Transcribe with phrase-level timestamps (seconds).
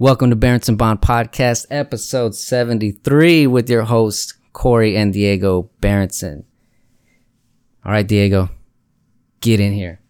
[0.00, 6.46] Welcome to Berenson Bond Podcast, episode 73, with your hosts, Corey and Diego Berenson.
[7.84, 8.48] All right, Diego,
[9.42, 10.00] get in here.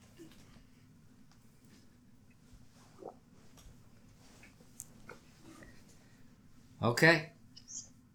[6.80, 7.30] Okay.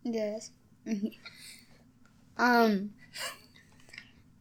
[0.06, 0.52] Yes.
[2.38, 2.92] um.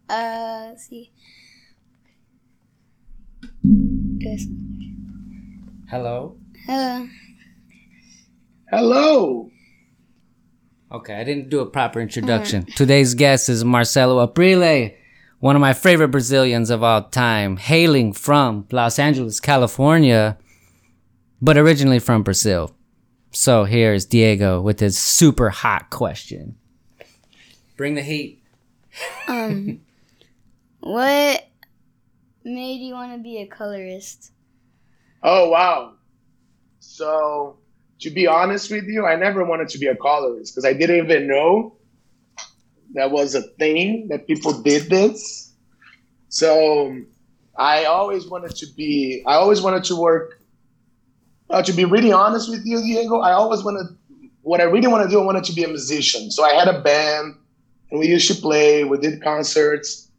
[0.09, 0.67] Uh.
[0.69, 1.11] Let's see.
[4.21, 4.45] Yes.
[5.91, 6.37] Hello.
[6.69, 7.07] Uh.
[8.71, 9.51] Hello.
[10.91, 12.65] Okay, I didn't do a proper introduction.
[12.65, 14.95] Today's guest is Marcelo Aprile,
[15.41, 20.39] one of my favorite Brazilians of all time, hailing from Los Angeles, California,
[21.43, 22.75] but originally from Brazil.
[23.33, 26.57] So here's Diego with his super hot question.
[27.77, 28.43] Bring the heat.
[29.29, 29.81] Um.
[30.81, 31.49] what
[32.45, 34.33] made you want to be a colorist?
[35.23, 35.95] Oh wow.
[36.79, 37.59] So
[38.05, 41.07] to be honest with you, I never wanted to be a colorist because I didn't
[41.07, 41.75] even know
[42.93, 45.55] that was a thing that people did this.
[46.29, 46.95] So
[47.57, 49.23] I always wanted to be.
[49.27, 50.43] I always wanted to work.
[51.49, 53.87] Uh, to be really honest with you, Diego, I always wanted.
[54.43, 56.31] What I really want to do, I wanted to be a musician.
[56.31, 57.37] So I had a band,
[57.91, 58.85] and we used to play.
[58.85, 60.11] We did concerts.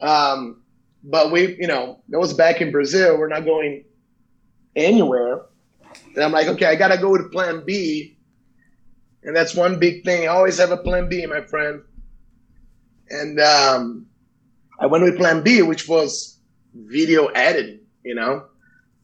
[0.00, 0.62] Um,
[1.02, 3.18] but we, you know, that was back in Brazil.
[3.18, 3.84] We're not going
[4.76, 5.40] anywhere.
[6.14, 8.16] And I'm like, okay, I gotta go with plan B.
[9.22, 10.24] And that's one big thing.
[10.24, 11.82] I always have a plan B, my friend.
[13.10, 14.06] And um,
[14.78, 16.38] I went with plan B, which was
[16.74, 18.44] video editing, you know?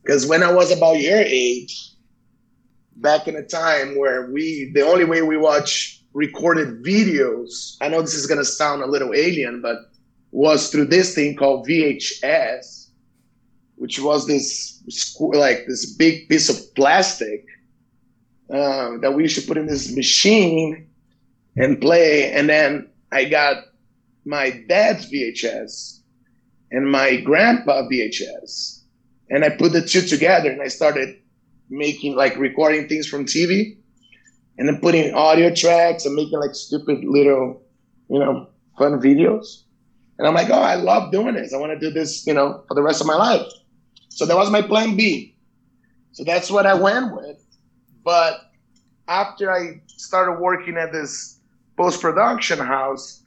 [0.02, 1.92] Because when I was about your age,
[2.96, 8.00] back in a time where we, the only way we watch recorded videos, I know
[8.00, 9.78] this is gonna sound a little alien, but
[10.32, 12.88] was through this thing called VHS,
[13.76, 14.69] which was this
[15.18, 17.44] like this big piece of plastic
[18.50, 20.88] um, that we used to put in this machine
[21.56, 22.32] and play.
[22.32, 23.64] And then I got
[24.24, 26.00] my dad's VHS
[26.70, 28.82] and my grandpa VHS,
[29.28, 31.16] and I put the two together and I started
[31.68, 33.76] making like recording things from TV,
[34.58, 37.62] and then putting audio tracks and making like stupid little,
[38.08, 38.48] you know,
[38.78, 39.62] fun videos.
[40.18, 41.54] And I'm like, oh, I love doing this.
[41.54, 43.46] I want to do this, you know, for the rest of my life.
[44.10, 45.34] So that was my plan B.
[46.12, 47.42] So that's what I went with.
[48.04, 48.40] But
[49.08, 51.40] after I started working at this
[51.76, 53.22] post production house,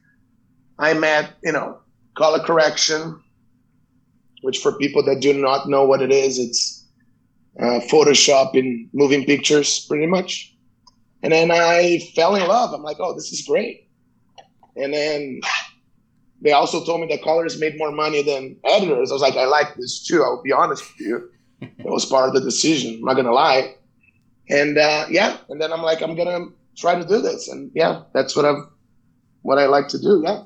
[0.78, 1.80] I met, you know,
[2.16, 3.22] color correction,
[4.42, 6.86] which for people that do not know what it is, it's
[7.60, 10.56] uh, Photoshop in moving pictures, pretty much.
[11.22, 12.74] And then I fell in love.
[12.74, 13.88] I'm like, oh, this is great.
[14.76, 15.42] And then
[16.44, 19.10] they also told me that colors made more money than editors.
[19.10, 20.22] I was like, I like this too.
[20.22, 21.30] I'll be honest with you.
[21.62, 22.96] It was part of the decision.
[22.96, 23.76] I'm not gonna lie.
[24.50, 27.48] And uh, yeah, and then I'm like, I'm gonna try to do this.
[27.48, 28.70] And yeah, that's what I'm,
[29.42, 30.22] what I like to do.
[30.24, 30.44] Yeah.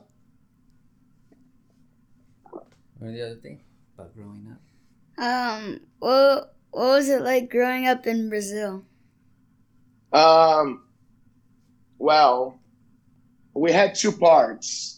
[3.01, 3.59] Or the other thing
[3.95, 4.55] about growing
[5.17, 5.23] up.
[5.23, 5.79] Um.
[5.97, 8.85] What What was it like growing up in Brazil?
[10.13, 10.83] Um.
[11.97, 12.59] Well,
[13.55, 14.96] we had two parts.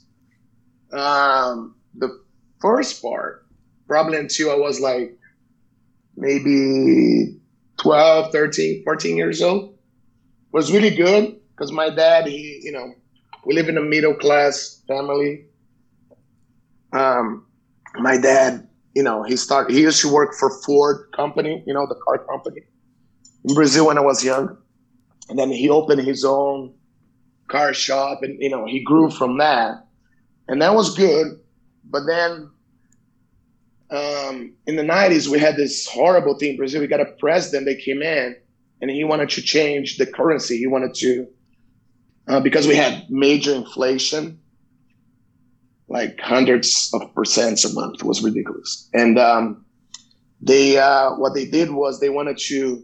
[0.92, 2.22] Um, the
[2.60, 3.46] first part,
[3.88, 5.18] probably until I was like
[6.16, 7.38] maybe
[7.78, 9.78] 12, 13, 14 years old,
[10.52, 12.94] was really good because my dad, he, you know,
[13.46, 15.46] we live in a middle class family.
[16.92, 17.46] Um,
[17.96, 21.86] my dad, you know, he started, he used to work for Ford company, you know,
[21.88, 22.62] the car company
[23.46, 24.58] in Brazil when I was young.
[25.30, 26.74] And then he opened his own
[27.48, 29.86] car shop and, you know, he grew from that
[30.50, 31.40] and that was good.
[31.86, 32.50] But then
[33.92, 36.82] um, in the 90s, we had this horrible thing in Brazil.
[36.82, 38.36] We got a president that came in
[38.82, 40.58] and he wanted to change the currency.
[40.58, 41.28] He wanted to,
[42.28, 44.40] uh, because we had major inflation,
[45.88, 47.96] like hundreds of percents a month.
[47.96, 48.90] It was ridiculous.
[48.94, 49.66] And um,
[50.42, 52.84] they, uh, what they did was they wanted to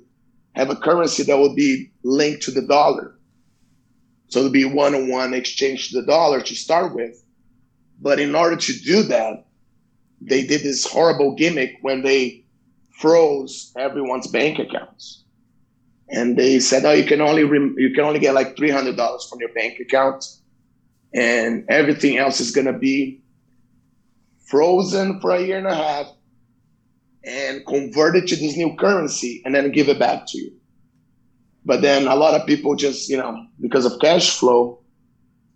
[0.53, 3.15] have a currency that would be linked to the dollar.
[4.27, 7.24] So it'd be one on one exchange to the dollar to start with.
[8.01, 9.45] But in order to do that,
[10.21, 12.45] they did this horrible gimmick when they
[12.91, 15.23] froze everyone's bank accounts.
[16.09, 18.95] And they said, "Oh, you can only rem- you can only get like three hundred
[18.95, 20.23] dollars from your bank account,
[21.13, 23.21] and everything else is gonna be
[24.45, 26.07] frozen for a year and a half,
[27.23, 30.51] and converted to this new currency, and then give it back to you."
[31.65, 34.79] But then a lot of people just, you know, because of cash flow,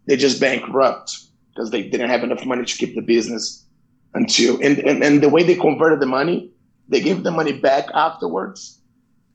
[0.07, 1.28] they just bankrupt
[1.59, 3.65] because they didn't have enough money to keep the business
[4.13, 6.49] until and, and, and the way they converted the money,
[6.87, 8.79] they gave the money back afterwards.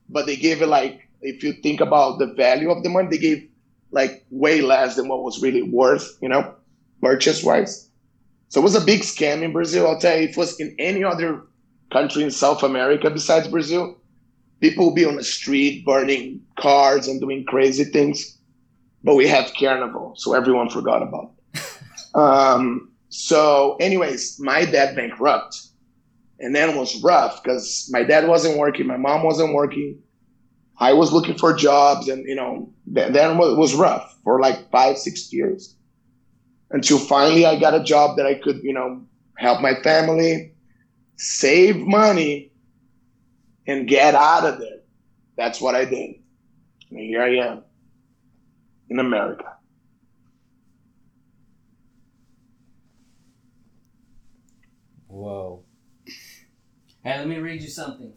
[0.08, 3.18] but they gave it like if you think about the value of the money, they
[3.18, 3.46] gave
[3.90, 6.54] like way less than what was really worth, you know,
[7.02, 7.90] purchase wise.
[8.48, 9.86] So it was a big scam in Brazil.
[9.86, 11.42] I'll tell you, if it was in any other
[11.92, 13.98] country in South America besides Brazil,
[14.60, 18.38] people would be on the street burning cars and doing crazy things.
[19.02, 21.33] But we have Carnival, so everyone forgot about it.
[22.14, 25.60] Um, so, anyways, my dad bankrupt.
[26.40, 29.98] And then it was rough because my dad wasn't working, my mom wasn't working.
[30.78, 34.98] I was looking for jobs, and you know, then it was rough for like five,
[34.98, 35.76] six years
[36.72, 39.04] until finally I got a job that I could, you know,
[39.38, 40.52] help my family,
[41.16, 42.50] save money,
[43.68, 44.80] and get out of there.
[45.36, 46.16] That's what I did.
[46.90, 47.62] And here I am
[48.90, 49.56] in America.
[55.14, 55.62] Whoa.
[57.04, 58.12] Hey, let me read you something.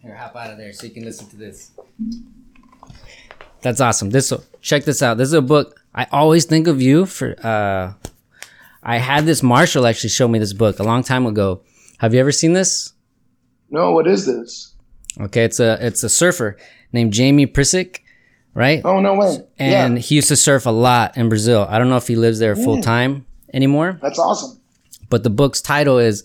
[0.00, 1.72] Here, hop out of there so you can listen to this.
[3.62, 4.10] That's awesome.
[4.10, 5.18] This check this out.
[5.18, 5.80] This is a book.
[5.92, 7.34] I always think of you for.
[7.44, 7.94] uh
[8.84, 11.62] I had this Marshall actually show me this book a long time ago.
[11.98, 12.92] Have you ever seen this?
[13.68, 13.90] No.
[13.90, 14.74] What is this?
[15.20, 16.56] Okay, it's a it's a surfer
[16.92, 18.02] named Jamie Brisick,
[18.54, 18.82] right?
[18.84, 19.38] Oh no way!
[19.58, 20.00] And yeah.
[20.00, 21.66] he used to surf a lot in Brazil.
[21.68, 23.98] I don't know if he lives there full time anymore.
[24.00, 24.61] That's awesome.
[25.12, 26.24] But the book's title is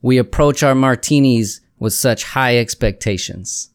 [0.00, 3.70] "We Approach Our Martinis with Such High Expectations,"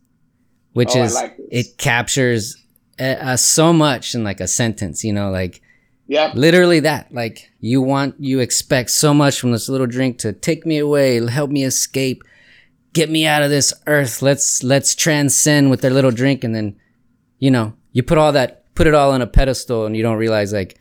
[0.71, 2.55] which Oh, is like it captures
[2.97, 5.03] uh, uh, so much in like a sentence.
[5.03, 5.61] You know, like
[6.07, 6.31] Yeah.
[6.35, 7.13] literally that.
[7.13, 11.19] Like you want, you expect so much from this little drink to take me away,
[11.29, 12.23] help me escape,
[12.93, 14.21] get me out of this earth.
[14.21, 16.77] Let's let's transcend with their little drink, and then
[17.39, 20.15] you know you put all that, put it all on a pedestal, and you don't
[20.17, 20.79] realize like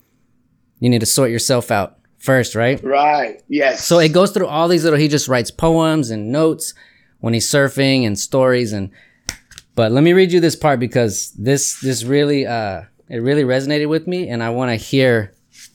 [0.79, 2.83] you need to sort yourself out first, right?
[2.83, 3.43] Right.
[3.49, 3.85] Yes.
[3.85, 4.99] So it goes through all these little.
[4.99, 6.75] He just writes poems and notes
[7.21, 8.91] when he's surfing and stories and.
[9.75, 13.89] But let me read you this part because this this really uh it really resonated
[13.89, 15.33] with me and I want to hear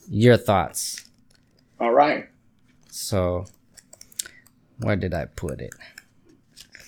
[0.09, 1.09] your thoughts.
[1.79, 2.27] All right.
[2.91, 3.45] So
[4.79, 5.73] where did I put it?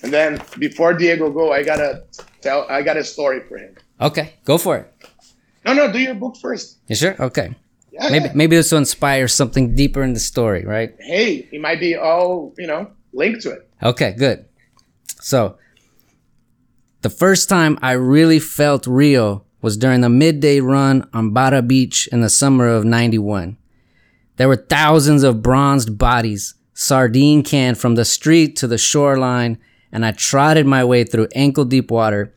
[0.03, 2.03] And then before Diego go, I gotta
[2.41, 2.67] tell.
[2.69, 3.75] I got a story for him.
[3.99, 4.93] Okay, go for it.
[5.65, 5.91] No, no.
[5.91, 6.77] Do your book first.
[6.87, 7.15] You sure?
[7.19, 7.55] Okay.
[7.95, 8.09] Yeah.
[8.09, 10.93] Maybe maybe this will inspire something deeper in the story, right?
[10.99, 13.69] Hey, it might be all you know linked to it.
[13.81, 14.45] Okay, good.
[15.21, 15.57] So,
[17.01, 22.07] the first time I really felt Rio was during the midday run on Barra Beach
[22.11, 23.57] in the summer of 91.
[24.35, 29.57] There were thousands of bronzed bodies, sardine canned from the street to the shoreline,
[29.91, 32.33] and I trotted my way through ankle deep water,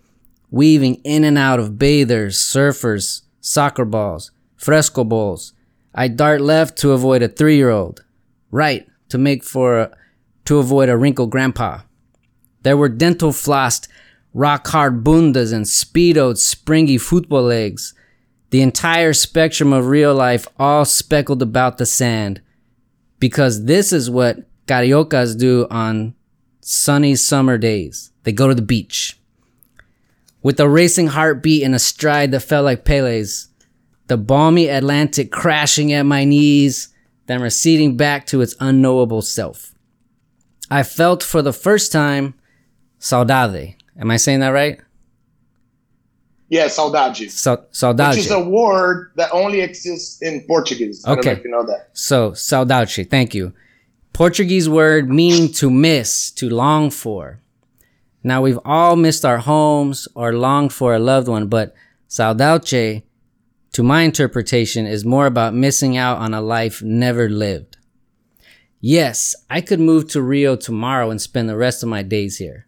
[0.50, 5.54] weaving in and out of bathers, surfers, soccer balls, fresco bowls.
[5.94, 8.04] I dart left to avoid a three year old,
[8.50, 9.90] right to make for
[10.44, 11.80] to avoid a wrinkled grandpa.
[12.62, 13.88] There were dental flossed,
[14.34, 17.94] rock hard bundas and speedoed, springy football legs.
[18.50, 22.40] The entire spectrum of real life all speckled about the sand.
[23.18, 26.14] Because this is what cariocas do on
[26.60, 28.10] sunny summer days.
[28.22, 29.18] They go to the beach.
[30.42, 33.48] With a racing heartbeat and a stride that felt like Pele's,
[34.08, 36.88] the balmy Atlantic crashing at my knees,
[37.26, 39.74] then receding back to its unknowable self.
[40.70, 42.34] I felt for the first time
[43.00, 43.76] saudade.
[43.98, 44.80] Am I saying that right?
[46.48, 47.30] Yeah, saudade.
[47.30, 48.10] Sa- saudade.
[48.10, 51.04] Which is a word that only exists in Portuguese.
[51.04, 51.38] I don't know Okay.
[51.40, 51.90] if you know that.
[51.92, 53.52] So, saudade, thank you.
[54.14, 57.40] Portuguese word meaning to miss, to long for.
[58.24, 61.74] Now, we've all missed our homes or longed for a loved one, but
[62.08, 63.02] saudade,
[63.78, 67.76] to my interpretation, is more about missing out on a life never lived.
[68.80, 72.66] Yes, I could move to Rio tomorrow and spend the rest of my days here.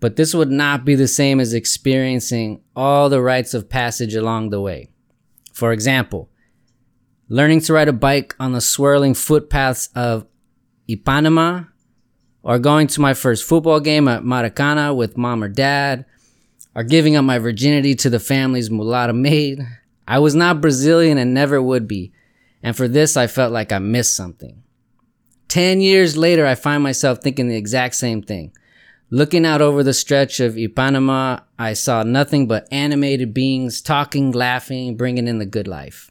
[0.00, 4.50] But this would not be the same as experiencing all the rites of passage along
[4.50, 4.90] the way.
[5.54, 6.28] For example,
[7.30, 10.26] learning to ride a bike on the swirling footpaths of
[10.90, 11.68] Ipanema,
[12.42, 16.04] or going to my first football game at Maracana with mom or dad,
[16.74, 19.66] or giving up my virginity to the family's mulata maid.
[20.08, 22.12] I was not Brazilian and never would be,
[22.62, 24.62] and for this I felt like I missed something.
[25.48, 28.52] Ten years later, I find myself thinking the exact same thing.
[29.10, 34.96] Looking out over the stretch of Ipanema, I saw nothing but animated beings talking, laughing,
[34.96, 36.10] bringing in the good life.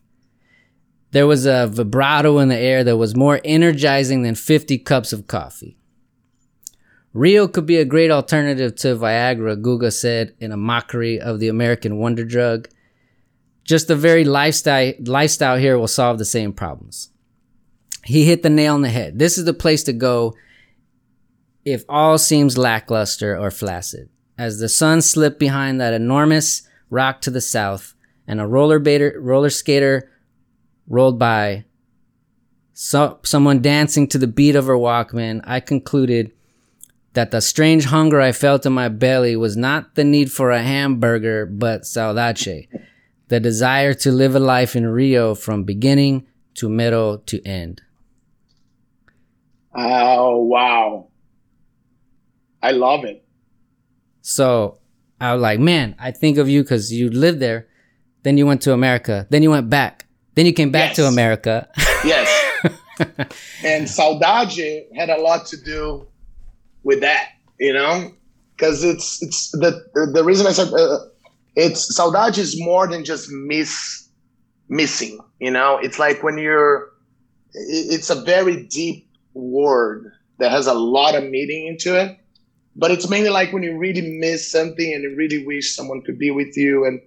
[1.12, 5.26] There was a vibrato in the air that was more energizing than 50 cups of
[5.26, 5.78] coffee.
[7.14, 11.48] Rio could be a great alternative to Viagra, Guga said in a mockery of the
[11.48, 12.68] American wonder drug.
[13.68, 17.10] Just the very lifestyle, lifestyle here will solve the same problems.
[18.06, 19.20] He hit the nail on the head.
[19.20, 20.36] This is the place to go
[21.66, 24.10] if all seems lackluster or flaccid.
[24.38, 27.94] as the sun slipped behind that enormous rock to the south
[28.28, 30.10] and a roller, baiter, roller skater
[30.88, 31.66] rolled by,
[32.74, 36.32] so, someone dancing to the beat of her Walkman, I concluded
[37.14, 40.62] that the strange hunger I felt in my belly was not the need for a
[40.62, 42.68] hamburger, but saudade,
[43.30, 47.82] the desire to live a life in Rio from beginning to middle to end.
[49.76, 51.08] Oh, wow.
[52.62, 53.24] I love it.
[54.22, 54.80] So
[55.22, 57.68] I was like, man, I think of you because you lived there.
[58.24, 59.28] Then you went to America.
[59.30, 60.06] Then you went back.
[60.36, 60.96] Then you came back Yes.
[60.98, 61.68] to America.
[62.04, 62.28] Yes.
[63.64, 66.08] and saudade had a lot to do
[66.84, 67.30] with that,
[67.60, 68.12] you know,
[68.56, 70.98] because it's it's the the reason I said uh,
[71.58, 74.08] it's saudade is more than just miss
[74.70, 75.80] missing, you know.
[75.82, 76.92] It's like when you're,
[77.54, 82.16] it's a very deep word that has a lot of meaning into it,
[82.76, 86.20] but it's mainly like when you really miss something and you really wish someone could
[86.20, 87.02] be with you and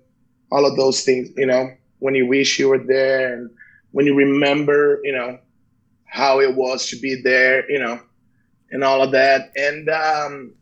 [0.51, 3.51] all of those things, you know, when you wish you were there and
[3.93, 5.39] when you remember, you know,
[6.07, 8.01] how it was to be there, you know,
[8.73, 9.53] and all of that.
[9.55, 10.55] And um,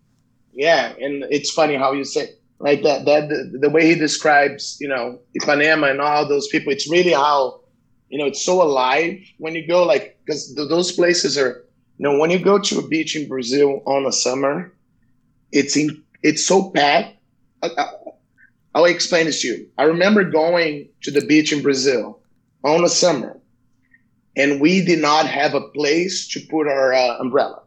[0.53, 3.05] yeah, and it's funny how you say like that.
[3.05, 6.73] That the, the way he describes, you know, Ipanema and all those people.
[6.73, 7.61] It's really how,
[8.09, 9.85] you know, it's so alive when you go.
[9.85, 11.65] Like because th- those places are,
[11.99, 14.73] you know, when you go to a beach in Brazil on a summer,
[15.53, 17.17] it's in it's so packed.
[17.63, 17.87] I, I,
[18.75, 19.69] I'll explain this to you.
[19.79, 22.21] I remember going to the beach in Brazil
[22.65, 23.39] on a summer
[24.39, 27.61] and we did not have a place to put our uh, umbrella.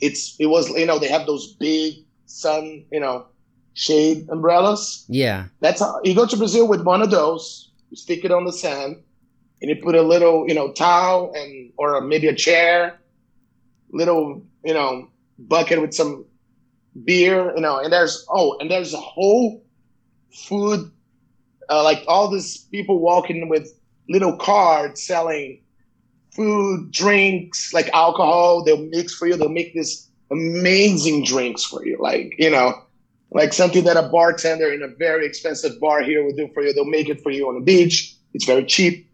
[0.00, 3.26] It's it was you know they have those big sun you know
[3.76, 5.04] shade umbrellas.
[5.08, 5.44] yeah.
[5.60, 7.70] That's how you go to Brazil with one of those.
[7.90, 8.96] You stick it on the sand,
[9.60, 12.98] and you put a little you know towel and or maybe a chair,
[13.92, 16.24] little you know bucket with some
[17.04, 19.62] beer you know and there's oh and there's a whole
[20.32, 20.90] food
[21.68, 23.68] uh, like all these people walking with
[24.08, 25.60] little cards selling
[26.36, 28.62] food, drinks, like alcohol.
[28.62, 29.36] They'll mix for you.
[29.36, 32.74] They'll make this amazing drinks for you, like you know,
[33.36, 36.72] like something that a bartender in a very expensive bar here would do for you.
[36.72, 38.16] They'll make it for you on the beach.
[38.32, 39.10] It's very cheap,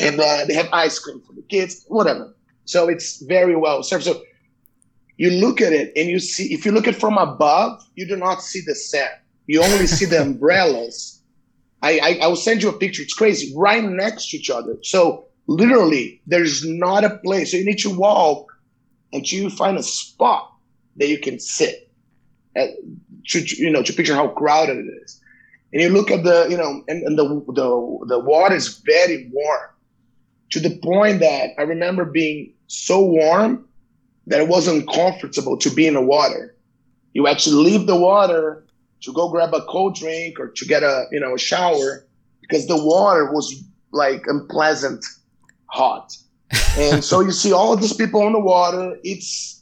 [0.00, 2.34] and uh, they have ice cream for the kids, whatever.
[2.64, 4.04] So it's very well served.
[4.04, 4.22] So
[5.16, 8.06] you look at it and you see, if you look at it from above, you
[8.06, 9.14] do not see the sand.
[9.46, 11.22] You only see the umbrellas.
[11.82, 13.02] I, I, I will send you a picture.
[13.02, 14.76] It's crazy, right next to each other.
[14.82, 17.52] So literally, there's not a place.
[17.52, 18.52] So you need to walk
[19.12, 20.52] until you find a spot
[20.96, 21.90] that you can sit.
[22.56, 22.70] At,
[23.28, 25.20] to, you know, to picture how crowded it is.
[25.72, 29.28] And you look at the, you know, and, and the, the the water is very
[29.32, 29.70] warm
[30.50, 33.66] to the point that I remember being so warm
[34.26, 36.54] that it was uncomfortable to be in the water.
[37.12, 38.64] You actually leave the water
[39.02, 42.06] to go grab a cold drink or to get a you know a shower
[42.40, 45.04] because the water was like unpleasant
[45.66, 46.16] hot.
[46.78, 48.96] and so you see all of these people on the water.
[49.02, 49.55] It's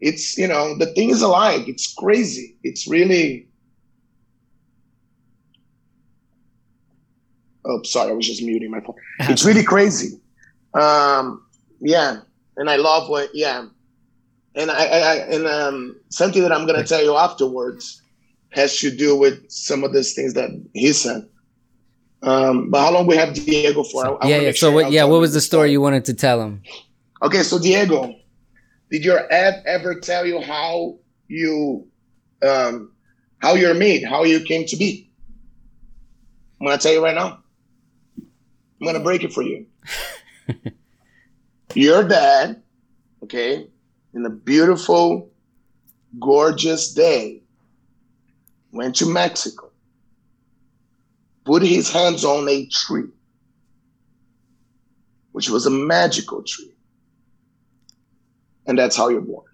[0.00, 1.64] it's you know the thing is alive.
[1.68, 2.56] It's crazy.
[2.62, 3.46] It's really.
[7.64, 8.96] Oh, sorry, I was just muting my phone.
[9.30, 10.18] It's really crazy.
[10.74, 11.44] Um,
[11.80, 12.20] yeah,
[12.56, 13.66] and I love what yeah,
[14.54, 18.02] and I, I, I and um something that I'm gonna tell you afterwards
[18.52, 21.28] has to do with some of these things that he said.
[22.22, 24.22] Um, but how long we have Diego for?
[24.22, 24.52] I- yeah, yeah.
[24.52, 24.90] So what?
[24.92, 26.62] Yeah, what was the story you wanted to tell him?
[27.22, 28.14] Okay, so Diego,
[28.90, 31.86] did your Ed ever tell you how you
[32.42, 32.92] um
[33.38, 35.10] how you're made, how you came to be?
[36.60, 37.42] I'm gonna tell you right now.
[38.18, 39.66] I'm gonna break it for you.
[41.74, 42.62] your dad,
[43.22, 43.68] okay,
[44.12, 45.30] in a beautiful,
[46.18, 47.42] gorgeous day,
[48.72, 49.70] went to Mexico,
[51.44, 53.08] put his hands on a tree,
[55.32, 56.74] which was a magical tree
[58.70, 59.44] and that's how you're born.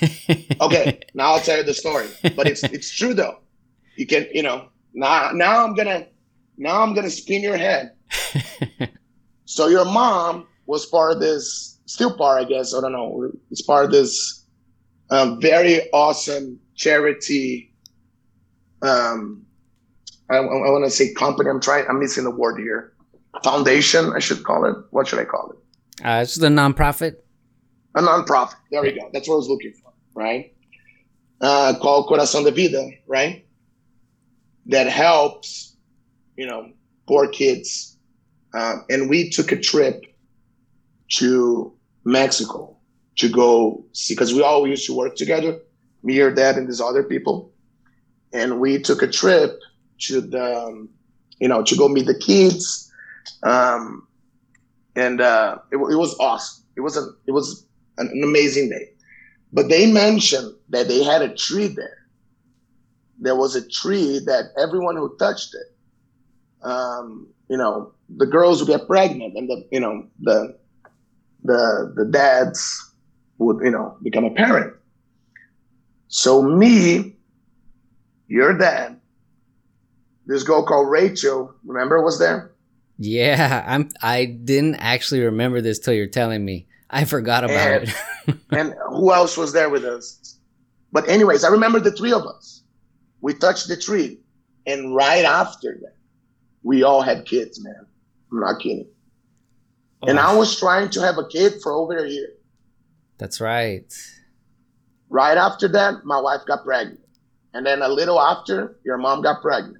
[0.60, 3.38] Okay, now I'll tell you the story, but it's it's true though.
[3.96, 6.06] You can, you know, now now I'm gonna
[6.56, 7.92] now I'm gonna spin your head.
[9.48, 12.74] So your mom was part of this, still part, I guess.
[12.74, 13.30] I don't know.
[13.52, 14.44] It's part of this
[15.10, 17.72] um, very awesome charity.
[18.82, 19.46] Um,
[20.28, 21.48] I, I want to say company.
[21.48, 21.86] I'm trying.
[21.88, 22.92] I'm missing the word here.
[23.42, 24.76] Foundation, I should call it.
[24.90, 26.04] What should I call it?
[26.04, 27.16] Uh, it's the nonprofit.
[27.94, 28.56] a nonprofit.
[28.70, 29.08] There we go.
[29.12, 30.52] That's what I was looking for, right?
[31.40, 33.46] Uh, called Corazón de Vida, right?
[34.66, 35.76] That helps,
[36.36, 36.70] you know,
[37.06, 37.96] poor kids.
[38.54, 40.04] Um, and we took a trip
[41.08, 41.72] to
[42.04, 42.76] Mexico
[43.16, 45.58] to go see because we all used to work together,
[46.02, 47.52] me, your dad, and these other people,
[48.32, 49.58] and we took a trip
[49.98, 50.88] to the, um,
[51.38, 52.85] you know, to go meet the kids,
[53.42, 54.06] um,
[54.94, 56.64] and uh, it, it was awesome.
[56.76, 57.66] It was a it was
[57.98, 58.90] an, an amazing day,
[59.52, 61.98] but they mentioned that they had a tree there.
[63.18, 68.68] There was a tree that everyone who touched it, um, you know, the girls would
[68.68, 70.56] get pregnant, and the you know the
[71.44, 72.92] the the dads
[73.38, 74.74] would you know become a parent.
[76.08, 77.16] So me,
[78.28, 79.00] your dad,
[80.26, 82.52] this girl called Rachel, remember was there?
[82.98, 83.90] Yeah, I'm.
[84.02, 86.66] I didn't actually remember this till you're telling me.
[86.88, 87.94] I forgot about And-
[88.28, 88.36] it.
[88.50, 90.38] and who else was there with us?
[90.92, 92.62] But anyways, I remember the three of us.
[93.20, 94.20] We touched the tree,
[94.66, 95.94] and right after that,
[96.62, 97.86] we all had kids, man.
[98.32, 98.86] I'm not kidding.
[100.02, 100.08] Oh.
[100.08, 102.28] And I Oh, was trying to have a kid for over a year.
[103.18, 103.92] that's right.
[105.08, 107.00] Right after that, my wife got pregnant.
[107.54, 109.78] And then a little after, your mom got pregnant.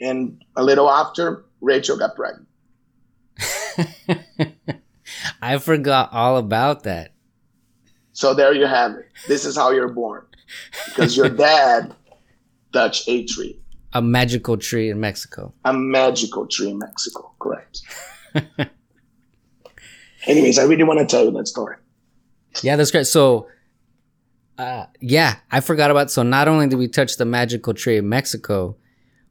[0.00, 2.46] And a little after, Rachel got pregnant.
[5.42, 7.12] I forgot all about that.
[8.12, 9.08] So there you have it.
[9.28, 10.24] This is how you're born.
[10.86, 11.94] Because your dad
[12.72, 13.58] touched a tree,
[13.92, 15.52] A magical tree in Mexico.
[15.64, 17.32] a magical tree in Mexico.
[17.40, 17.80] Correct.
[20.26, 21.76] Anyways, I really want to tell you that story.
[22.62, 23.06] Yeah, that's great.
[23.06, 23.48] So,
[24.58, 26.10] uh, yeah, I forgot about.
[26.10, 28.76] So not only did we touch the magical tree in Mexico,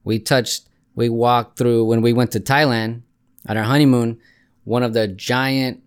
[0.04, 0.68] we touched.
[1.00, 3.04] We walked through when we went to Thailand
[3.48, 4.20] on our honeymoon.
[4.66, 5.82] One of the giant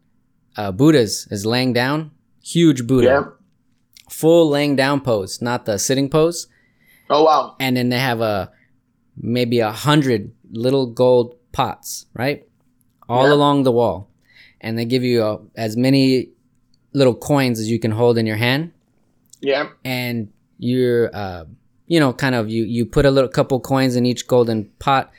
[0.57, 2.13] uh, Buddhas is laying down.
[2.43, 3.25] Huge Buddha, Yeah.
[4.09, 6.47] full laying down pose, not the sitting pose.
[7.11, 7.57] Oh, wow.
[7.61, 8.51] And then they have a
[9.15, 12.49] maybe a hundred little gold pots, right,
[13.07, 13.35] all Yeah.
[13.35, 14.09] along the wall,
[14.63, 16.31] and they give you uh, as many
[16.95, 18.73] little coins as you can hold in your hand
[19.43, 19.69] Yeah.
[19.85, 21.45] and you're uh,
[21.87, 25.11] you know kind of you you put a little couple coins in each golden pot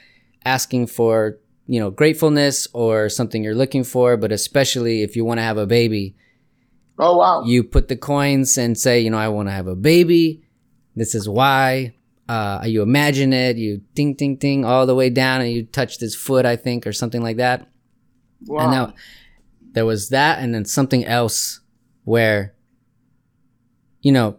[0.46, 1.38] asking for
[1.68, 5.58] you know gratefulness or something you're looking for but especially if you want to have
[5.58, 6.16] a baby
[7.00, 7.44] Oh, wow.
[7.44, 10.44] you put the coins and say you know i want to have a baby
[10.96, 11.96] this is why
[12.30, 16.00] uh, you imagine it you ding ding ding all the way down and you touch
[16.00, 17.68] his foot i think or something like that
[18.46, 18.60] wow.
[18.64, 18.94] and now
[19.74, 21.60] there was that and then something else
[22.06, 22.54] where
[24.02, 24.38] you know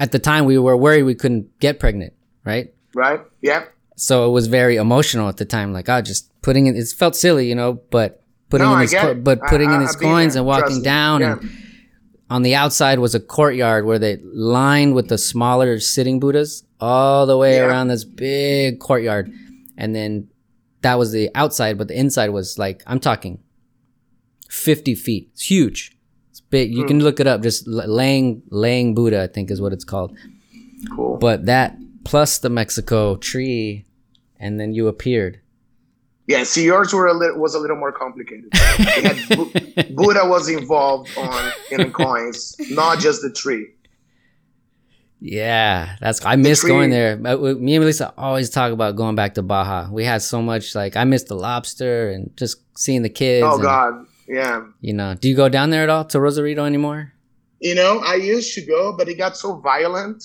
[0.00, 2.12] at the time we were worried we couldn't get pregnant
[2.44, 3.20] right right?
[3.40, 3.64] Yeah.
[3.96, 7.14] so it was very emotional at the time like oh just putting it it felt
[7.16, 10.34] silly you know but putting No, in his co- but putting I- in his coins
[10.34, 10.40] there.
[10.40, 11.32] and walking Trust down Yeah.
[11.40, 11.50] and
[12.30, 17.26] on the outside was a courtyard where they lined with the smaller sitting buddhas all
[17.26, 17.66] the way Yeah.
[17.66, 19.32] around this big courtyard
[19.76, 20.28] and then
[20.82, 23.38] that was the outside but the inside was like i'm talking
[24.48, 25.93] 50 feet it's huge
[26.56, 26.88] big you Hmm.
[26.90, 28.26] can look it up just Lang laying
[28.64, 30.10] laying buddha i think is what it's called
[30.94, 31.16] Cool.
[31.26, 31.68] but that
[32.10, 33.84] plus the mexico tree
[34.42, 35.34] and then you appeared
[36.26, 38.48] Yeah, see, yours were a little was a little more complicated.
[39.36, 39.52] Bu-
[40.00, 42.40] Buddha was involved on in the coins,
[42.80, 43.64] not just the tree.
[45.20, 47.12] Yeah, that's I miss tree- going there.
[47.24, 49.88] Uh, Me and Melissa always talk about going back to Baja.
[49.90, 53.44] We had so much like I missed the lobster and just seeing the kids.
[53.46, 53.92] Oh and, God,
[54.28, 54.66] yeah.
[54.80, 57.12] You know, do you go down there at all to Rosarito anymore?
[57.60, 60.24] You know, I used to go, but it got so violent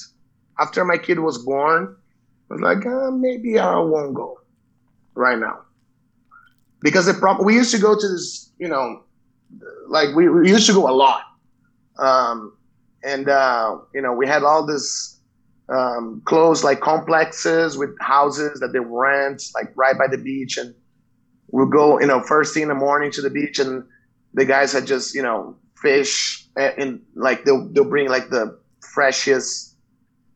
[0.60, 1.96] after my kid was born.
[2.50, 4.40] I was like, uh, maybe I won't go
[5.14, 5.60] right now
[6.82, 9.04] because the problem we used to go to this, you know,
[9.88, 11.24] like we, we used to go a lot,
[11.98, 12.56] um,
[13.04, 15.20] and uh, you know we had all this
[15.70, 20.74] um, closed like complexes with houses that they rent like right by the beach, and
[21.52, 23.84] we'll go, you know, first thing in the morning to the beach, and
[24.34, 28.60] the guys had just you know fish and, and like they'll they'll bring like the
[28.94, 29.76] freshest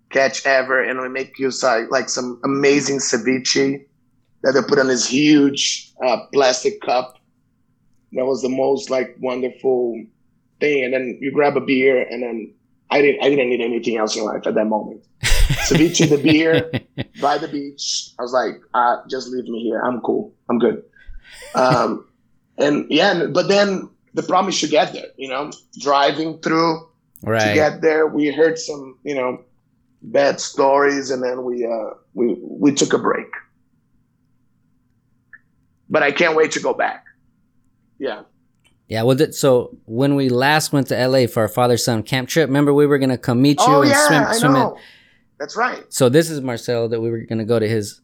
[0.09, 3.85] catch ever, and we make you like like some amazing ceviche
[4.43, 7.17] that they put on this huge uh, plastic cup.
[8.13, 10.01] That was the most like wonderful
[10.59, 12.53] thing, and then you grab a beer, and then
[12.89, 15.03] I didn't I didn't need anything else in life at that moment.
[15.23, 16.71] Ceviche, the beer,
[17.21, 18.11] by the beach.
[18.19, 19.81] I was like, uh, just leave me here.
[19.81, 20.33] I'm cool.
[20.49, 20.83] I'm good.
[21.55, 22.07] Um,
[22.57, 26.87] and yeah, but then the problem is to get there, you know, driving through
[27.49, 28.07] to get there.
[28.07, 29.43] We heard some, you know,
[30.01, 33.27] bad stories and then we, uh, we, we took a break.
[35.89, 37.05] But I can't wait to go back.
[37.99, 38.23] Yeah.
[38.87, 39.03] yeah.
[39.03, 42.47] Well, th- so when we last went to LA for our father son camp trip,
[42.47, 44.75] remember we were gonna come meet you Oh and yeah, swim I swim know.
[44.75, 44.81] it.
[45.39, 45.83] That's right.
[45.93, 48.01] So this is Marcel that we were gonna go to his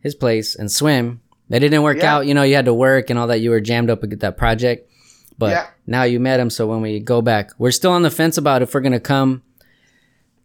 [0.00, 1.20] his place and swim.
[1.50, 2.16] That didn't work Yeah.
[2.16, 2.26] out.
[2.26, 3.40] You know, you had to work and all that.
[3.40, 4.90] You were jammed up with that project.
[5.38, 5.66] But Yeah.
[5.86, 8.60] now you met him, so when we go back, we're still on the fence about
[8.62, 9.42] if we're gonna come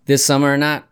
[0.05, 0.87] this summer or not.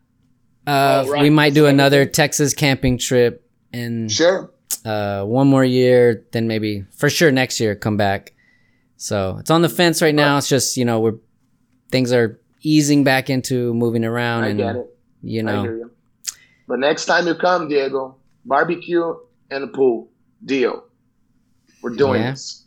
[0.68, 1.22] Uh, Oh, right.
[1.22, 2.06] We might do another.
[2.06, 4.52] Texas camping trip and Sure.
[4.86, 8.34] uh, one more year, then maybe for sure next year come back.
[8.98, 10.38] So it's on the fence right now.
[10.38, 11.16] It's just you know we're
[11.92, 14.86] things are easing back into moving around I and get it.
[15.24, 15.92] you I know hear you.
[16.68, 19.14] But next time you come, Diego, barbecue
[19.52, 20.10] and a pool
[20.44, 20.86] deal.
[21.84, 22.32] We're doing Yeah.
[22.32, 22.66] this.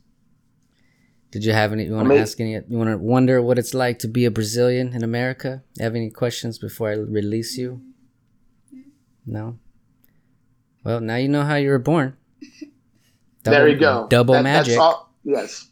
[1.33, 1.87] Did you have any?
[1.87, 2.53] You want I to ask any?
[2.53, 5.65] You want to wonder what it's like to be a Brazilian in America?
[5.81, 7.81] Have any questions before I release you?
[9.27, 9.59] No.
[10.85, 12.17] Well, now you know how you were born.
[13.43, 14.07] there you go.
[14.09, 14.75] Double That- magic.
[14.75, 15.13] That's all.
[15.25, 15.69] Yes.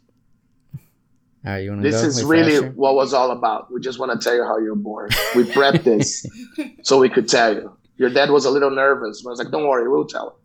[1.45, 3.73] All right, you want to This is really what was all about.
[3.73, 5.11] We just want to tell you how you're born.
[5.35, 6.25] We prepped this
[6.83, 7.77] so we could tell you.
[7.97, 10.37] Your dad was a little nervous, but I was like, "Don't worry, we'll tell him."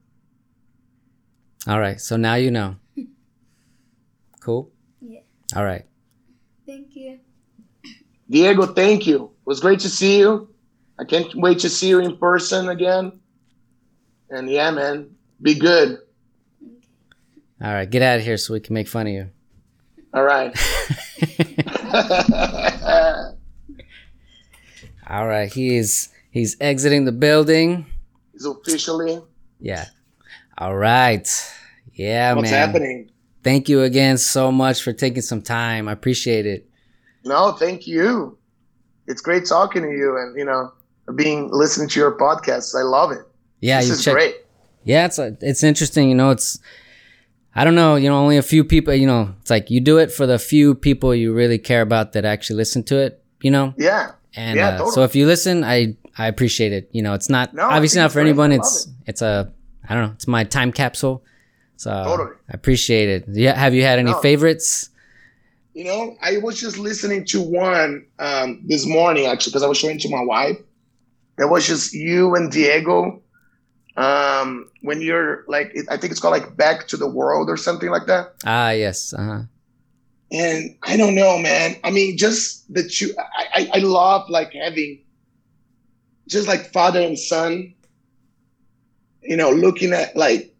[1.67, 2.75] All right, so now you know.
[4.39, 4.71] Cool.
[5.01, 5.19] Yeah.
[5.58, 5.84] All right.
[6.65, 7.19] Thank you.
[8.30, 9.25] Diego, thank you.
[9.25, 10.47] It was great to see you.
[10.97, 13.19] I can't wait to see you in person again.
[14.30, 15.10] And yeah, man,
[15.41, 15.97] be good.
[17.62, 19.30] All right, get out of here so we can make fun of you.
[20.13, 20.56] All right.
[25.10, 27.86] All right, he is he's exiting the building.
[28.32, 29.21] He's officially.
[29.60, 29.88] Yeah.
[30.58, 31.28] All right.
[31.93, 32.67] Yeah, What's man.
[32.67, 33.12] happening?
[33.43, 35.88] Thank you again so much for taking some time.
[35.88, 36.70] I appreciate it.
[37.24, 38.38] No, thank you.
[39.08, 40.72] It's great talking to you and, you know,
[41.15, 42.76] being listening to your podcast.
[42.76, 43.20] I love it.
[43.62, 44.13] Yeah, this you is check.
[44.13, 44.36] great.
[44.84, 46.10] Yeah, it's a, it's interesting.
[46.10, 46.60] You know, it's
[47.56, 47.96] I don't know.
[47.96, 48.93] You know, only a few people.
[48.93, 52.13] You know, it's like you do it for the few people you really care about
[52.13, 53.24] that actually listen to it.
[53.41, 54.12] You know, Yeah.
[54.36, 56.89] and Yeah, uh, so if you listen, I I appreciate it.
[56.91, 58.52] You know, it's not No, obviously not for anyone.
[58.52, 59.52] It's it's a
[59.89, 60.12] I don't know.
[60.13, 61.23] It's my time capsule.
[61.78, 62.32] So Totally.
[62.50, 63.26] I appreciate it.
[63.30, 64.19] Yeah, have you had any No.
[64.19, 64.89] favorites?
[65.73, 69.78] You know, I was just listening to one um, this morning, actually, because I was
[69.78, 70.58] showing to my wife.
[71.38, 73.21] It was just you and Diego.
[73.95, 77.58] Um, when you're like, it, I think it's called like Back to the World or
[77.58, 78.34] something like that.
[78.45, 79.13] Ah, yes.
[79.13, 79.41] Uh huh.
[80.32, 81.78] And I don't know, man.
[81.84, 83.15] I mean, just that you,
[83.54, 85.00] I, I love like having
[86.28, 87.73] just like father and son,
[89.28, 90.54] you know, looking at like,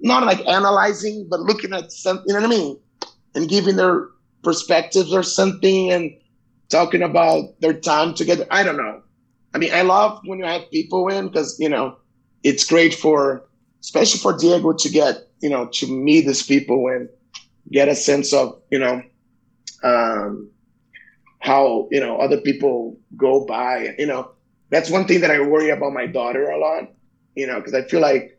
[0.00, 2.78] not like analyzing, but looking at something, you know what I mean?
[3.34, 4.08] And giving their
[4.42, 6.12] perspectives or something and
[6.68, 8.46] talking about their time together.
[8.50, 9.02] I don't know.
[9.54, 11.96] I mean, I love when you have people in because, you know,
[12.42, 13.48] it's great for,
[13.80, 17.08] especially for Diego to get, you know, to meet these people and
[17.70, 19.02] get a sense of, you know,
[19.82, 20.50] um,
[21.38, 23.94] how, you know, other people go by.
[23.98, 24.30] You know,
[24.70, 26.90] that's one thing that I worry about my daughter a lot,
[27.34, 28.38] you know, because I feel like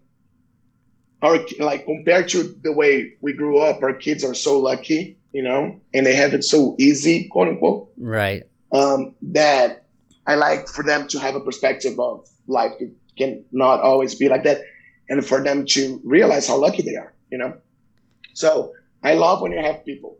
[1.22, 5.42] our, like, compared to the way we grew up, our kids are so lucky, you
[5.44, 8.44] know, and they have it so easy, quote unquote Right.
[8.72, 9.86] um, that
[10.28, 12.74] I like for them to have a perspective of life.
[12.80, 14.62] It can not always be like that,
[15.10, 17.14] and for them to realize how lucky they are.
[17.32, 17.58] You know,
[18.34, 20.18] so I love when you have people,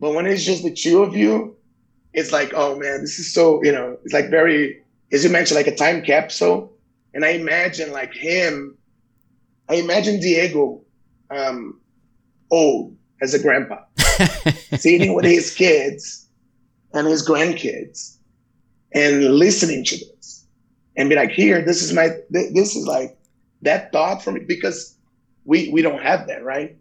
[0.00, 1.56] but when it's just the two of you,
[2.12, 3.62] it's like, oh man, this is so.
[3.62, 6.72] You know, it's like very, as you mentioned, like a time capsule,
[7.14, 8.76] and I imagine like him.
[9.68, 10.82] I imagine Diego,
[11.30, 11.80] um,
[12.50, 13.78] old as a grandpa
[14.76, 16.28] sitting with his kids
[16.92, 18.16] and his grandkids
[18.92, 20.44] and listening to this
[20.96, 23.16] and be like here this is my th- this is like
[23.62, 24.96] that thought for me because
[25.44, 26.76] we we don't have that right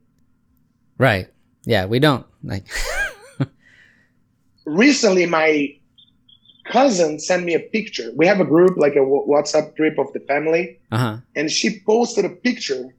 [0.97, 1.29] right.
[1.63, 2.65] Yeah, we don't like.
[4.65, 5.75] recently my
[6.65, 10.19] cousin sent me a picture we have a group like a whatsapp group of the
[10.21, 11.17] family Uh huh.
[11.35, 12.93] and she posted a picture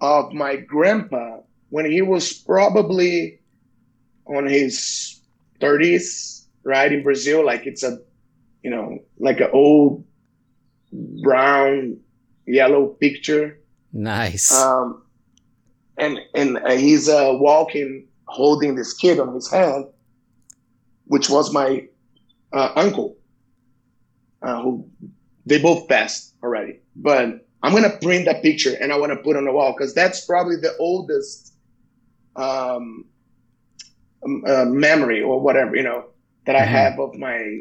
[0.00, 1.38] of my grandpa
[1.70, 3.38] when he was probably
[4.26, 5.20] on his
[5.60, 7.98] 30s right in brazil like it's a
[8.62, 10.04] you know like an old
[11.22, 11.96] brown
[12.46, 13.58] yellow picture
[13.94, 14.52] Nice.
[14.58, 15.02] um,
[15.98, 19.86] and and uh, he's uh, walking holding this kid on his hand
[21.06, 21.86] which was my
[22.52, 23.16] uh, uncle
[24.42, 24.88] uh, who
[25.46, 29.36] they both passed already but i'm gonna print that picture and i want to put
[29.36, 31.54] on the wall because that's probably the oldest
[32.36, 33.04] um,
[34.46, 36.04] uh, memory or whatever you know
[36.46, 36.64] that i Mhm.
[36.64, 37.60] have of my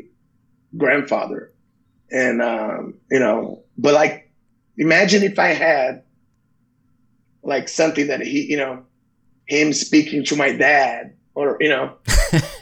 [0.78, 1.52] grandfather
[2.12, 4.32] and um, you know but like
[4.78, 6.04] imagine if i had
[7.44, 8.84] like something that he you know
[9.48, 11.96] him speaking to my dad or you know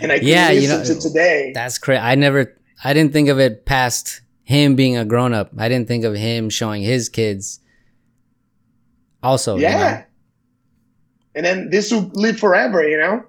[0.00, 2.00] and i Yeah, you know, to today That's crazy.
[2.00, 5.50] I never, I didn't think of it past him being a grown up.
[5.58, 7.60] I didn't think of him showing his kids.
[9.22, 10.04] Also, you yeah know?
[11.34, 13.24] and then this will live forever, you know.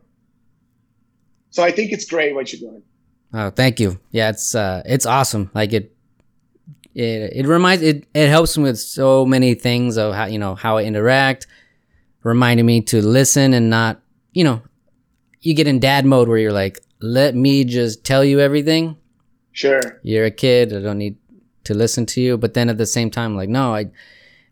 [1.51, 2.83] So I think it's great what you're doing.
[3.33, 3.99] Oh, thank you.
[4.11, 5.51] Yeah, it's uh, it's awesome.
[5.53, 5.95] Like it,
[6.93, 10.55] it, it reminds it, it helps me with so many things of how you know
[10.55, 11.47] how I interact,
[12.23, 14.00] reminding me to listen and not,
[14.31, 14.61] you know,
[15.41, 18.97] you get in dad mode where you're like, let me just tell you everything.
[19.51, 19.81] Sure.
[20.03, 20.73] You're a kid.
[20.73, 21.17] I don't need
[21.65, 22.37] to listen to you.
[22.37, 23.89] But then at the same time, like, no, I,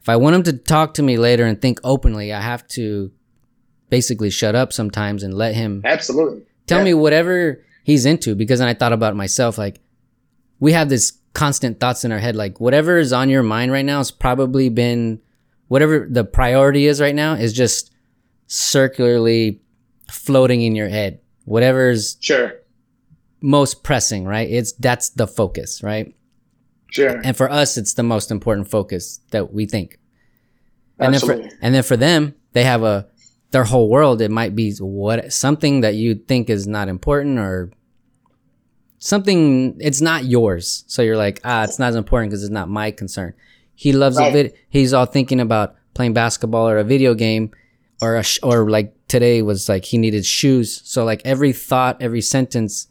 [0.02, 3.12] if I want him to talk to me later and think openly, I have to
[3.90, 6.44] basically shut up sometimes and let him Absolutely.
[6.68, 6.84] tell Yeah.
[6.86, 9.80] me whatever he's into because then I thought about myself like
[10.60, 13.86] we have this constant thoughts in our head like whatever is on your mind right
[13.86, 15.20] now has probably been
[15.70, 17.92] whatever the priority is right now is just
[18.46, 19.60] circularly
[20.12, 22.54] floating in your head whatever's Sure.
[23.42, 26.14] most pressing right it's that's the focus right
[26.92, 27.22] Sure.
[27.24, 30.00] and for us it's the most important focus that we think
[31.00, 31.50] and then Absolutely.
[31.50, 33.08] for and then for them they have a
[33.52, 37.72] their whole world it might be what something that you think is not important or
[38.98, 42.68] something it's not yours so you're like ah it's not as important because it's not
[42.70, 43.34] my concern
[43.76, 44.34] he loves a Right.
[44.34, 47.52] vid he's all thinking about playing basketball or a video game
[48.02, 52.02] or a sh- or like today was like he needed shoes so like every thought
[52.02, 52.88] every sentence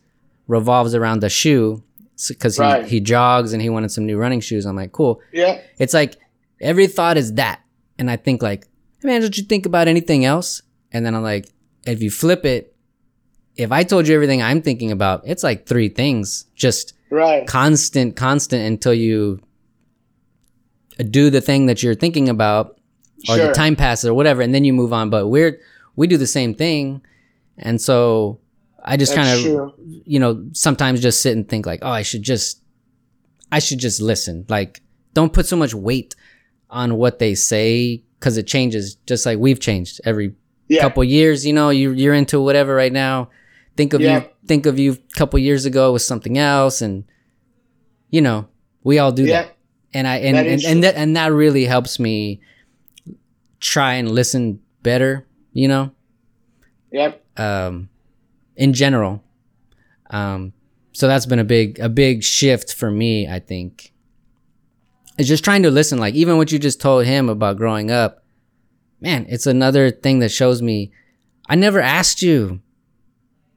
[0.46, 1.82] revolves around the shoe
[2.28, 2.84] because he, Right.
[2.86, 5.60] he jogs and he wanted some new running shoes i'm like cool yeah.
[5.78, 6.16] it's like
[6.60, 7.60] every thought is that.
[8.00, 8.66] And I think like,
[9.00, 10.60] hey man, don't you think about anything else?
[10.92, 11.48] And then I'm like,
[11.86, 12.74] if you flip it,
[13.56, 17.46] if I told you everything I'm thinking about, it's like three things, just Right.
[17.46, 19.40] constant, constant until you
[21.10, 22.78] do the thing that you're thinking about
[23.28, 23.46] or Sure.
[23.48, 24.42] the time passes or whatever.
[24.42, 25.10] And then you move on.
[25.10, 25.60] But we're,
[25.98, 27.02] we do the same thing.
[27.58, 28.38] And so
[28.84, 32.22] I just kind of, you know, sometimes just sit and think like, oh, I should
[32.22, 32.62] just,
[33.50, 34.46] I should just listen.
[34.48, 34.80] Like,
[35.12, 36.14] don't put so much weight
[36.70, 40.34] on what they say because it changes just like we've changed every
[40.68, 40.82] Yeah.
[40.82, 41.44] couple years.
[41.44, 43.30] You know, you, you're into whatever right now.
[43.76, 44.20] Think of Yeah.
[44.22, 46.80] you, think of you a couple years ago with something else.
[46.80, 47.04] And,
[48.10, 48.46] you know,
[48.84, 49.42] we all do Yeah.
[49.42, 49.56] that.
[49.94, 52.40] And I, and, That and, is and that, and that really helps me
[53.58, 55.26] try and listen better,
[55.58, 55.90] you know?
[56.92, 57.22] Yep.
[57.36, 57.88] um,
[58.56, 59.22] in general.
[60.10, 60.52] Um,
[60.92, 63.28] so that's been a big a big shift for me.
[63.28, 63.92] I think.
[65.18, 65.98] It's just trying to listen.
[65.98, 68.24] Like even what you just told him about growing up,
[69.00, 70.92] man, it's another thing that shows me.
[71.48, 72.60] I never asked you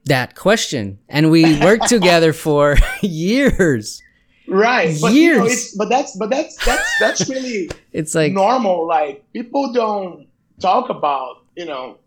[0.05, 4.01] that question, and we worked together for years.
[4.47, 4.97] Right.
[4.99, 5.51] But you know, Years.
[5.53, 8.87] it's but that's but that's that's that's really It's like normal.
[8.87, 10.27] Like people don't
[10.59, 11.97] talk about, you know,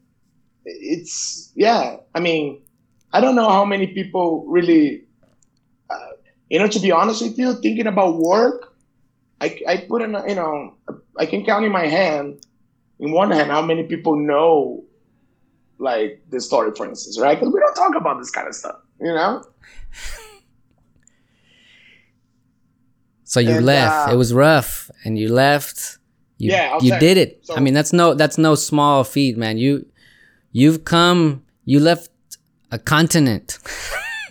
[0.64, 1.96] it's yeah.
[2.14, 2.62] I mean,
[3.12, 5.04] I don't know how many people really,
[5.90, 6.10] uh,
[6.50, 8.74] you know, to be honest with you, thinking about work,
[9.40, 10.74] I I put in, you know,
[11.18, 12.44] I can count in my hand,
[12.98, 14.84] in one hand, how many people know,
[15.78, 17.38] like the story, for instance, right?
[17.38, 19.44] Because we don't talk about this kind of stuff, you know.
[23.24, 24.08] So you And, left.
[24.08, 25.98] uh, it was rough, and you left.
[26.38, 27.40] You, Yeah, you did it.
[27.46, 29.56] so- I mean, that's no that's no small feat, man.
[29.58, 29.86] You
[30.52, 31.42] you've come.
[31.64, 32.10] You left
[32.70, 33.58] a continent.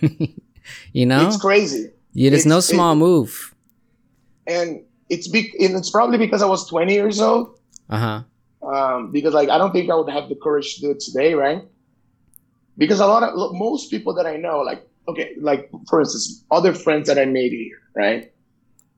[0.92, 1.90] you know, It's crazy.
[2.12, 3.54] you, it's no small it- move.
[4.46, 7.58] and it's big and it's probably because i was 20 years old
[7.90, 8.20] Uh huh.
[8.66, 11.34] um, because like i don't think i would have the courage to do it today
[11.34, 11.62] right
[12.78, 16.44] because a lot of look, most people that i know like okay like for instance
[16.50, 18.32] other friends that i made here right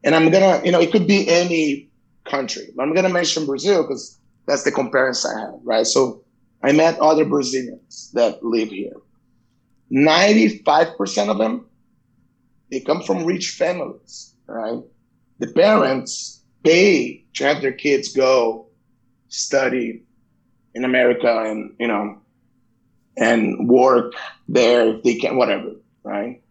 [0.05, 1.89] and i'm gonna you know it could be any
[2.27, 2.69] country.
[2.79, 5.87] I'm gonna mention brazil because that's the comparison i have right?
[5.87, 6.23] So
[6.63, 8.97] i met other brazilians that live here.
[9.93, 11.67] 95% of them
[12.71, 14.83] they come from rich families right?
[15.39, 18.67] The parents pay to have their kids go
[19.29, 20.03] study
[20.75, 22.19] in America and you know
[23.17, 24.13] and work
[24.49, 25.73] there if they can whatever
[26.05, 26.43] right?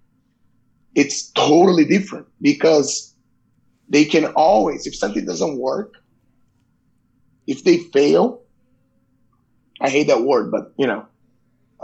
[0.96, 3.15] It's totally different because
[3.90, 5.94] they can always if something doesn't work
[7.48, 8.42] if they fail
[9.82, 11.06] i hate that word but you know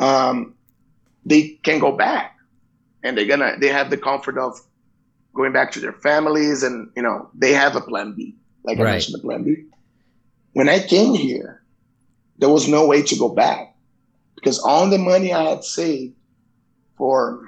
[0.02, 0.56] um,
[1.26, 2.38] they can go back.
[3.04, 4.60] And they're gonna they have the comfort of
[5.34, 8.36] going back to their families and you know they have a plan b.
[8.64, 9.66] Like i mentioned the plan b.
[10.54, 11.64] When i came here
[12.38, 13.76] there was no way to go back
[14.36, 16.14] because all the money i had saved
[16.96, 17.44] for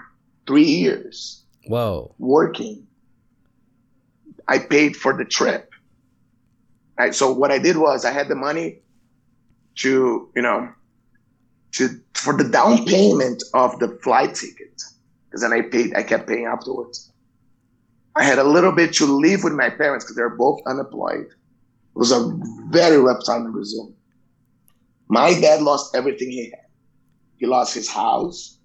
[0.48, 2.16] three years Whoa.
[2.18, 2.88] working
[4.48, 5.72] i paid for the trip
[7.00, 8.80] right so what i did was i had the money
[9.76, 10.70] to you know
[11.72, 14.82] to for the down payment of the flight ticket
[15.26, 17.12] because then i paid i kept paying afterwards
[18.16, 22.00] i had a little bit to live with my parents because they're both unemployed it
[22.00, 22.32] was a
[22.70, 23.94] very rough time in brazil
[25.10, 26.60] My dad lost everything he had.
[27.38, 28.60] He lost his house.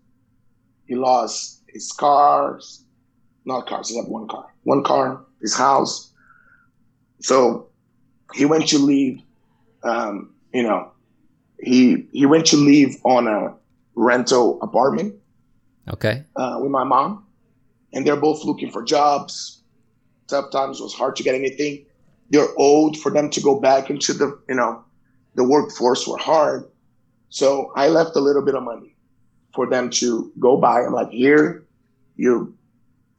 [0.87, 2.85] He lost his cars.
[3.45, 4.47] Not cars, he had one car.
[4.69, 6.13] One car, his house.
[7.21, 7.69] So
[8.35, 9.23] he went to leave,
[9.83, 10.93] um, you know,
[11.59, 13.55] he he went to leave on a
[13.95, 15.15] rental apartment
[15.89, 16.23] Okay.
[16.37, 17.25] uh, with my mom,
[17.95, 19.63] and they're both looking for jobs.
[20.27, 21.87] Tough times it was hard to get anything.
[22.29, 24.85] They're old for them to go back into the you know
[25.35, 26.69] the workforce were hard.
[27.31, 28.95] So I left a little bit of money
[29.55, 30.83] for them to go buy.
[30.85, 31.65] I'm like, here,
[32.17, 32.53] you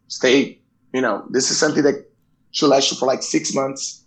[0.09, 0.59] stay.
[0.93, 2.10] You know, this is something that
[2.52, 4.04] should last you for like six months.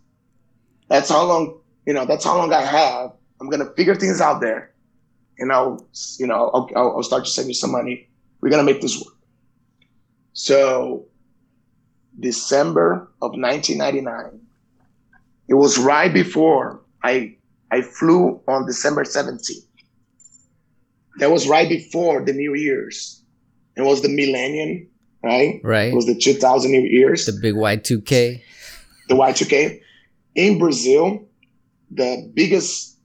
[0.88, 1.58] That's how long.
[1.86, 3.12] You know, that's how long I have.
[3.40, 4.72] I'm gonna figure things out there,
[5.38, 5.86] and I'll
[6.18, 8.08] you know I'll, I'll, start to send you some money
[8.42, 9.14] we're gonna make this work.
[10.34, 11.06] So
[12.20, 14.40] December of 1999,
[15.48, 17.36] it was right before I
[17.70, 19.64] I flew on December 17th.
[21.18, 23.22] That was right before the New Year's.
[23.76, 24.88] It was the millennium,
[25.22, 25.60] right?
[25.62, 25.92] Right.
[25.92, 28.42] It was the 2000 New Year's The big Y2K.
[29.08, 29.80] the Y2K.
[30.34, 31.28] In Brazil,
[31.90, 32.96] the biggest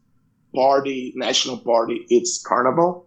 [0.56, 3.06] party, national party, it's Carnival.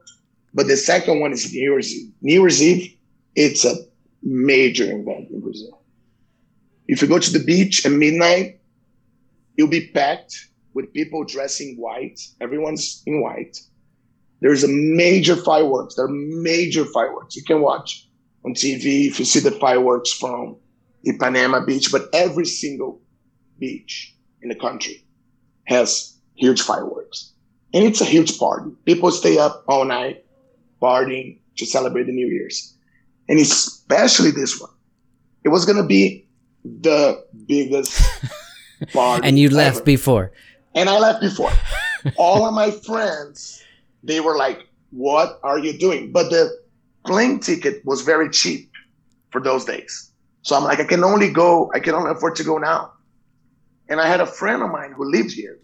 [0.52, 2.12] But the second one is New Year's Eve.
[2.20, 2.96] New Year's Eve,
[3.34, 3.74] it's a
[4.22, 5.80] major event in Brazil.
[6.88, 8.60] If you go to the beach at midnight,
[9.56, 12.20] you'll be packed with people dressing white.
[12.40, 13.58] Everyone's in white.
[14.40, 15.94] There's a major fireworks.
[15.94, 17.36] There are major fireworks.
[17.36, 18.08] You can watch
[18.44, 20.56] on TV if you see the fireworks from
[21.06, 23.00] Ipanema Beach, but every single
[23.58, 25.04] beach in the country
[25.64, 27.32] has huge fireworks.
[27.72, 28.72] And it's a huge party.
[28.84, 30.24] People stay up all night
[30.82, 32.74] partying to celebrate the New Year's.
[33.28, 34.70] And especially this one.
[35.44, 36.26] It was going to be
[36.64, 38.02] the biggest
[38.92, 39.26] party.
[39.26, 40.32] And you left before.
[40.74, 41.52] And I left before.
[42.16, 43.62] all of my friends,
[44.02, 46.12] they were like, What are you doing?
[46.12, 46.50] But the
[47.04, 48.70] plane ticket was very cheap
[49.30, 50.10] for those days.
[50.42, 52.92] So I'm like, I can only go, I can only afford to go now.
[53.88, 55.58] And I had a friend of mine who lived here,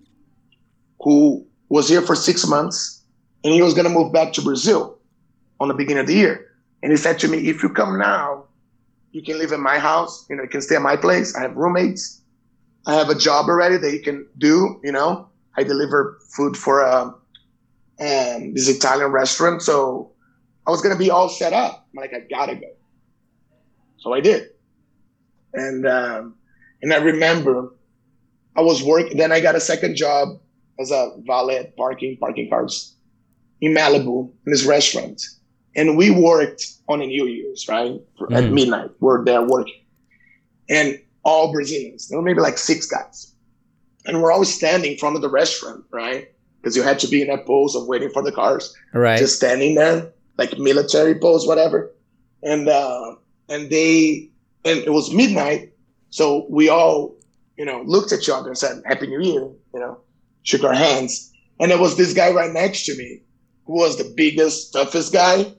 [1.00, 3.02] who was here for six months,
[3.44, 4.98] and he was to move back to Brazil
[5.60, 6.46] on the beginning of the year.
[6.82, 8.44] And he said to me, If you come now,
[9.12, 11.34] you can live in my house, you know, you can stay at my place.
[11.34, 12.20] I have roommates.
[12.86, 15.28] I have a job already that you can do, you know.
[15.56, 17.14] I deliver food for a,
[17.98, 19.62] um, this Italian restaurant.
[19.62, 20.12] So
[20.66, 21.86] I was going to be all set up.
[21.92, 22.66] I'm like, I got to go.
[23.98, 24.48] So I did.
[25.54, 26.34] And, um,
[26.82, 27.72] and I remember
[28.56, 30.28] I was working, then I got a second job
[30.80, 32.94] as a valet parking, parking cars
[33.60, 35.22] in Malibu in this restaurant.
[35.74, 38.00] And we worked on a New Year's, right?
[38.18, 38.52] For- At Mm.
[38.52, 39.74] midnight, we're there working.
[40.68, 43.32] And all Brazilians, there were maybe like six guys.
[44.06, 46.28] And we're always standing in front of the restaurant, right?
[46.60, 49.18] Because you had to be in that pose of waiting for the cars Right.
[49.18, 51.92] just standing there, like military pose, whatever.
[52.42, 53.16] And uh,
[53.48, 54.30] and they
[54.64, 55.72] and it was midnight,
[56.10, 57.14] so we all,
[57.56, 59.42] you know, looked at each other and said Happy New Year,
[59.74, 59.98] you know,
[60.42, 61.32] shook our hands.
[61.60, 63.22] And there was this guy right next to me
[63.66, 65.52] who was the biggest, toughest guy.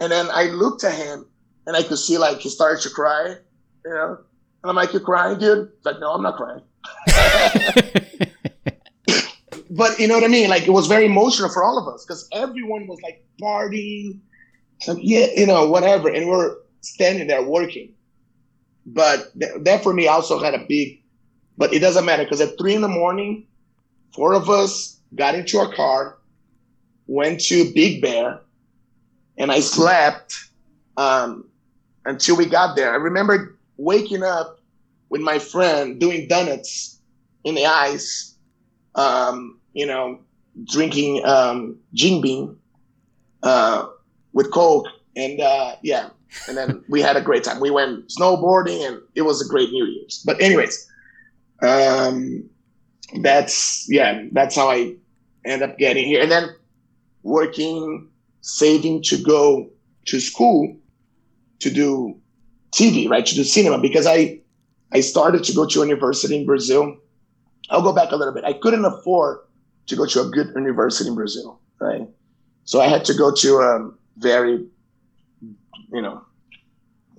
[0.00, 1.26] And then I looked at him
[1.66, 3.36] and I could see like he started to cry,
[3.84, 4.18] you know.
[4.62, 5.70] And I'm like, You crying, dude?
[5.76, 6.62] He's like, No, I'm not crying.
[9.76, 10.48] but you know what I mean?
[10.50, 14.20] Like it was very emotional for all of us because everyone was like partying,
[14.98, 17.92] yeah, you know, whatever, and we're standing there working.
[18.86, 21.02] But th- that for me also had a big,
[21.58, 23.46] but it doesn't matter because at three in the morning,
[24.14, 26.18] four of us got into a car,
[27.08, 28.40] went to Big Bear,
[29.38, 30.36] and I slept
[30.96, 31.48] um,
[32.04, 32.92] until we got there.
[32.92, 34.60] I remember waking up
[35.08, 37.00] with my friend doing donuts
[37.42, 38.36] in the ice,
[38.94, 40.18] um, you know,
[40.64, 42.58] drinking um, Jim Beam
[43.42, 43.86] uh,
[44.32, 44.86] with Coke.
[45.16, 46.08] And uh, yeah,
[46.48, 47.60] and then we had a great time.
[47.60, 50.22] We went snowboarding and it was a great New Year's.
[50.24, 50.90] But, anyways,
[51.62, 52.48] um,
[53.20, 54.94] that's, yeah, that's how I
[55.44, 56.22] end up getting here.
[56.22, 56.48] And then
[57.22, 58.08] working,
[58.40, 59.70] saving to go
[60.06, 60.76] to school
[61.60, 62.16] to do
[62.72, 63.24] TV, right?
[63.24, 64.40] To do cinema because I,
[64.92, 66.96] I started to go to university in Brazil.
[67.70, 68.44] I'll go back a little bit.
[68.44, 69.38] I couldn't afford
[69.86, 72.08] to go to a good university in Brazil, right?
[72.64, 74.66] So I had to go to a very,
[75.92, 76.22] you know,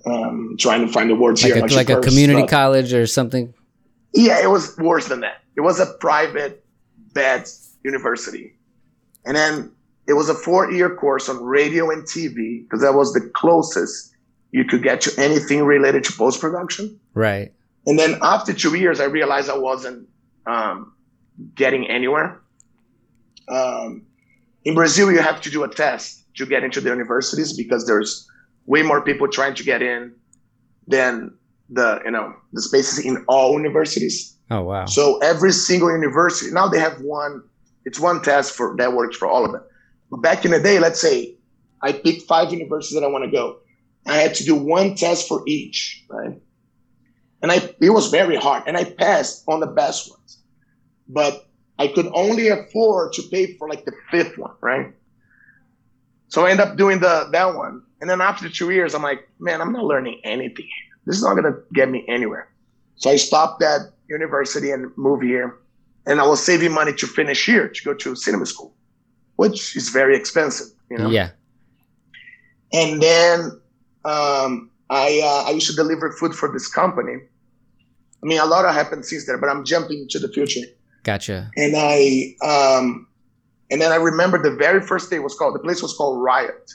[0.04, 1.64] um, trying to find the words like here.
[1.64, 3.52] a, like a community college or something.
[4.14, 5.42] yeah, it was worse than that.
[5.56, 6.64] It was a private,
[7.12, 7.48] bad
[7.82, 8.54] university.
[9.24, 9.72] And then
[10.06, 14.14] it was a four year course on radio and TV because that was the closest
[14.52, 16.98] you could get to anything related to post production.
[17.14, 17.52] Right.
[17.86, 20.08] And then after two years, I realized I wasn't
[20.46, 20.92] um,
[21.54, 22.40] getting anywhere.
[23.48, 24.06] Um,
[24.64, 28.28] in Brazil, you have to do a test to get into the universities because there's
[28.66, 30.12] way more people trying to get in
[30.86, 31.32] than
[31.70, 34.36] the you know the spaces in all universities.
[34.50, 34.86] Oh wow!
[34.86, 37.42] So every single university now they have one.
[37.84, 39.62] It's one test for that works for all of them.
[40.10, 41.36] But back in the day, let's say
[41.82, 43.58] I picked five universities that I want to go.
[44.06, 46.40] I had to do one test for each, right?
[47.42, 50.38] And I it was very hard, and I passed on the best ones,
[51.08, 51.45] but
[51.78, 54.94] I could only afford to pay for like the fifth one, right?
[56.28, 59.28] So I end up doing the that one, and then after two years, I'm like,
[59.38, 60.68] man, I'm not learning anything.
[61.04, 62.48] This is not gonna get me anywhere.
[62.96, 65.58] So I stopped that university and moved here,
[66.06, 68.74] and I was saving money to finish here to go to cinema school,
[69.36, 71.10] which is very expensive, you know.
[71.10, 71.30] Yeah.
[72.72, 73.60] And then
[74.04, 77.14] um, I uh, I used to deliver food for this company.
[78.22, 80.62] I mean, a lot has happened since then, but I'm jumping to the future.
[81.06, 81.52] Gotcha.
[81.56, 83.06] And I um,
[83.70, 86.68] and then I remember the very first day was called the place was called Riot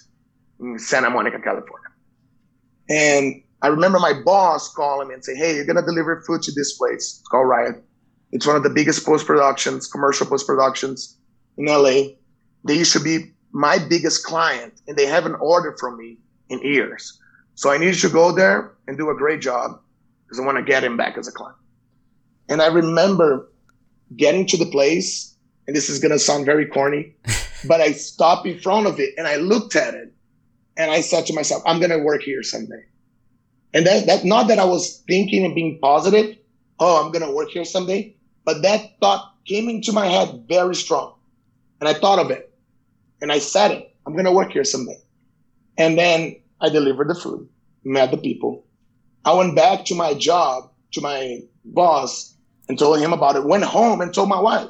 [0.61, 1.89] in Santa Monica, California.
[2.89, 6.51] And I remember my boss calling me and say, "Hey, you're gonna deliver food to
[6.53, 7.19] this place.
[7.19, 7.83] It's called Riot.
[8.31, 11.17] It's one of the biggest post productions, commercial post productions
[11.57, 12.15] in LA.
[12.63, 17.19] They used to be my biggest client, and they haven't ordered from me in years.
[17.55, 19.81] So I need you to go there and do a great job
[20.23, 21.57] because I want to get him back as a client."
[22.47, 23.50] And I remember
[24.15, 25.35] getting to the place,
[25.67, 27.15] and this is gonna sound very corny,
[27.67, 30.13] but I stopped in front of it and I looked at it,
[30.77, 32.85] and I said to myself, "I'm gonna work here someday."
[33.73, 36.35] And that, that not that I was thinking and being positive,
[36.79, 41.15] oh, I'm gonna work here someday, but that thought came into my head very strong.
[41.79, 42.53] And I thought of it.
[43.21, 43.95] And I said it.
[44.05, 44.99] I'm gonna work here someday.
[45.77, 47.47] And then I delivered the food,
[47.83, 48.65] met the people.
[49.23, 52.35] I went back to my job, to my boss,
[52.71, 53.43] and told him about it.
[53.43, 54.69] Went home and told my wife.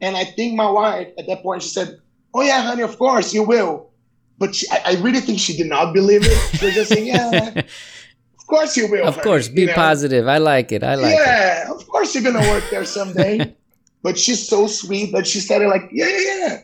[0.00, 2.00] And I think my wife at that point she said,
[2.34, 3.90] Oh yeah, honey, of course you will.
[4.38, 6.56] But she, I, I really think she did not believe it.
[6.56, 7.62] She was just saying, Yeah,
[8.38, 9.06] of course you will.
[9.06, 9.74] Of honey," course, be you know?
[9.74, 10.26] positive.
[10.26, 10.82] I like it.
[10.82, 11.20] I like it.
[11.26, 13.54] yeah, of course you're gonna work there someday.
[14.02, 16.58] but she's so sweet that she it like, yeah, yeah, yeah.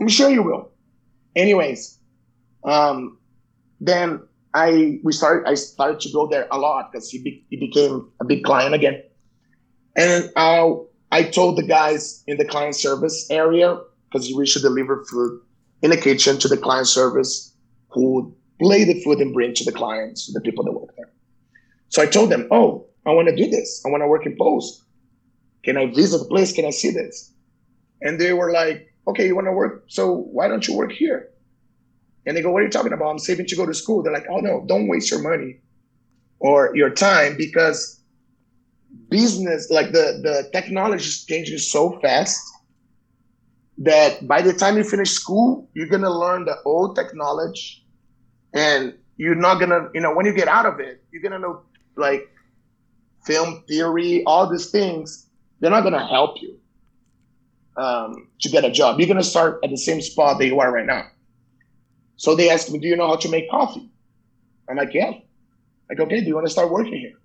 [0.00, 0.72] I'm sure you will.
[1.36, 1.98] Anyways,
[2.64, 3.16] um,
[3.80, 4.20] then
[4.54, 5.48] I we started.
[5.48, 8.74] I started to go there a lot because he be, he became a big client
[8.74, 9.00] again.
[9.96, 13.78] And I told the guys in the client service area
[14.10, 15.40] because we should deliver food
[15.82, 17.54] in the kitchen to the client service
[17.88, 21.10] who lay the food and bring to the clients, the people that work there.
[21.88, 23.82] So I told them, oh, I want to do this.
[23.84, 24.82] I want to work in post.
[25.64, 26.52] Can I visit the place?
[26.52, 27.32] Can I see this?
[28.00, 29.84] And they were like, okay, you want to work?
[29.88, 31.28] So why don't you work here?
[32.24, 33.10] And they go, what are you talking about?
[33.10, 34.02] I'm saving to go to school.
[34.02, 35.60] They're like, oh no, don't waste your money
[36.38, 38.00] or your time because
[39.08, 42.40] business, like the, the technology is changing so fast
[43.78, 47.84] that by the time you finish school, you're to learn the old technology
[48.54, 51.62] and you're not to, you know, when you get out of it, you're to know
[51.96, 52.28] like
[53.24, 55.26] film theory, all these things.
[55.60, 56.58] They're not to help you
[57.76, 58.98] um, to get a job.
[58.98, 61.06] You're to start at the same spot that you are right now.
[62.16, 63.90] So they asked me, do you know how to make coffee?
[64.68, 65.12] I'm like, yeah.
[65.88, 67.18] Like, okay, do you want to start working here?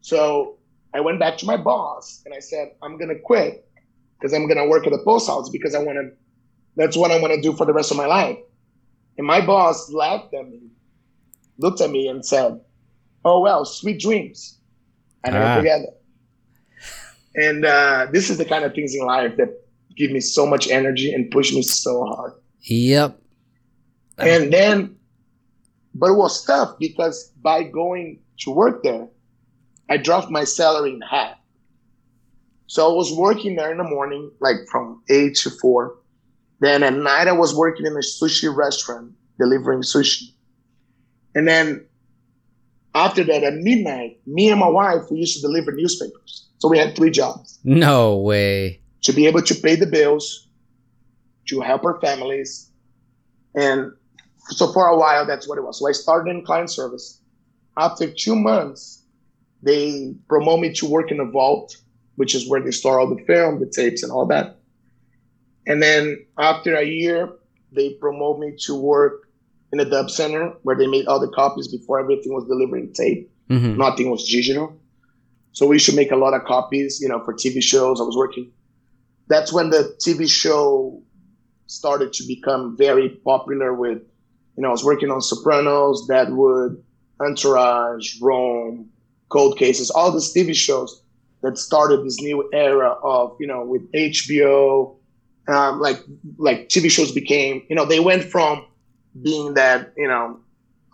[0.00, 0.58] So
[0.94, 3.66] I went back to my boss and I said, I'm going to quit
[4.18, 6.10] because I'm going to work at the post house because I want to,
[6.76, 8.38] that's what I want to do for the rest of my life.
[9.18, 10.60] And my boss laughed at me,
[11.58, 12.60] looked at me and said,
[13.24, 14.58] oh, well, sweet dreams.
[15.24, 15.56] I never Ah.
[15.56, 16.00] forget that.
[17.36, 19.48] And uh, this is the kind of things in life that
[19.96, 22.32] give me so much energy and push me so hard.
[22.62, 23.18] Yep.
[24.18, 24.96] And then,
[25.94, 29.08] but it was tough because by going to work there,
[29.88, 31.36] I dropped my salary in half.
[32.66, 35.96] So I was working there in the morning, like from eight to four.
[36.60, 40.32] Then at night, I was working in a sushi restaurant delivering sushi.
[41.34, 41.84] And then
[42.94, 46.46] after that, at midnight, me and my wife, we used to deliver newspapers.
[46.58, 48.80] So we had three jobs No way.
[49.02, 50.48] to be able to pay the bills,
[51.48, 52.70] to help our families.
[53.54, 53.92] And
[54.48, 55.78] so for a while, that's what it was.
[55.80, 57.20] So I started in client service.
[57.76, 59.02] After two months,
[59.64, 61.76] they promote me to work in a vault,
[62.16, 64.58] which is where they store all the film, the tapes, and all that.
[65.66, 67.30] And then after a year,
[67.72, 69.28] they promote me to work
[69.72, 73.30] in a dub center where they made all the copies before everything was delivering tape
[73.48, 74.80] hmm nothing was digital.
[75.52, 78.00] So we should make a lot of copies, you know, for TV shows.
[78.00, 78.50] I was working.
[79.28, 81.02] That's when the TV show
[81.66, 84.02] started to become very popular with,
[84.56, 86.82] you know, I was working on Sopranos, Deadwood,
[87.20, 88.90] Entourage, Rome,
[89.28, 91.02] Cold Cases, all these TV shows
[91.42, 94.96] that started this new era of, you know, with HBO
[95.46, 96.00] um, like
[96.38, 98.64] like TV shows became, you know, they went from
[99.22, 100.38] being that, you know,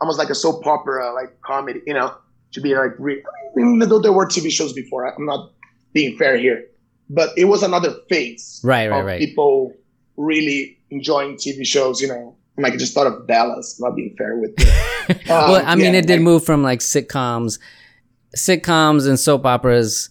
[0.01, 2.13] almost like a soap opera, like comedy, you know,
[2.53, 5.53] to be like, re- I mean, even though there were TV shows before, I'm not
[5.93, 6.65] being fair here,
[7.09, 9.19] but it was another phase, Right, right, of right.
[9.21, 9.73] People
[10.17, 12.35] really enjoying TV shows, you know.
[12.57, 15.15] And like I just thought of Dallas, not being fair with you.
[15.29, 17.61] well, Um, I mean, yeah, it did like- move from like sitcoms,
[18.37, 20.11] sitcoms and soap operas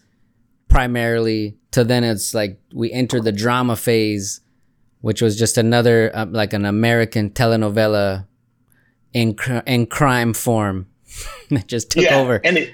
[0.67, 4.41] primarily to then it's like we entered the drama phase,
[5.01, 8.27] which was just another uh, like an American telenovela
[9.13, 10.87] in cr- in crime form
[11.49, 12.39] that just took yeah, over.
[12.43, 12.71] and it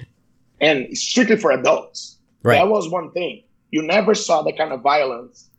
[0.62, 2.18] and strictly for adults.
[2.44, 2.58] Right.
[2.58, 3.44] That was one thing.
[3.72, 5.50] You never saw the kind of violence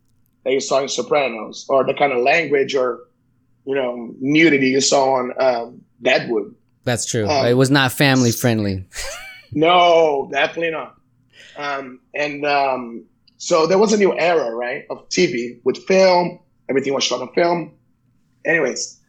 [0.43, 3.01] that you saw in Sopranos, or the kind of language or
[3.65, 6.55] you know nudity you saw on um, Deadwood.
[6.83, 7.27] That's true.
[7.27, 8.85] um, it was not family friendly.
[9.53, 10.95] No, definitely not.
[11.57, 13.05] Um, and um,
[13.37, 16.39] so there was a new era, right, of TV with film.
[16.69, 17.73] Everything was shot on film.
[18.45, 18.99] Anyways,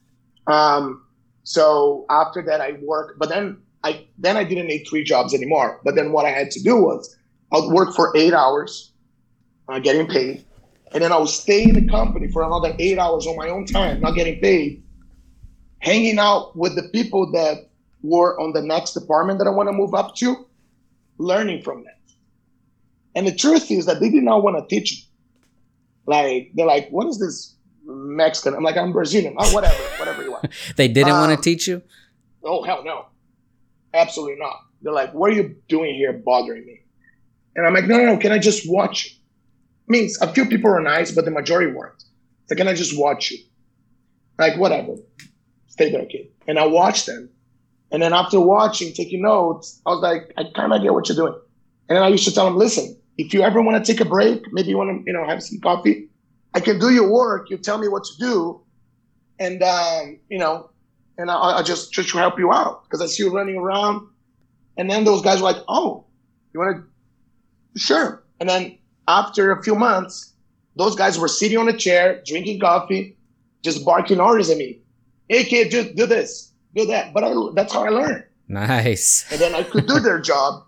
[0.47, 1.05] um,
[1.45, 5.81] so after that, I worked, but then I then I didn't need three jobs anymore.
[5.85, 7.17] But then what I had to do was
[7.53, 8.93] I'd work for eight hours,
[9.69, 10.45] uh, getting paid,
[10.93, 13.65] and then I would stay in the company for another eight hours on my own
[13.67, 14.83] time, not getting paid,
[15.81, 17.69] hanging out with the people that
[18.03, 20.47] were on the next department that I want to move up to,
[21.19, 21.95] learning from them.
[23.15, 25.05] And the truth is that they did not want to teach me.
[26.07, 28.55] Like they're like, what is this Mexican?
[28.55, 29.35] I'm like, I'm Brazilian.
[29.39, 30.49] Oh, whatever, whatever you want.
[30.77, 31.83] They didn't want Um, to teach you.
[32.45, 33.07] Oh hell no,
[33.93, 34.57] absolutely not.
[34.83, 36.81] They're like, what are you doing here, bothering me?
[37.57, 38.17] And I'm like, no, no, no.
[38.19, 39.11] Can I just watch you?
[39.89, 42.01] Means a few people are nice, but the majority weren't.
[42.47, 43.39] So can I just watch you?
[44.39, 44.95] Like whatever,
[45.67, 46.29] stay there, kid.
[46.47, 47.29] And I watched them,
[47.91, 51.17] and then after watching, taking notes, I was like, I kind of get what you're
[51.17, 51.35] doing.
[51.89, 54.09] And then I used to tell them, listen, if you ever want to take a
[54.09, 56.09] break, maybe you want to, you know, have some coffee,
[56.55, 57.51] I can do your work.
[57.51, 58.61] You tell me what to do,
[59.39, 60.71] and um, you know,
[61.17, 64.09] and I, I just just to help you out because I see you running around.
[64.77, 66.05] And then those guys were like, "Oh,
[66.53, 66.85] you want
[67.75, 67.81] to?
[67.81, 68.79] Sure." And then
[69.09, 70.33] after a few months,
[70.77, 73.17] those guys were sitting on a chair, drinking coffee,
[73.63, 74.81] just barking orders at me.
[75.29, 77.13] Hey, kid, just do this, do that.
[77.13, 78.25] But I, that's how I learned.
[78.49, 79.31] Nice.
[79.31, 80.65] And then I could do their job.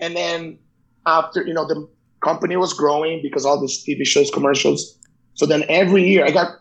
[0.00, 0.58] And then
[1.06, 1.88] after, you know, the
[2.20, 4.98] company was growing because all these TV shows, commercials.
[5.34, 6.60] So then every year I got,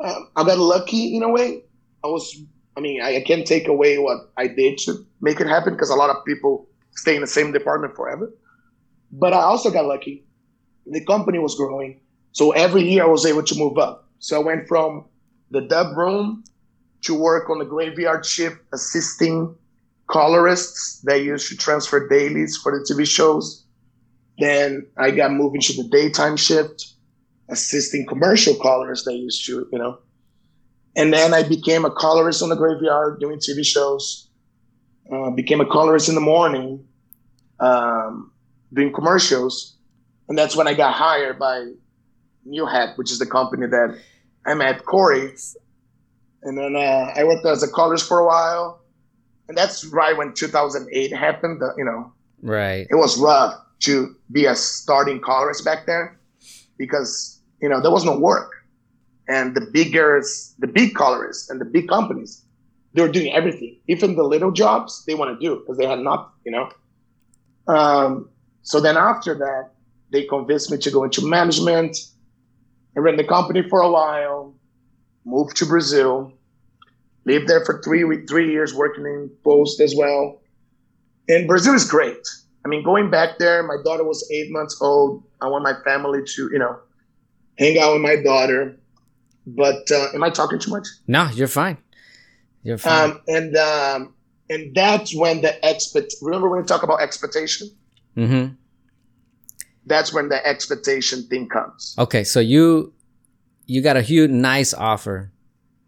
[0.00, 1.62] uh, I got lucky in a way.
[2.04, 2.36] I was,
[2.76, 5.90] I mean, I, I can't take away what I did to make it happen because
[5.90, 8.32] a lot of people stay in the same department forever.
[9.12, 10.24] But I also got lucky.
[10.86, 12.00] The company was growing.
[12.32, 14.08] So every year I was able to move up.
[14.18, 15.04] So I went from
[15.50, 16.44] the dub room
[17.02, 19.54] to work on the graveyard shift, assisting
[20.06, 23.64] colorists that used to transfer dailies for the TV shows.
[24.38, 26.92] Then I got moved into the daytime shift,
[27.48, 29.98] assisting commercial colorists that used to, you know.
[30.96, 34.28] And then I became a colorist on the graveyard doing TV shows.
[35.10, 36.86] Uh, became a colorist in the morning,
[37.60, 38.30] um,
[38.72, 39.76] doing commercials.
[40.28, 41.72] And that's when I got hired by
[42.44, 43.98] New Hat, which is the company that
[44.46, 45.34] I met Corey.
[46.42, 48.80] And then uh, I worked as a colorist for a while.
[49.48, 51.60] And that's right when 2008 happened.
[51.76, 52.12] You know,
[52.42, 52.86] Right.
[52.90, 56.10] it was rough to be a starting colorist back then
[56.78, 58.50] because, you know, there was no work.
[59.28, 62.44] And the biggers, the big colorists and the big companies,
[62.94, 63.78] they were doing everything.
[63.88, 66.70] Even the little jobs they want to do because they had nothing, you know.
[67.72, 68.28] Um,
[68.62, 69.70] so then after that,
[70.10, 71.96] they convinced me to go into management.
[72.96, 74.51] I ran the company for a while,
[75.24, 76.32] moved to Brazil,
[77.24, 80.40] lived there for three three years working in post as well.
[81.28, 82.26] And Brazil is great.
[82.64, 85.22] I mean, going back there, my daughter was eight months old.
[85.40, 86.78] I want my family to, you know,
[87.58, 88.76] hang out with my daughter.
[89.46, 90.86] But uh, am I talking too much?
[91.08, 91.78] No, you're fine.
[92.62, 93.10] You're fine.
[93.10, 94.14] Um, and um,
[94.48, 96.14] and that's when the expect.
[96.22, 97.68] Remember when we talk about expectation?
[98.16, 98.54] mm-hmm.
[99.86, 101.96] That's when the expectation thing comes.
[101.98, 102.92] Okay, so you
[103.66, 105.32] you got a huge nice offer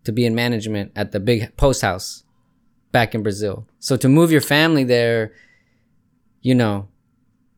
[0.05, 2.25] to be in management at the big post house
[2.93, 3.67] back in Brazil.
[3.79, 5.33] So to move your family there,
[6.41, 6.89] you know,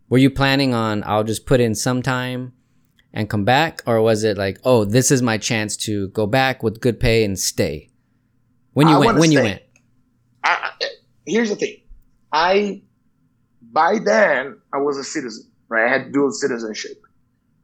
[0.08, 2.52] were you planning on I'll just put in some time
[3.12, 6.62] and come back or was it like, "Oh, this is my chance to go back
[6.62, 7.90] with good pay and stay?"
[8.72, 9.62] When you I went when you went.
[10.44, 10.86] I, I,
[11.26, 11.76] here's the thing.
[12.32, 12.82] I
[13.72, 15.86] by then I was a citizen, right?
[15.86, 17.02] I had dual citizenship,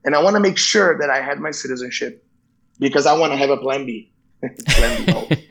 [0.04, 2.24] and I want to make sure that I had my citizenship
[2.78, 4.12] because I want to have a plan B.
[4.68, 5.48] plan B.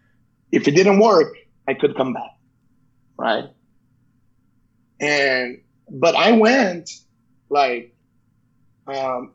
[0.52, 1.34] if it didn't work,
[1.68, 2.30] I could come back,
[3.16, 3.44] right?
[5.00, 5.60] And
[5.90, 6.90] but I went
[7.48, 7.94] like,
[8.86, 9.32] um,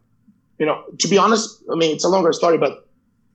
[0.58, 2.88] you know, to be honest, I mean, it's a longer story, but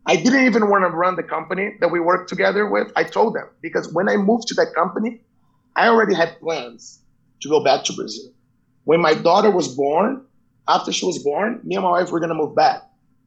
[0.06, 2.92] I didn't even want to run the company that we worked together with.
[2.96, 5.20] I told them because when I moved to that company,
[5.76, 7.00] I already had plans
[7.40, 8.30] to go back to Brazil.
[8.84, 10.24] When my daughter was born,
[10.68, 12.82] after she was born, me and my wife were going to move back.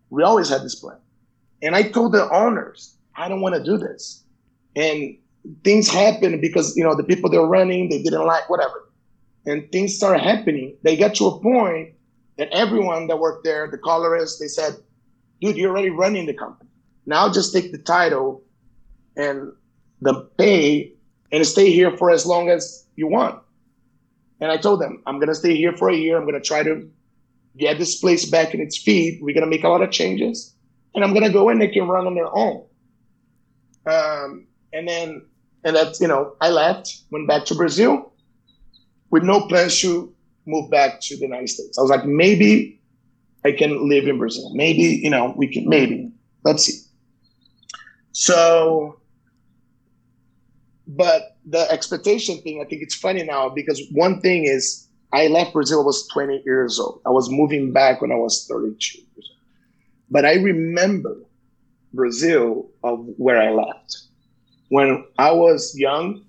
[0.10, 0.98] We always had this plan.
[1.62, 4.24] And I told the owners, I don't want to do this.
[4.76, 5.18] And
[5.64, 8.90] things happened because, you know, the people they were running, they didn't like whatever.
[9.46, 10.76] And things started happening.
[10.84, 11.94] They got to a point
[12.38, 14.76] that everyone that worked there, the colorists, they said,
[15.42, 16.70] dude, you're already running the company.
[17.06, 18.44] Now just take the title
[19.16, 19.52] and
[20.02, 20.94] the pay
[21.32, 23.42] and stay here for as long as you want.
[24.40, 26.18] And I told them, I'm going to stay here for a year.
[26.18, 26.88] I'm going to try to
[27.58, 29.22] get this place back in its feet.
[29.22, 30.54] We're going to make a lot of changes.
[30.96, 32.66] And I'm going to go in, they can run on their own.
[33.86, 35.26] Um, and then,
[35.64, 38.12] and that's, you know, I left, went back to Brazil
[39.10, 40.14] with no plans to
[40.46, 41.78] move back to the United States.
[41.78, 42.80] I was like, maybe
[43.46, 44.54] I can live in Brazil.
[44.54, 46.12] Maybe, you know, we can, maybe.
[46.44, 46.82] Let's see.
[48.12, 49.00] So,
[50.88, 55.54] but the expectation thing, I think it's funny now because one thing is I left
[55.54, 57.02] Brazil, I was 20 years old.
[57.06, 59.40] I was moving back when I was 32 years old.
[60.10, 61.18] But I remember
[61.94, 63.98] Brazil of where I left.
[64.70, 66.26] When I was young,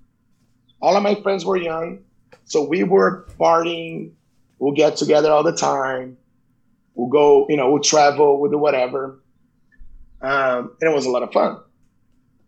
[0.80, 2.00] all of my friends were young.
[2.44, 4.12] So we were partying.
[4.58, 6.16] We'll get together all the time.
[6.94, 9.22] We'll go, you know, we'll travel, we'll do whatever.
[10.20, 11.60] Um, and it was a lot of fun.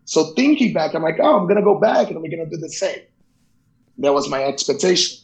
[0.05, 2.69] So thinking back, I'm like, oh, I'm gonna go back and we're gonna do the
[2.69, 3.01] same.
[3.99, 5.20] That was my expectation.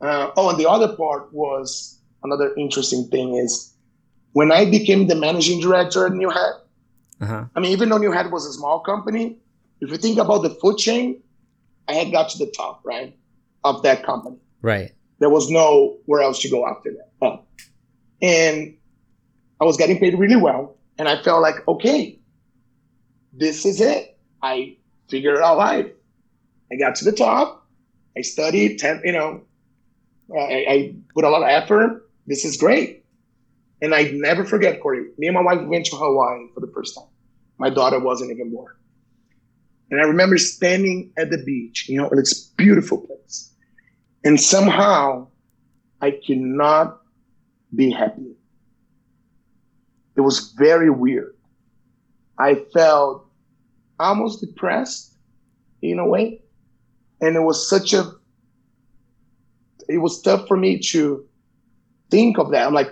[0.00, 3.72] Uh, oh, and the other part was another interesting thing is
[4.32, 6.54] when I became the managing director at New Hat.
[7.20, 7.44] Uh-huh.
[7.54, 9.38] I mean, even though New Hat was a small company,
[9.80, 11.22] if you think about the food chain,
[11.88, 13.16] I had got to the top, right,
[13.62, 14.36] of that company.
[14.62, 14.92] Right.
[15.20, 17.10] There was nowhere else to go after that.
[17.22, 17.44] Oh.
[18.20, 18.76] And
[19.60, 22.18] I was getting paid really well, and I felt like, okay,
[23.32, 24.18] this is it.
[24.42, 24.76] I
[25.08, 25.86] figured out life.
[26.72, 27.66] I got to the top.
[28.16, 29.42] I studied, ten, you know,
[30.32, 32.08] I, I put a lot of effort.
[32.26, 33.04] This is great.
[33.82, 35.06] And I never forget, Corey.
[35.18, 37.08] Me and my wife went to Hawaii for the first time.
[37.58, 38.74] My daughter wasn't even born.
[39.90, 43.52] And I remember standing at the beach, you know, it's a beautiful place.
[44.24, 45.28] And somehow
[46.00, 47.00] I cannot
[47.74, 48.34] be happy.
[50.16, 51.34] It was very weird.
[52.38, 53.26] I felt
[53.98, 55.14] almost depressed
[55.82, 56.40] in a way.
[57.20, 58.12] And it was such a,
[59.88, 61.24] it was tough for me to
[62.10, 62.66] think of that.
[62.66, 62.90] I'm like,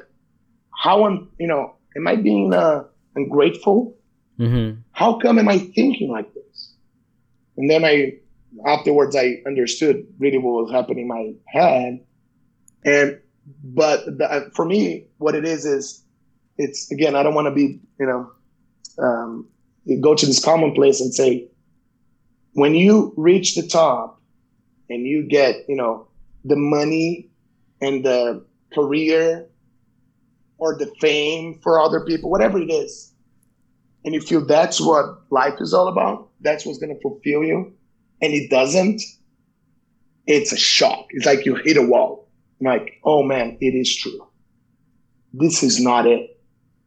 [0.74, 2.84] how am, you know, am I being uh,
[3.14, 3.96] ungrateful?
[4.38, 4.80] Mm-hmm.
[4.92, 6.74] How come am I thinking like this?
[7.56, 8.14] And then I,
[8.66, 12.04] afterwards, I understood really what was happening in my head.
[12.84, 13.20] And,
[13.62, 16.02] but the, uh, for me, what it is, is
[16.58, 18.30] it's, again, I don't want to be, you know,
[18.98, 19.48] um,
[19.84, 21.48] you go to this commonplace and say,
[22.54, 24.20] when you reach the top
[24.88, 26.08] and you get, you know,
[26.44, 27.30] the money
[27.80, 29.48] and the career
[30.58, 33.12] or the fame for other people, whatever it is,
[34.04, 37.72] and you feel that's what life is all about, that's what's going to fulfill you,
[38.20, 39.00] and it doesn't,
[40.26, 41.06] it's a shock.
[41.10, 42.28] It's like you hit a wall.
[42.60, 44.28] Like, oh man, it is true.
[45.32, 46.40] This is not it.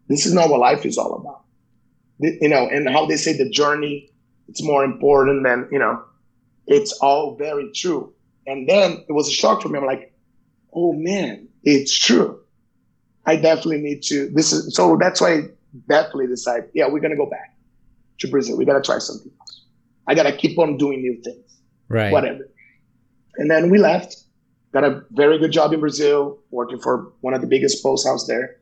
[0.08, 1.46] This is not what life is all about
[2.20, 4.12] you know, and how they say the journey
[4.48, 6.04] it's more important than you know.
[6.68, 8.14] It's all very true.
[8.48, 9.80] And then it was a shock for me.
[9.80, 10.14] I'm like,
[10.74, 12.40] oh man, it's true.
[13.26, 14.30] I definitely need to.
[14.30, 14.98] This is so.
[15.00, 15.42] That's why I
[15.88, 16.70] definitely decide.
[16.74, 17.56] Yeah, we're gonna go back
[18.20, 18.58] to Brazil.
[18.58, 19.62] We gotta try something else.
[20.08, 21.58] I gotta keep on doing new things.
[21.90, 22.12] Right.
[22.12, 22.48] Whatever.
[23.38, 24.18] And then we left.
[24.74, 28.28] Got a very good job in Brazil, working for one of the biggest post house
[28.28, 28.58] there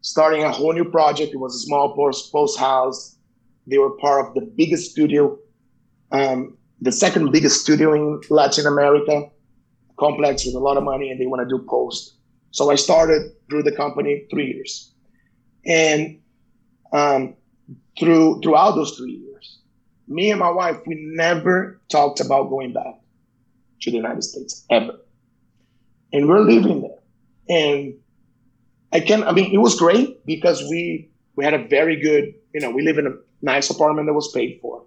[0.00, 1.32] starting a whole new project.
[1.32, 3.16] It was a small post, post house.
[3.66, 5.38] They were part of the biggest studio,
[6.10, 9.28] um, the second biggest studio in Latin America,
[9.98, 12.14] complex with a lot of money, and they want to do post.
[12.50, 14.92] So I started through the company three years,
[15.66, 16.20] and
[16.92, 17.34] um,
[17.98, 19.58] through throughout those three years,
[20.06, 22.94] me and my wife we never talked about going back
[23.82, 24.98] to the United States ever,
[26.12, 27.00] and we're living there,
[27.48, 27.94] and
[28.92, 29.24] I can.
[29.24, 32.34] I mean, it was great because we we had a very good.
[32.54, 34.84] You know, we live in a nice apartment that was paid for.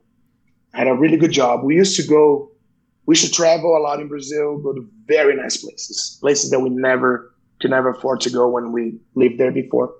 [0.73, 1.63] Had a really good job.
[1.63, 2.51] We used to go.
[3.05, 4.57] We should travel a lot in Brazil.
[4.59, 8.71] Go to very nice places, places that we never could never afford to go when
[8.71, 9.93] we lived there before.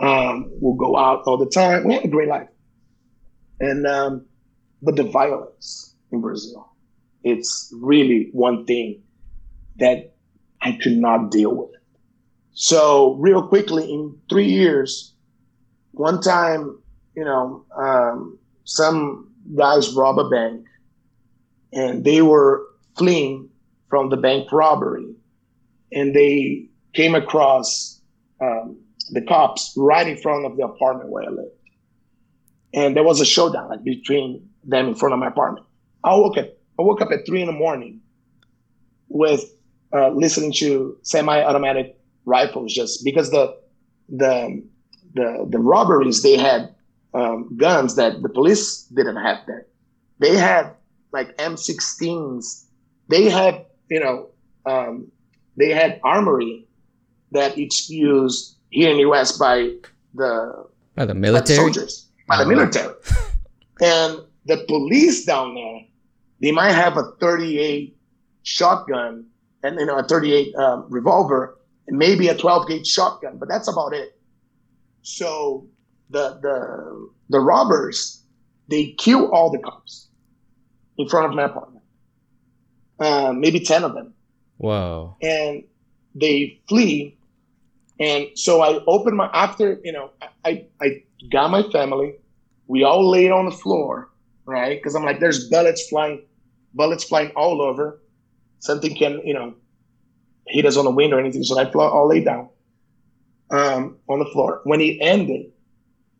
[0.00, 1.84] Um, we'll go out all the time.
[1.86, 2.48] We had a great life.
[3.60, 4.26] And um,
[4.82, 6.68] but the violence in Brazil,
[7.22, 9.02] it's really one thing
[9.78, 10.14] that
[10.60, 11.70] I could not deal with
[12.52, 15.14] So real quickly, in three years,
[15.92, 16.78] one time,
[17.16, 20.66] you know, um, some guys rob a bank,
[21.72, 22.62] and they were
[22.96, 23.48] fleeing
[23.88, 25.14] from the bank robbery,
[25.92, 28.00] and they came across
[28.40, 28.76] um,
[29.10, 31.50] the cops right in front of the apartment where I lived,
[32.72, 35.66] and there was a showdown like between them in front of my apartment.
[36.04, 36.48] I woke up.
[36.78, 38.00] I woke up at three in the morning
[39.08, 39.44] with
[39.92, 43.56] uh, listening to semi-automatic rifles, just because the
[44.08, 44.62] the
[45.14, 46.74] the, the robberies they had
[47.14, 49.66] um, guns that the police didn't have there.
[50.18, 50.72] They had
[51.12, 52.64] like M16s.
[53.08, 54.28] They had you know
[54.66, 55.10] um,
[55.56, 56.66] they had armory
[57.32, 59.36] that it's used here in the U.S.
[59.38, 59.70] by
[60.14, 61.56] the By the by the military?
[61.58, 62.48] soldiers, by the Oh.
[62.48, 62.94] military.
[63.82, 65.80] and the police down there,
[66.40, 67.96] they might have a 38
[68.44, 69.24] shotgun
[69.62, 71.58] and you know a 38 um, revolver
[71.88, 74.18] and maybe a 12 gauge shotgun, but that's about it.
[75.02, 75.66] So
[76.12, 78.22] the the the robbers
[78.68, 80.08] they kill all the cops
[80.98, 81.84] in front of my apartment,
[83.00, 84.14] uh, maybe 10 of them
[84.58, 85.16] Whoa.
[85.20, 85.64] and
[86.14, 87.18] they flee.
[88.00, 90.10] And so I opened my after you know
[90.44, 92.14] I I got my family.
[92.66, 94.08] We all laid on the floor,
[94.46, 94.78] right?
[94.78, 96.22] Because I'm like, there's bullets flying,
[96.74, 98.00] bullets flying all over.
[98.60, 99.54] Something can you know
[100.46, 101.44] hit us on the window or anything.
[101.44, 102.48] So I all lay down
[103.50, 104.60] um, on the floor.
[104.64, 105.51] When it ended,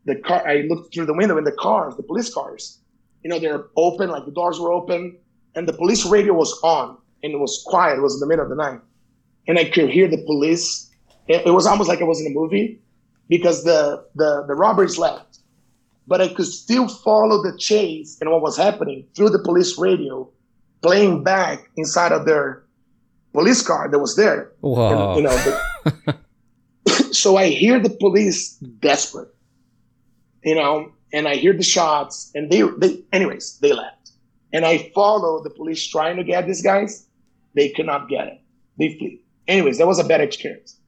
[0.05, 2.79] the car I looked through the window and the cars, the police cars,
[3.23, 5.17] you know, they're open, like the doors were open,
[5.55, 7.99] and the police radio was on and it was quiet.
[7.99, 8.81] It was in the middle of the night
[9.47, 10.91] and I could hear the police.
[11.29, 12.81] It, it was almost like I was in a movie
[13.29, 15.39] because the, the the robbers left,
[16.07, 20.29] but I could still follow the chase and what was happening through the police radio,
[20.83, 22.65] playing back inside of their
[23.33, 24.53] police car that was there.
[24.61, 25.13] Whoa.
[25.13, 26.19] And, you know, the,
[27.13, 29.32] so I hear the police desperate,
[30.45, 34.13] you know, and I hear the shots, and they they anyways they left,
[34.53, 37.07] and I follow the police trying to get these guys.
[37.55, 38.41] They could not get it.
[38.79, 39.23] They flee.
[39.47, 40.79] Anyways, that was a bad experience.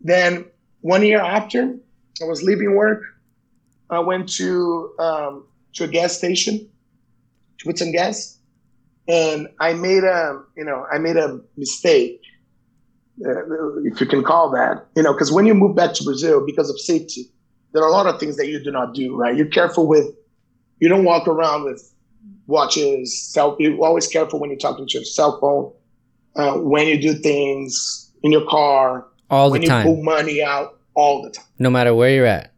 [0.00, 0.46] Then
[0.82, 1.76] one year after,
[2.20, 3.02] I was leaving work.
[3.90, 6.68] I went to um, to a gas station
[7.58, 8.38] to put some gas,
[9.08, 12.20] and I made a you know I made a mistake,
[13.24, 14.86] uh, if you can call that.
[14.96, 17.30] You know, because when you move back to Brazil because of safety,
[17.74, 19.14] there are a lot of things that you do not do.
[19.14, 20.06] Right, you're careful with.
[20.80, 21.92] You don't walk around with
[22.46, 23.20] watches.
[23.20, 23.56] Cell.
[23.58, 25.72] You're always careful when you're talking to your cell phone.
[26.36, 30.42] Uh, when you do things in your car, All the time when you pull money
[30.42, 32.52] out, all the time, No matter where you're at.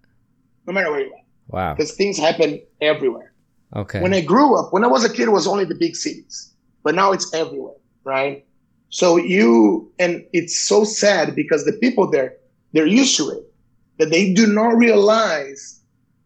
[0.67, 1.75] no matter where you're at, Wow.
[1.75, 3.33] because things happen everywhere.
[3.75, 4.01] Okay.
[4.01, 6.53] When I grew up, when I was a kid, it was only the big cities,
[6.85, 8.47] but now it's everywhere, right?
[8.89, 12.35] So you, and it's so sad because the people there,
[12.73, 13.46] they're used to it,
[13.99, 15.81] that they do not realize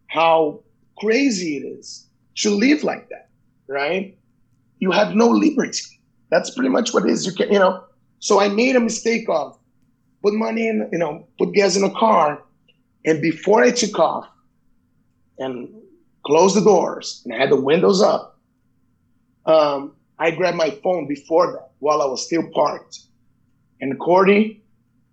[0.07, 0.61] how
[0.97, 3.29] crazy it is to live like that,
[3.67, 4.17] right?
[4.79, 5.83] You have no liberty.
[6.29, 7.25] That's pretty much what it is.
[7.25, 7.83] You can, you know.
[8.19, 9.57] So I made a mistake of
[10.21, 12.43] put money in, you know, put gas in a car,
[13.05, 14.27] and before I took off,
[15.41, 15.69] and
[16.25, 18.39] closed the doors and I had the windows up.
[19.45, 22.99] Um, I grabbed my phone before that while I was still parked.
[23.81, 24.61] And Corey,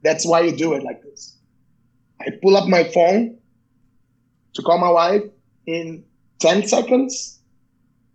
[0.03, 1.38] that's why you do it like this.
[2.29, 3.39] I pull up my phone
[4.55, 5.23] to call my wife.
[5.67, 6.05] In
[6.41, 7.41] 10 seconds,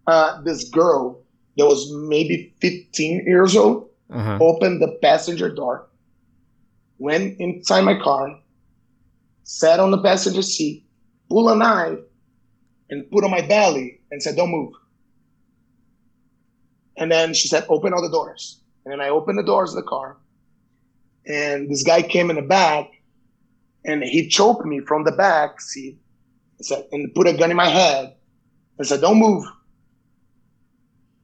[0.07, 1.21] uh, this girl
[1.57, 4.37] that was maybe 15 years old Uh-huh.
[4.41, 5.87] opened the passenger door,
[6.99, 8.37] went inside my car,
[9.43, 10.85] sat on the passenger seat,
[11.29, 11.99] pulled a knife,
[12.89, 14.73] and put on my belly and said, Don't move.
[16.97, 18.61] And then she said, Open all the doors.
[18.85, 20.17] And then I opened the doors of the car.
[21.25, 22.91] And this guy came in the back
[23.85, 25.97] and he choked me from the back seat
[26.57, 28.15] and, said, and put a gun in my head
[28.77, 29.45] and said, Don't move.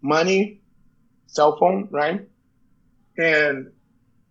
[0.02, 0.62] Money,
[1.28, 2.28] cell phone, right?
[3.18, 3.72] And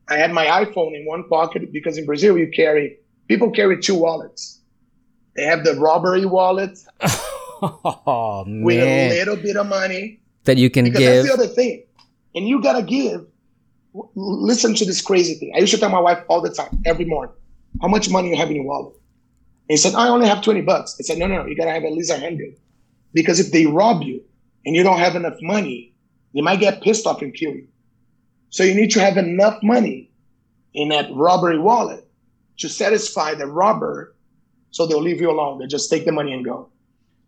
[0.08, 2.96] I had my iPhone in one pocket because in Brazil you carry
[3.28, 4.60] people carry two wallets.
[5.36, 6.78] They have the robbery wallet
[7.62, 11.24] oh with a little bit of money That you can because give.
[11.24, 11.84] that's the other thing.
[12.34, 13.26] And you gotta give.
[14.14, 15.52] Listen to this crazy thing.
[15.54, 17.34] I used to tell my wife all the time, every morning,
[17.80, 18.94] how much money you have in your wallet.
[19.68, 20.96] And he said, I only have 20 bucks.
[20.98, 22.54] I said, no, no, no, you gotta have at least a hundred.
[23.12, 24.22] Because if they rob you
[24.64, 25.94] and you don't have enough money,
[26.34, 27.68] they might get pissed off and kill you.
[28.50, 30.10] So you need to have enough money
[30.74, 32.06] in that robbery wallet
[32.58, 34.14] to satisfy the robber
[34.70, 35.58] so they'll leave you alone.
[35.58, 36.68] They just take the money and go.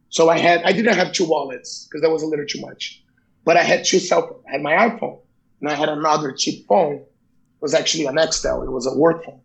[0.09, 3.03] So I had I didn't have two wallets because that was a little too much.
[3.45, 4.45] But I had two cell phones.
[4.49, 5.21] I had my iPhone
[5.61, 6.97] and I had another cheap phone.
[6.97, 8.65] It was actually an Nextel.
[8.65, 9.41] It was a work phone.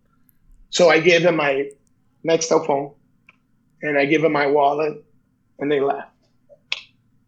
[0.76, 1.70] So I gave them my
[2.28, 2.94] Nextel phone
[3.82, 5.06] and I gave them my wallet
[5.58, 6.12] and they left.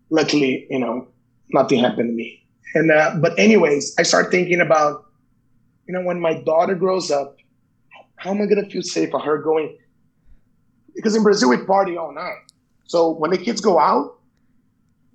[0.10, 1.08] Luckily, you know,
[1.54, 2.44] nothing happened to me.
[2.76, 5.06] And uh, but anyways, I start thinking about,
[5.88, 7.38] you know, when my daughter grows up,
[8.18, 9.78] how am I gonna feel safe for her going?
[10.94, 12.52] Because in Brazil we party all night.
[12.88, 14.20] So when the kids go out,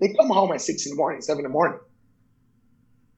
[0.00, 1.80] they come home at six in the morning, seven in the morning.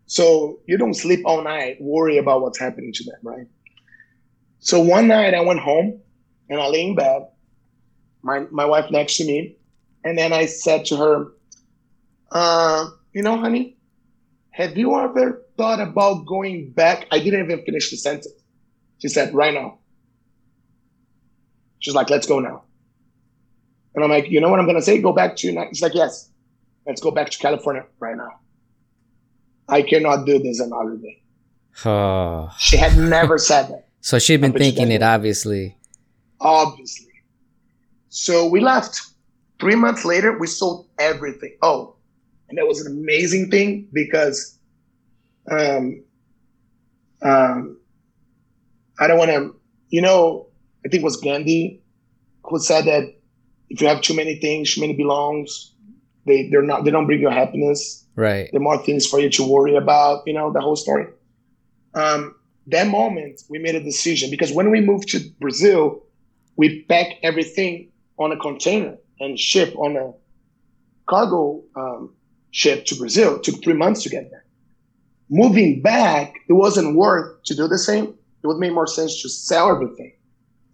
[0.06, 3.46] So you don't sleep all night, worry about what's happening to them, right?
[4.64, 6.00] So one night I went home
[6.48, 7.28] and I lay in bed,
[8.22, 9.56] my my wife next to me,
[10.02, 11.26] and then I said to her,
[12.32, 13.76] uh, you know, honey,
[14.52, 17.06] have you ever thought about going back?
[17.10, 18.32] I didn't even finish the sentence.
[19.00, 19.80] She said, right now.
[21.80, 22.62] She's like, let's go now.
[23.94, 24.98] And I'm like, you know what I'm gonna say?
[24.98, 26.30] Go back to She's like, yes,
[26.86, 28.40] let's go back to California right now.
[29.68, 31.20] I cannot do this another day.
[32.58, 33.88] She had never said that.
[34.04, 35.78] So she'd been thinking it, obviously.
[36.38, 37.22] Obviously.
[38.10, 39.00] So we left.
[39.58, 41.56] Three months later, we sold everything.
[41.62, 41.96] Oh,
[42.50, 44.58] and that was an amazing thing because
[45.50, 46.04] um,
[47.22, 47.78] um,
[49.00, 49.56] I don't want to,
[49.88, 50.48] you know,
[50.84, 51.80] I think it was Gandhi
[52.42, 53.04] who said that
[53.70, 55.72] if you have too many things, too many belongs,
[56.26, 58.04] they they're not they don't bring you happiness.
[58.16, 58.50] Right.
[58.52, 61.06] The more things for you to worry about, you know, the whole story.
[61.94, 62.34] Um,
[62.68, 66.02] that moment we made a decision because when we moved to Brazil,
[66.56, 70.12] we packed everything on a container and ship on a
[71.06, 72.14] cargo um,
[72.50, 73.36] ship to Brazil.
[73.36, 74.44] It took three months to get there.
[75.28, 78.14] Moving back, it wasn't worth to do the same.
[78.42, 80.14] It would make more sense to sell everything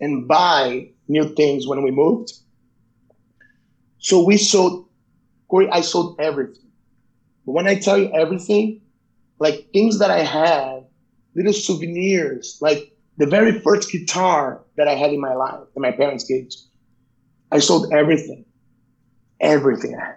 [0.00, 2.32] and buy new things when we moved.
[3.98, 4.88] So we sold,
[5.48, 6.70] Corey, I sold everything.
[7.46, 8.80] But when I tell you everything,
[9.38, 10.79] like things that I had,
[11.34, 15.92] little souvenirs, like the very first guitar that I had in my life that my
[15.92, 16.64] parents gave to me.
[17.52, 18.44] I sold everything,
[19.40, 20.16] everything I had.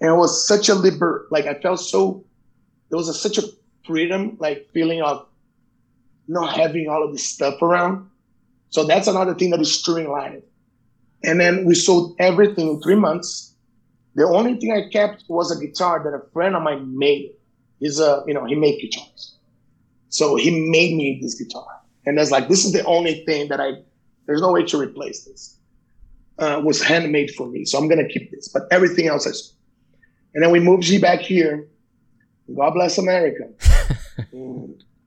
[0.00, 2.24] And it was such a liber, like I felt so,
[2.88, 3.42] there was a, such a
[3.86, 5.26] freedom, like feeling of
[6.26, 8.08] not having all of this stuff around.
[8.70, 10.42] So that's another thing that is streamlined.
[11.22, 13.54] And then we sold everything in three months.
[14.14, 17.32] The only thing I kept was a guitar that a friend of mine made.
[17.78, 19.36] He's a, you know, he made guitars.
[20.10, 21.66] So he made me this guitar.
[22.04, 23.74] And that's like, this is the only thing that I,
[24.26, 25.56] there's no way to replace this.
[26.38, 27.64] Uh, was handmade for me.
[27.64, 28.48] So I'm going to keep this.
[28.48, 29.54] But everything else is.
[30.34, 31.68] And then we moved G back here.
[32.54, 33.48] God bless America.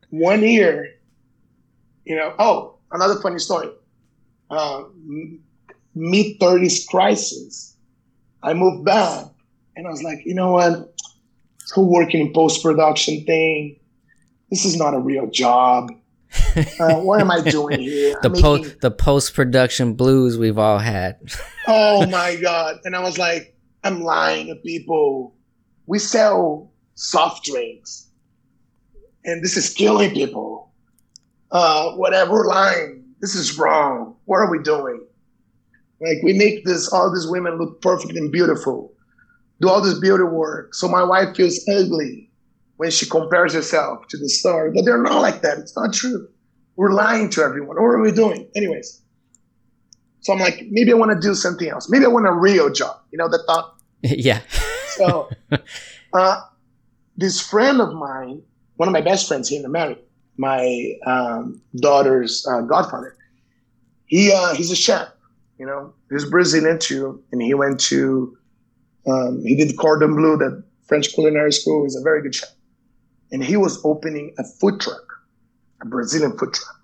[0.10, 0.94] One year,
[2.06, 3.70] you know, oh, another funny story.
[4.50, 4.84] Uh,
[5.96, 7.76] mid 30s crisis.
[8.44, 9.26] I moved back
[9.76, 10.94] and I was like, you know what?
[11.74, 13.80] Who working in post production thing.
[14.54, 15.92] This is not a real job.
[16.80, 18.16] Uh, what am I doing here?
[18.22, 21.20] the post the post production blues we've all had.
[21.68, 22.80] oh my god!
[22.86, 25.36] And I was like, I'm lying to people.
[25.88, 28.08] We sell soft drinks,
[29.26, 30.72] and this is killing people.
[31.52, 34.16] Uh, whatever line, this is wrong.
[34.26, 35.06] What are we doing?
[36.02, 38.94] Like we make this all these women look perfect and beautiful,
[39.62, 40.76] do all this beauty work.
[40.76, 42.30] So my wife feels ugly
[42.84, 44.70] when she compares herself to the star.
[44.70, 45.58] But they're not like that.
[45.58, 46.28] It's not true.
[46.76, 47.78] We're lying to everyone.
[47.78, 48.50] What are we doing?
[48.58, 49.02] Anyways.
[50.20, 51.90] So I'm like, maybe I want to do something else.
[51.90, 53.00] Maybe I want a real job.
[53.12, 53.76] You know, the thought.
[54.02, 54.42] yeah.
[54.98, 55.30] so
[56.14, 56.42] uh,
[57.16, 58.42] this friend of mine,
[58.76, 60.02] one of my best friends here in America,
[60.36, 63.16] my um, daughter's uh, godfather,
[64.08, 65.08] he uh, he's a chef.
[65.58, 68.38] You know, he's Brazilian too, and he went to
[69.08, 71.84] um, he did cordon bleu, the French culinary school.
[71.84, 72.50] He's a very good chef,
[73.34, 75.04] and he was opening a food truck,
[75.82, 76.78] a Brazilian food truck.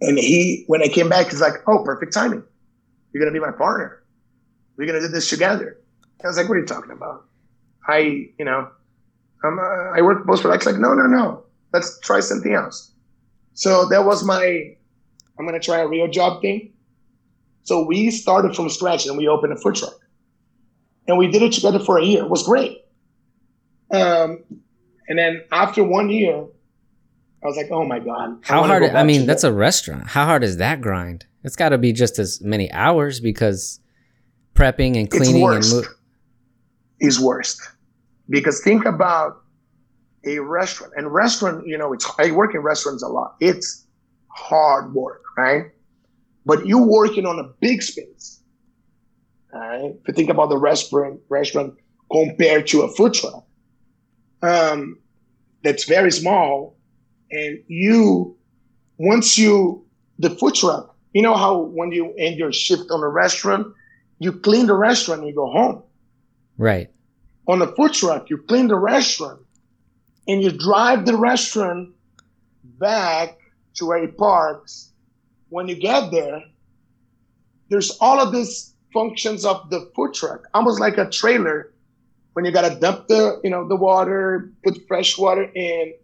[0.00, 2.42] And he, when I came back, he's like, "Oh, perfect timing.
[3.12, 4.02] You're gonna be my partner.
[4.76, 5.78] We're gonna do this together."
[6.24, 7.26] I was like, "What are you talking about?"
[7.86, 7.98] I,
[8.38, 8.68] you know,
[9.44, 10.72] I'm, uh, I work post production.
[10.72, 11.44] Like, no, no, no.
[11.72, 12.90] Let's try something else.
[13.52, 14.74] So that was my,
[15.38, 16.72] I'm gonna try a real job thing.
[17.62, 19.98] So we started from scratch and we opened a food truck.
[21.06, 22.24] And we did it together for a year.
[22.24, 22.84] It was great.
[23.92, 24.42] Um,
[25.08, 26.44] and then after one year,
[27.42, 28.38] I was like, oh my God.
[28.42, 28.82] How hard?
[28.82, 29.48] I mean, that's that.
[29.50, 30.06] a restaurant.
[30.08, 31.26] How hard is that grind?
[31.44, 33.80] It's got to be just as many hours because
[34.54, 35.72] prepping and cleaning worst.
[35.72, 35.88] and mo-
[37.00, 37.60] is worst.
[38.28, 39.42] Because think about
[40.24, 43.36] a restaurant and restaurant, you know, it's I work in restaurants a lot.
[43.40, 43.86] It's
[44.28, 45.66] hard work, right?
[46.46, 48.40] but you're working on a big space.
[49.52, 49.92] Right?
[50.00, 51.74] If you think about the restaurant restaurant
[52.10, 53.44] compared to a food truck,
[54.46, 54.98] um,
[55.62, 56.76] that's very small,
[57.30, 58.36] and you
[58.98, 59.84] once you
[60.18, 60.94] the food truck.
[61.12, 63.68] You know how when you end your shift on a restaurant,
[64.18, 65.82] you clean the restaurant and you go home.
[66.58, 66.90] Right.
[67.48, 69.40] On a food truck, you clean the restaurant
[70.28, 71.90] and you drive the restaurant
[72.64, 73.38] back
[73.74, 74.92] to where it parks.
[75.48, 76.42] When you get there,
[77.68, 81.72] there's all of these functions of the food truck, almost like a trailer.
[82.36, 85.94] When you gotta dump the, you know, the water, put fresh water in,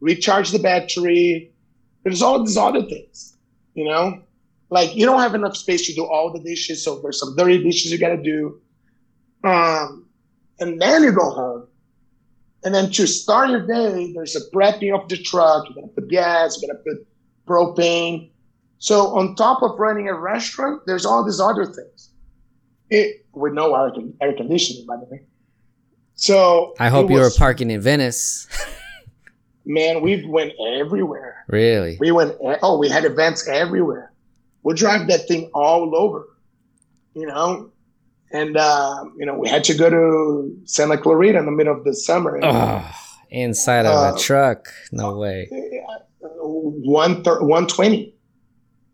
[0.00, 1.52] recharge the battery.
[2.02, 3.36] There's all these other things,
[3.74, 4.20] you know,
[4.70, 7.62] like you don't have enough space to do all the dishes, so there's some dirty
[7.62, 8.60] dishes you gotta do.
[9.44, 10.04] Um,
[10.58, 11.68] and then you go home.
[12.64, 15.68] And then to start your day, there's a prepping of the truck.
[15.68, 17.06] You gotta put gas, you gotta put
[17.46, 18.30] propane.
[18.78, 22.10] So on top of running a restaurant, there's all these other things.
[22.90, 25.20] It with no air, air conditioning, by the way.
[26.20, 28.48] So I hope you were parking in Venice.
[29.64, 31.44] Man, we went everywhere.
[31.46, 31.96] really?
[32.00, 32.34] We went.
[32.62, 34.12] Oh, we had events everywhere.
[34.64, 36.26] We drive that thing all over,
[37.14, 37.70] you know.
[38.32, 41.84] And uh, you know, we had to go to Santa Clarita in the middle of
[41.84, 42.40] the summer.
[42.42, 42.84] Oh,
[43.30, 44.68] inside of Uh, a truck?
[44.90, 45.48] No way.
[46.20, 48.14] one thir- 120.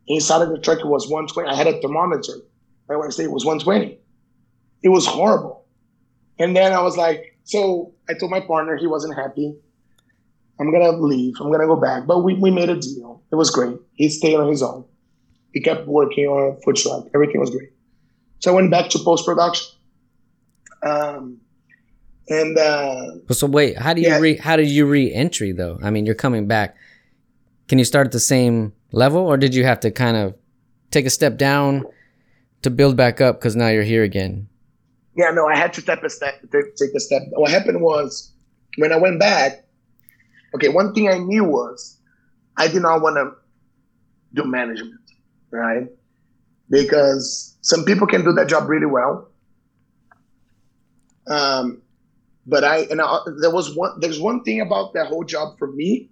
[0.08, 1.48] Inside of the truck, it was 120.
[1.48, 2.34] I had a thermometer.
[2.90, 3.98] I want to say it was 120.
[4.82, 5.63] It was horrible.
[6.38, 9.54] And then I was like, so I told my partner he wasn't happy.
[10.60, 11.34] I'm gonna leave.
[11.40, 12.06] I'm gonna go back.
[12.06, 13.22] But we, we made a deal.
[13.30, 13.76] It was great.
[13.94, 14.84] He stayed on his own.
[15.52, 17.06] He kept working on a food truck.
[17.14, 17.70] Everything was great.
[18.40, 19.66] So I went back to post production.
[20.82, 21.38] Um,
[22.28, 24.18] and uh, so wait, how do you Yeah.
[24.18, 25.78] re how did you re-entry though?
[25.82, 26.76] I mean, you're coming back.
[27.68, 30.34] Can you start at the same level, or did you have to kind of
[30.90, 31.84] take a step down
[32.62, 34.48] to build back up because now you're here again?
[35.16, 37.22] Yeah, no, I had to step a step, take a step.
[37.30, 38.32] What happened was
[38.78, 39.64] when I went back.
[40.54, 41.98] Okay, one thing I knew was
[42.56, 43.32] I did not want to
[44.34, 45.00] do management,
[45.50, 45.86] right?
[46.70, 49.30] Because some people can do that job really well.
[51.26, 51.82] Um,
[52.46, 53.98] but I and I, there was one.
[54.00, 56.10] There's one thing about that whole job for me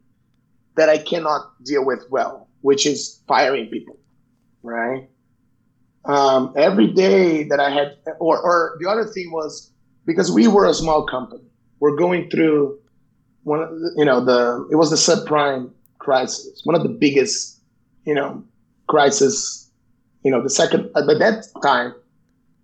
[0.77, 3.99] that I cannot deal with well, which is firing people,
[4.63, 5.09] right?
[6.05, 9.71] Um, every day that I had, or, or the other thing was
[10.05, 11.45] because we were a small company,
[11.81, 12.79] we're going through
[13.45, 17.61] one, you know, the it was the subprime crisis, one of the biggest,
[18.05, 18.43] you know,
[18.89, 19.71] crisis,
[20.25, 21.95] you know, the second at that time,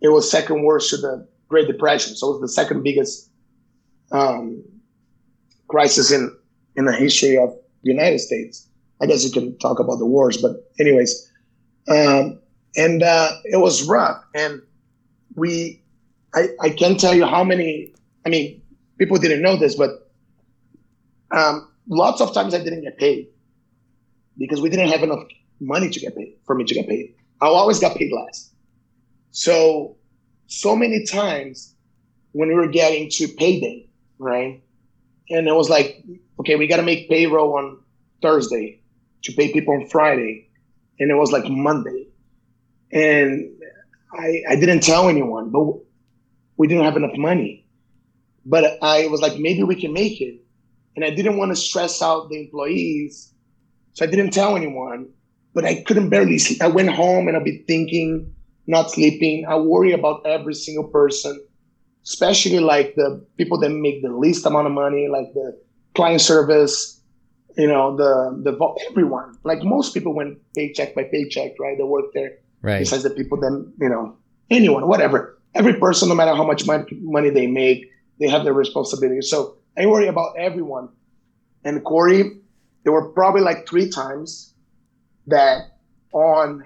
[0.01, 3.31] it was second worst to the Great Depression, so it was the second biggest
[4.13, 4.63] um,
[5.69, 6.37] crisis in
[6.77, 7.51] in the history of
[7.83, 8.69] the United States.
[9.01, 11.27] I guess you can talk about the wars, but anyways.
[11.89, 12.41] Um,
[12.77, 14.23] and uh, it was rough.
[14.35, 14.63] And
[15.35, 15.83] we,
[16.35, 17.93] I, I can't tell you how many.
[18.27, 18.63] I mean,
[18.99, 20.11] people didn't know this, but
[21.31, 23.29] um, lots of times I didn't get paid
[24.37, 25.25] because we didn't have enough
[25.61, 27.15] money to get paid for me to get paid.
[27.41, 28.53] I always got paid last.
[29.31, 29.97] So,
[30.47, 31.75] so many times
[32.33, 33.89] when we were getting to payday,
[34.19, 34.63] right?
[35.31, 36.03] And it was like,
[36.41, 37.79] okay, we got to make payroll on
[38.23, 38.81] Thursday
[39.23, 40.49] to pay people on Friday.
[40.99, 42.08] And it was like Monday
[42.93, 43.51] and
[44.13, 45.75] I, I didn't tell anyone, but
[46.57, 47.67] we didn't have enough money.
[48.47, 50.41] But I was like, maybe we can make it.
[50.97, 53.33] And I didn't want to stress out the employees.
[53.93, 55.11] So I didn't tell anyone,
[55.55, 56.63] but I couldn't barely sleep.
[56.63, 58.33] I went home and I'd be thinking,
[58.67, 59.45] not sleeping.
[59.47, 61.41] I worry about every single person,
[62.05, 65.61] especially like the people that make the least amount of money, like the
[65.95, 67.01] client service,
[67.57, 69.37] you know, the, the, everyone.
[69.45, 71.77] Like most people went paycheck by paycheck, right?
[71.77, 72.81] They work there Right.
[72.81, 74.17] besides the people then you know
[74.51, 75.39] anyone whatever.
[75.55, 77.91] Every person no matter how much money they make
[78.21, 80.89] they have their responsibility so i worry about everyone.
[81.65, 82.41] And corey
[82.85, 84.55] there were probably like three times
[85.27, 85.79] that
[86.13, 86.65] on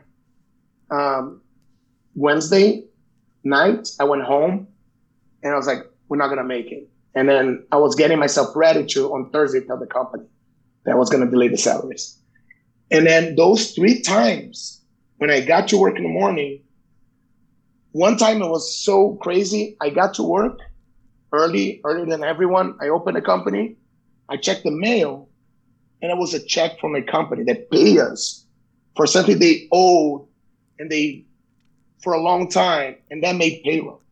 [0.90, 1.40] um,
[2.14, 2.84] wednesday
[3.44, 4.68] night i went home
[5.42, 5.78] and i was like
[6.08, 6.88] we're not going to make it.
[7.14, 10.24] And then i was getting myself ready to on thursday tell the company
[10.84, 12.18] that I was going to delay the salaries.
[12.90, 14.81] And then those three times
[15.22, 16.60] when I got to work in the morning,
[17.92, 19.76] one time it was so crazy.
[19.80, 20.58] I got to work
[21.30, 22.76] early, earlier than everyone.
[22.80, 23.76] I opened a company,
[24.28, 25.28] I checked the mail,
[26.02, 28.44] and it was a check from a company that paid us
[28.96, 30.26] for something they owed
[30.80, 31.24] and they
[32.02, 34.02] for a long time, and that made payroll.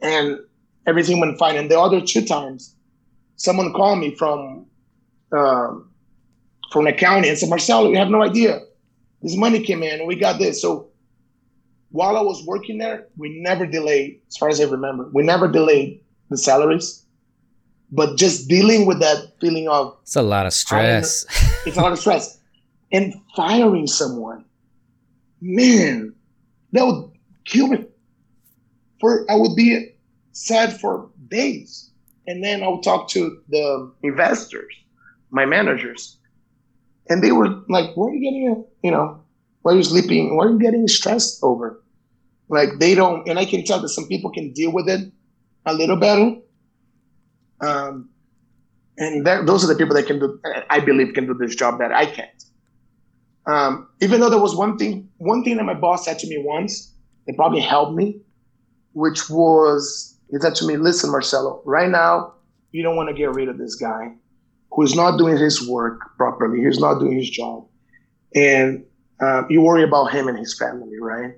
[0.00, 0.38] And
[0.86, 1.56] everything went fine.
[1.56, 2.76] And the other two times,
[3.34, 4.66] someone called me from
[5.36, 5.90] um,
[6.70, 8.60] from accounting and said, Marcelo, you have no idea
[9.22, 10.60] this money came in and we got this.
[10.62, 10.88] So
[11.90, 15.48] while I was working there, we never delayed, as far as I remember, we never
[15.48, 17.04] delayed the salaries.
[17.92, 21.26] But just dealing with that feeling of It's a lot of stress.
[21.66, 22.38] it's a lot of stress.
[22.92, 24.44] and firing someone,
[25.40, 26.14] man,
[26.72, 27.10] that would
[27.44, 27.84] kill me.
[29.00, 29.94] For I would be
[30.32, 31.90] sad for days,
[32.26, 34.72] and then I would talk to the investors,
[35.30, 36.18] my managers,
[37.10, 39.20] and they were like, "Why are you getting, you know,
[39.62, 40.36] why are you sleeping?
[40.36, 41.82] Why are you getting stressed over?"
[42.48, 45.12] Like they don't, and I can tell that some people can deal with it
[45.66, 46.36] a little better.
[47.60, 48.08] Um,
[48.96, 50.40] and that, those are the people that can do,
[50.70, 52.44] I believe, can do this job that I can't.
[53.46, 56.42] Um, even though there was one thing, one thing that my boss said to me
[56.44, 56.94] once,
[57.26, 58.20] it probably helped me,
[58.92, 62.34] which was he said to me, "Listen, Marcelo, right now
[62.70, 64.14] you don't want to get rid of this guy
[64.72, 66.64] who's not doing his work properly.
[66.64, 67.66] He's not doing his job,
[68.34, 68.84] and
[69.20, 71.34] uh, you worry about him and his family, right?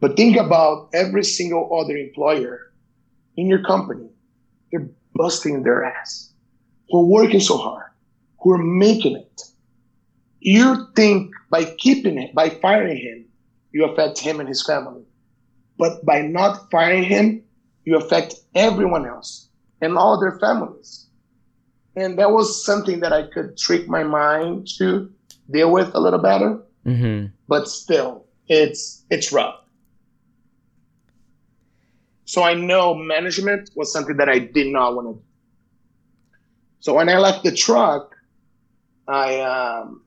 [0.00, 2.72] But think about every single other employer
[3.36, 4.08] in your company.
[4.72, 6.32] They're busting their ass.
[6.90, 7.90] Who are working so hard,
[8.40, 9.42] who are making it.
[10.40, 13.26] You think by keeping it, by firing him,
[13.72, 15.02] you affect him and his family.
[15.78, 17.42] But by not firing him,
[17.84, 19.48] you affect everyone else
[19.80, 21.06] and all their families.
[21.96, 25.10] And that was something that I could trick my mind to
[25.50, 26.60] deal with a little better.
[26.86, 27.26] Mm-hmm.
[27.48, 29.56] But still, it's it's rough.
[32.24, 35.22] So I know management was something that I did not want to do.
[36.78, 38.16] So when I left the truck,
[39.08, 40.02] I um,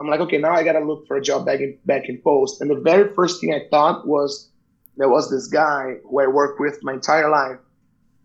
[0.00, 2.60] I'm like, okay, now I gotta look for a job back in back in post.
[2.60, 4.48] And the very first thing I thought was
[4.96, 7.58] there was this guy who I worked with my entire life,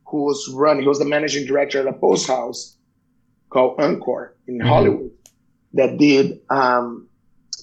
[0.07, 0.83] who was running.
[0.83, 2.77] He was the managing director at a post house
[3.53, 4.67] called Encore in Mhm.
[4.67, 5.11] Hollywood
[5.73, 7.07] that did um,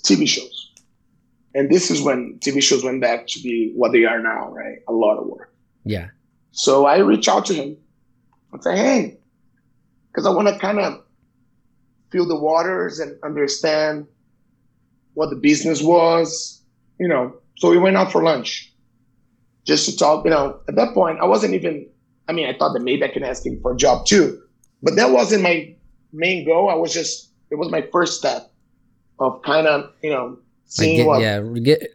[0.05, 0.72] TV shows.
[1.55, 4.78] And this is when TV shows went back to be what they are now, right?
[4.88, 5.53] A lot of work.
[5.84, 6.09] Yeah.
[6.53, 7.76] So I reach out to him
[8.53, 9.18] and say, hey,
[10.09, 11.03] because I want to kind of
[12.11, 14.07] feel the waters and understand
[15.14, 16.62] what the business was,
[16.99, 17.34] you know.
[17.57, 18.72] So we went out for lunch
[19.64, 20.61] just to talk, you know.
[20.68, 21.86] At that point, I wasn't even,
[22.28, 24.41] I mean, I thought that maybe I can ask him for a job too,
[24.82, 25.74] but that wasn't my
[26.12, 26.68] main goal.
[26.70, 28.50] I was just, it was my first step
[29.18, 31.88] of kind of, you know, seeing get, what yeah, get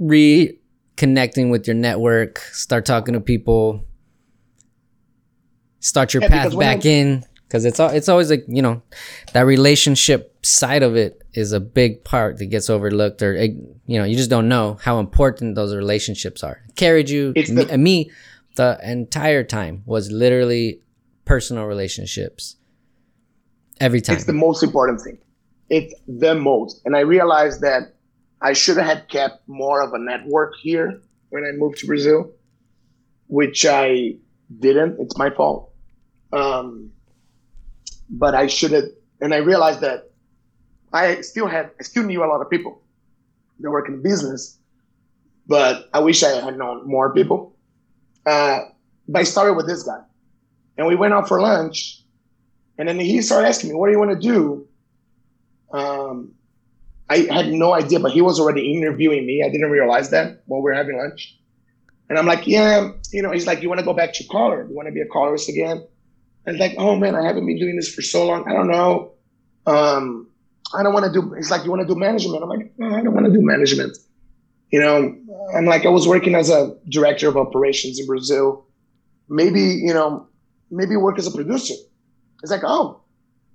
[0.00, 3.84] reconnecting with your network, start talking to people,
[5.80, 8.82] start your Yeah, path back I- in because it's al- it's always like you know
[9.32, 13.48] that relationship side of it is a big part that gets overlooked or eh,
[13.86, 16.60] you know you just don't know how important those relationships are.
[16.74, 18.10] Carried you It's me, the- and me
[18.56, 20.80] the entire time was literally
[21.24, 22.56] personal relationships
[23.80, 24.16] every time.
[24.16, 25.18] It's the most important thing.
[25.68, 26.80] It's the most.
[26.84, 27.94] And I realized that
[28.40, 31.00] I should have kept more of a network here
[31.30, 32.30] when I moved to Brazil,
[33.26, 34.16] which I
[34.60, 35.00] didn't.
[35.00, 35.72] It's my fault.
[36.32, 36.90] Um,
[38.08, 38.84] but I should have,
[39.20, 40.10] and I realized that
[40.92, 42.82] I still had, I still knew a lot of people
[43.60, 44.58] that work in business,
[45.46, 47.56] but I wish I had known more people.
[48.24, 48.60] Uh,
[49.08, 50.00] but I started with this guy,
[50.76, 52.02] and we went out for lunch,
[52.78, 54.66] and then he started asking me, "What do you want to do?"
[55.72, 56.32] Um,
[57.08, 59.42] I had no idea, but he was already interviewing me.
[59.44, 61.38] I didn't realize that while we were having lunch.
[62.08, 64.66] And I'm like, yeah, you know, he's like, you want to go back to color?
[64.68, 65.84] You want to be a colorist again?
[66.46, 68.48] And like, oh man, I haven't been doing this for so long.
[68.48, 69.12] I don't know.
[69.66, 70.28] Um,
[70.74, 71.34] I don't want to do.
[71.34, 72.42] He's like, you want to do management?
[72.42, 73.96] I'm like, I don't want to do management.
[74.70, 75.16] You know,
[75.56, 78.66] I'm like, I was working as a director of operations in Brazil.
[79.28, 80.28] Maybe, you know,
[80.70, 81.74] maybe work as a producer.
[82.42, 83.00] It's like, oh,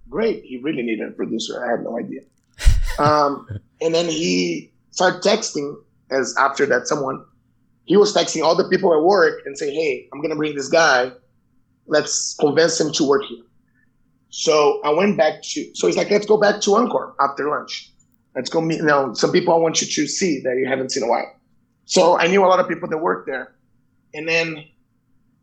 [0.09, 0.43] great.
[0.43, 1.63] He really needed a producer.
[1.65, 2.21] I had no idea.
[2.99, 3.47] Um,
[3.79, 5.75] and then he started texting
[6.11, 7.23] as after that someone,
[7.85, 10.55] he was texting all the people at work and say, hey, I'm going to bring
[10.55, 11.11] this guy.
[11.87, 13.43] Let's convince him to work here.
[14.29, 17.91] So I went back to, so he's like, let's go back to Encore after lunch.
[18.35, 20.91] Let's go meet, you know, some people I want you to see that you haven't
[20.91, 21.33] seen a while.
[21.85, 23.55] So I knew a lot of people that worked there.
[24.13, 24.63] And then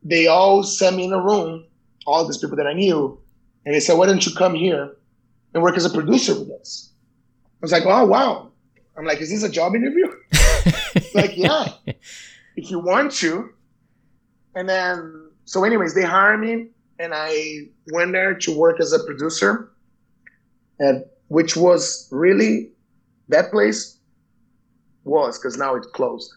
[0.03, 1.65] they all sent me in a room,
[2.07, 3.21] all these people that I knew,
[3.69, 4.97] and they said, why don't you come here
[5.53, 6.91] and work as a producer with us?
[7.45, 8.51] I was like, oh, wow.
[8.97, 10.07] I'm like, is this a job interview?
[11.15, 11.75] like, yeah,
[12.57, 13.51] if you want to.
[14.55, 16.69] And then, so, anyways, they hired me,
[16.99, 19.71] and I went there to work as a producer,
[20.79, 22.71] and which was really
[23.29, 23.99] that place
[25.05, 26.33] was because now it's closed.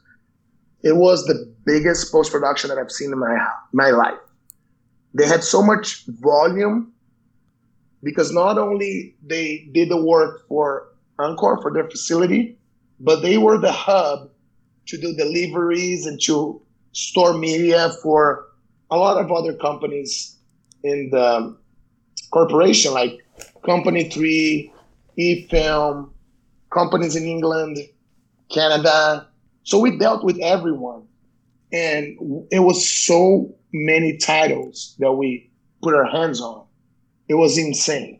[0.83, 3.37] It was the biggest post production that I've seen in my
[3.71, 4.19] my life.
[5.13, 6.91] They had so much volume
[8.03, 10.87] because not only they did the work for
[11.19, 12.57] Encore for their facility,
[12.99, 14.29] but they were the hub
[14.87, 16.61] to do deliveries and to
[16.93, 18.45] store media for
[18.89, 20.37] a lot of other companies
[20.83, 21.55] in the
[22.31, 23.19] corporation, like
[23.63, 24.73] Company Three,
[25.17, 26.09] eFilm,
[26.71, 27.77] companies in England,
[28.49, 29.27] Canada.
[29.63, 31.03] So we dealt with everyone.
[31.71, 35.49] And it was so many titles that we
[35.81, 36.65] put our hands on.
[37.31, 38.19] It was insane.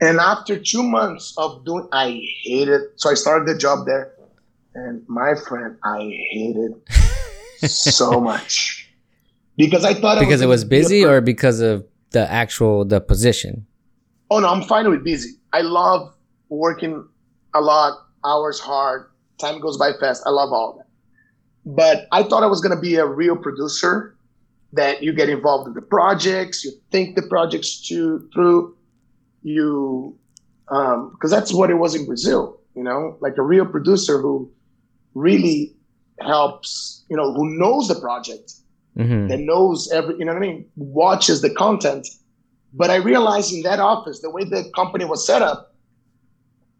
[0.00, 2.80] And after two months of doing, I hated.
[2.96, 4.12] So I started the job there,
[4.74, 6.00] and my friend, I
[6.32, 6.72] hated
[7.64, 8.90] so much
[9.56, 13.00] because I thought because it was be a busy or because of the actual the
[13.00, 13.64] position.
[14.28, 15.36] Oh no, I'm fine with busy.
[15.52, 16.12] I love
[16.48, 17.06] working
[17.54, 19.06] a lot, hours hard,
[19.38, 20.24] time goes by fast.
[20.26, 20.88] I love all that.
[21.64, 24.15] But I thought I was gonna be a real producer
[24.72, 28.76] that you get involved in the projects, you think the projects to, through,
[29.42, 30.18] you
[30.66, 34.50] because that's what it was in Brazil, you know, like a real producer who
[35.14, 35.72] really
[36.20, 38.52] helps, you know, who knows the project
[38.96, 42.08] hmm that knows every, you know what I mean, watches the content.
[42.72, 45.74] But I realized in that office, the way the company was set up,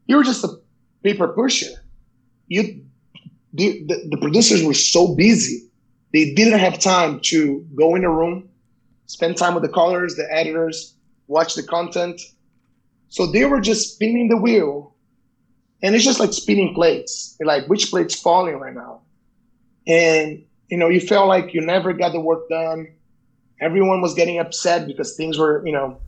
[0.06, 0.48] you were just a
[1.02, 1.72] paper pusher.
[2.48, 2.82] You,
[3.52, 5.65] the, the, the producers were so busy,
[6.12, 8.48] they didn't have time to go in a room,
[9.06, 10.94] spend time with the colors, the editors,
[11.26, 12.20] watch the content.
[13.08, 14.94] So they were just spinning the wheel,
[15.82, 17.36] and it's just like spinning plates.
[17.38, 19.02] You're like, which plate's falling right now?
[19.86, 22.88] And you know, you felt like you never got the work done.
[23.60, 26.00] Everyone was getting upset because things were, you know.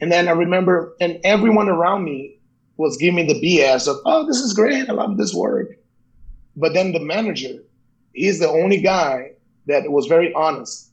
[0.00, 2.38] And then I remember, and everyone around me
[2.76, 4.88] was giving me the BS of, "Oh, this is great.
[4.88, 5.76] I love this work."
[6.56, 7.64] But then the manager,
[8.12, 9.32] he's the only guy
[9.66, 10.90] that was very honest,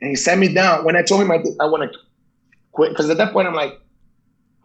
[0.00, 1.98] and he sat me down when I told him I, I want to
[2.72, 3.80] quit because at that point I'm like,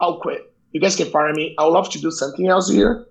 [0.00, 0.52] "I'll quit.
[0.72, 1.54] You guys can fire me.
[1.58, 3.06] I would love to do something else here,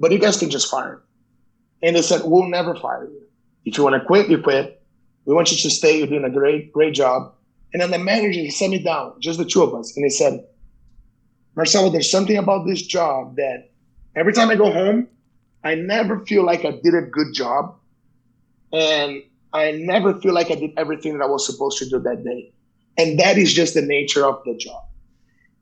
[0.00, 3.22] but you guys can just fire me." And they said, "We'll never fire you."
[3.64, 4.82] If you want to quit, you quit.
[5.24, 5.98] We want you to stay.
[5.98, 7.32] You're doing a great, great job.
[7.72, 10.10] And then the manager, he sat me down, just the two of us, and he
[10.10, 10.44] said,
[11.54, 13.70] Marcelo, there's something about this job that
[14.16, 15.08] every time I go home,
[15.64, 17.76] I never feel like I did a good job.
[18.72, 19.22] And
[19.52, 22.52] I never feel like I did everything that I was supposed to do that day.
[22.98, 24.82] And that is just the nature of the job.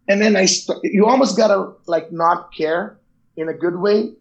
[0.08, 2.98] And then I, st- you almost gotta like not care
[3.36, 4.12] in a good way,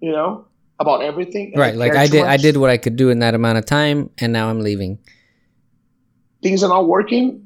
[0.00, 0.46] you know,
[0.80, 1.52] about everything.
[1.56, 4.10] Right, like I did I did what I could do in that amount of time
[4.18, 4.98] and now I'm leaving.
[6.42, 7.42] things are not working.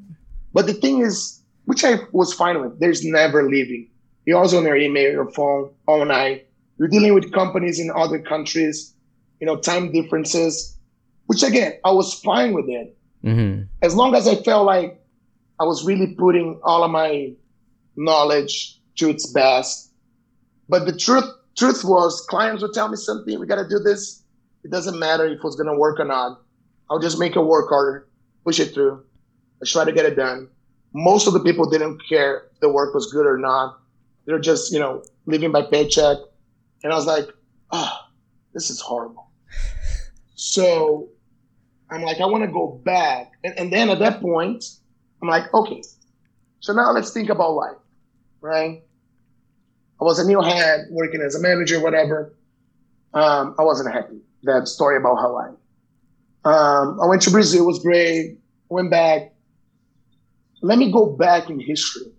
[0.53, 3.89] But the thing is, which I was fine with, there's never leaving.
[4.25, 6.47] You're also on your email, your phone, all night.
[6.77, 8.93] You're dealing with companies in other countries,
[9.39, 10.74] you know, time differences,
[11.27, 12.97] which again, I was fine with it.
[13.23, 15.01] hmm As long as I felt like
[15.59, 17.33] I was really putting all of my
[17.95, 19.91] knowledge to its best.
[20.67, 21.25] But the truth,
[21.55, 24.23] truth was clients would tell me something, we got to do this.
[24.63, 26.41] It doesn't matter if it's going to work or not.
[26.89, 28.07] I'll just make it work harder,
[28.43, 29.03] push it through.
[29.61, 30.49] I try to get it done.
[30.93, 33.79] Most of the people didn't care if the work was good or not.
[34.25, 36.17] They're just, you know, living by paycheck.
[36.83, 37.27] And I was like,
[37.71, 38.09] ah,
[38.53, 39.29] this is horrible.
[40.35, 41.09] So
[41.89, 43.33] I'm like, I want to go back.
[43.43, 44.63] And, and then at that point,
[45.21, 45.83] I'm like, okay,
[46.59, 47.77] so now let's think about life,
[48.41, 48.81] right?
[50.01, 52.33] I was a new head working as a manager, whatever.
[53.13, 54.17] Um, I wasn't happy.
[54.43, 55.51] That story about Hawaii.
[56.43, 58.39] Um, I went to Brazil, it was great.
[58.69, 59.33] Went back.
[60.61, 62.11] Let me go back in history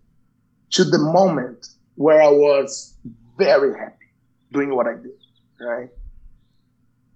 [0.71, 1.67] to the moment
[1.97, 2.95] where I was
[3.37, 4.07] very happy
[4.53, 5.13] doing what I did,
[5.61, 5.89] right?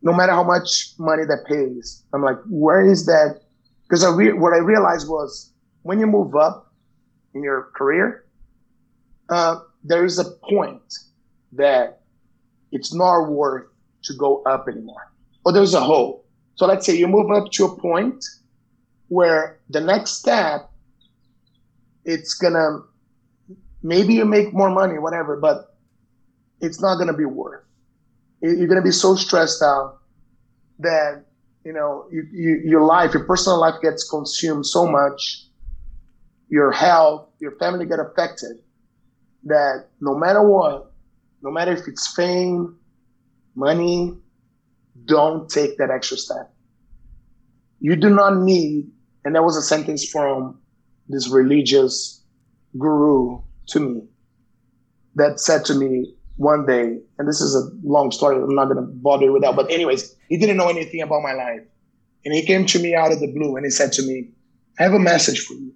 [0.03, 3.41] No matter how much money that pays, I'm like, where is that?
[3.83, 5.53] Because I re- what I realized was
[5.83, 6.73] when you move up
[7.35, 8.25] in your career,
[9.29, 10.83] uh, there is a point
[11.53, 12.01] that
[12.73, 13.67] it's not worth
[14.05, 15.13] to go up anymore.
[15.45, 16.25] Or there's a hole.
[16.55, 18.25] So let's say you move up to a point
[19.09, 20.71] where the next step,
[22.05, 22.81] it's gonna
[23.83, 25.77] maybe you make more money, whatever, but
[26.61, 27.65] it's not gonna be worth.
[28.41, 29.99] You- You're gonna be so stressed out
[30.79, 31.25] that
[31.65, 35.47] you know you, you, your life, your personal life gets consumed so much.
[36.49, 38.59] Your health, your family get affected.
[39.45, 40.93] That no matter what,
[41.43, 42.77] no matter if it's fame,
[43.55, 44.19] money,
[45.07, 46.53] don't take that extra step.
[47.81, 48.91] You do not need,
[49.25, 50.61] and that was a sentence from
[51.09, 52.23] this religious
[52.79, 54.03] guru to me
[55.15, 58.87] that said to me one day, and this is a long story, I'm not gonna
[58.87, 61.61] bother you with that, but anyways, he didn't know anything about my life.
[62.25, 64.31] And he came to me out of the blue and he said to me,
[64.79, 65.75] I have a message for you.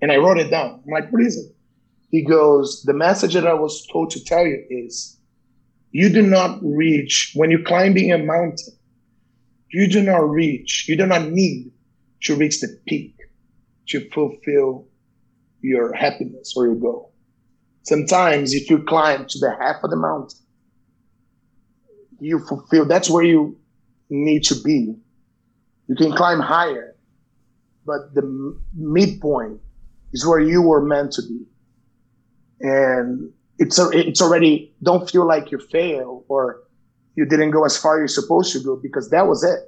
[0.00, 0.80] And I wrote it down.
[0.82, 1.54] I'm like, what is it?
[2.10, 5.18] He goes, the message that I was told to tell you is
[5.90, 8.74] you do not reach, when you're climbing a mountain,
[9.70, 11.70] you do not reach, you do not need
[12.22, 13.14] to reach the peak
[13.88, 14.86] to fulfill
[15.60, 17.12] your happiness or your goal.
[17.86, 20.38] Sometimes if you climb to the half of the mountain,
[22.20, 22.84] you fulfill.
[22.84, 23.56] That's where you
[24.10, 24.96] need to be.
[25.88, 26.96] You can climb higher,
[27.84, 29.60] but the midpoint
[30.12, 31.44] is where you were meant to be.
[32.60, 36.64] And it's a, it's already don't feel like you failed or
[37.14, 39.60] you didn't go as far as you're supposed to go because that was it.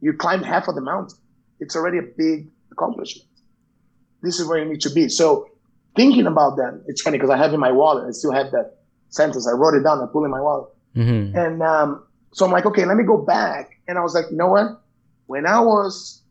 [0.00, 1.18] You climbed half of the mountain.
[1.60, 3.28] It's already a big accomplishment.
[4.22, 5.08] This is where you need to be.
[5.08, 5.48] So
[5.96, 8.78] thinking about that, it's funny because I have in my wallet, I still have that
[9.08, 9.48] sentence.
[9.48, 10.70] I wrote it down, I put in my wallet.
[10.96, 11.36] Mm-hmm.
[11.36, 13.78] And um, so I'm like, okay, let me go back.
[13.88, 14.80] And I was like, you know what?
[15.26, 16.22] When I was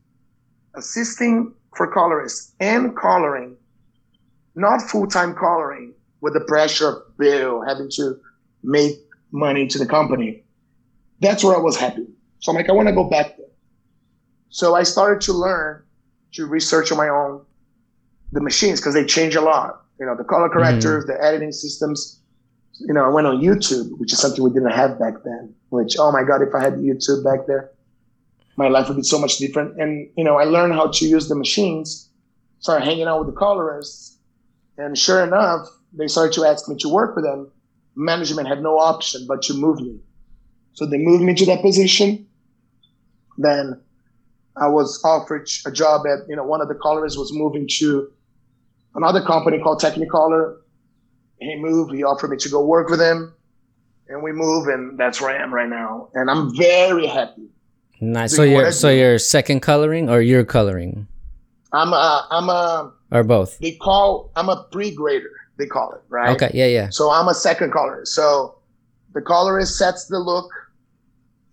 [0.76, 3.56] assisting for colorists and coloring,
[4.56, 8.20] not full time coloring with the pressure of bill, having to
[8.64, 8.98] make
[9.32, 10.44] money to the company,
[11.20, 12.06] that's where I was happy.
[12.40, 13.48] So I'm like, I want to go back there.
[14.50, 15.84] So I started to learn
[16.34, 17.42] to research on my own
[18.34, 19.84] the machines because they change a lot.
[20.00, 20.58] You know, the color mm-hmm.
[20.58, 22.20] correctors, the editing systems.
[22.80, 25.54] You know, I went on YouTube, which is something we didn't have back then.
[25.70, 27.72] Which, oh my God, if I had YouTube back there,
[28.58, 29.80] my life would be so much different.
[29.80, 32.10] And you know, I learned how to use the machines.
[32.60, 34.18] Started hanging out with the colorists,
[34.78, 37.52] and sure enough, they started to ask me to work with them.
[37.96, 40.00] Management had no option but to move me.
[40.74, 42.26] So they moved me to that position.
[43.38, 43.80] Then
[44.56, 48.12] I was offered a job at, you know, one of the colorists was moving to
[48.96, 50.58] another company called Technicolor.
[51.40, 53.34] He moved, he offered me to go work with him.
[54.10, 56.10] And we move, and that's where I am right now.
[56.14, 57.48] And I'm very happy.
[58.02, 58.36] Nice.
[58.36, 61.08] So you you're so you're second coloring or you're coloring
[61.72, 63.58] I'm a, I'm a, or both?
[63.60, 66.36] they call, I'm a pre-grader, they call it, right?
[66.36, 66.52] Okay.
[66.54, 66.66] Yeah.
[66.68, 66.90] Yeah.
[66.90, 68.14] So I'm a second colorist.
[68.14, 68.56] So
[69.14, 70.52] the colorist sets the look.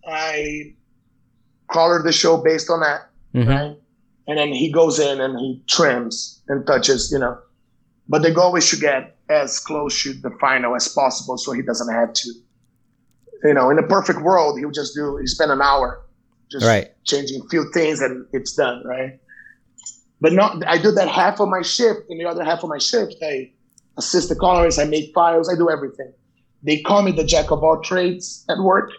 [0.07, 0.73] I
[1.71, 3.47] color the show based on that, Mhm.
[3.47, 3.77] right?
[4.31, 7.37] And then he goes in and he trims and touches, you know.
[8.07, 11.61] But the goal is to get as close to the final as possible so he
[11.61, 12.29] doesn't have to.
[13.43, 16.05] You know, in a perfect world, he would just do, he spend an hour
[16.49, 16.91] just Right.
[17.03, 19.19] changing a few things and it's done, right?
[20.21, 22.77] But not, I do that half of my shift, and the other half of my
[22.77, 23.51] shift, I
[23.97, 26.13] assist the colorists, I make files, I do everything.
[26.63, 28.91] They call me the jack of all trades at work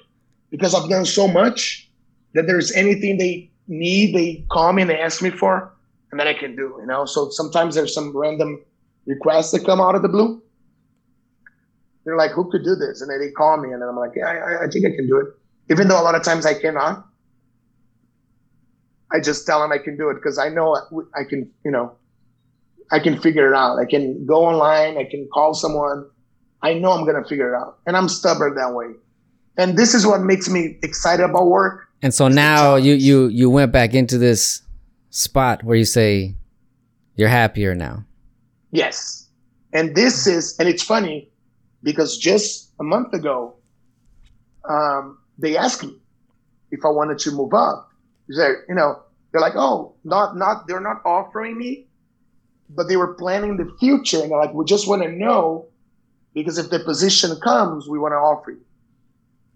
[0.51, 1.91] because I've done so much
[2.35, 5.73] that there's anything they need, they call me and they ask me for,
[6.11, 7.05] and then I can do, you know?
[7.05, 8.63] So sometimes there's some random
[9.07, 10.43] requests that come out of the blue.
[12.05, 13.01] They're like, who could do this?
[13.01, 15.07] And then they call me, and then I'm like, yeah, I, I think I can
[15.07, 15.27] do it.
[15.71, 17.07] Even though a lot of times I cannot.
[19.13, 20.75] I just tell them I can do it because I know
[21.15, 21.93] I can, you know,
[22.91, 23.79] I can figure it out.
[23.79, 24.99] I can go online.
[24.99, 26.09] I can call someone.
[26.63, 28.87] I know I'm gonna figure it out, and I'm stubborn that way.
[29.59, 31.89] And this is what makes me excited about work.
[32.03, 34.63] And so now you you you went back into this
[35.11, 36.35] spot where you say
[37.15, 38.05] you're happier now.
[38.73, 39.29] Yes,
[39.73, 41.31] and this is, and it's funny
[41.83, 43.55] because just a month ago,
[44.69, 45.97] um, they asked me
[46.71, 47.91] if I wanted to move up.
[48.29, 51.87] They're, you know, they're like, oh, not not they're not offering me,
[52.71, 55.67] but they were planning the future, and they're like, we just want to know
[56.35, 58.65] because if the position comes, we want to offer you.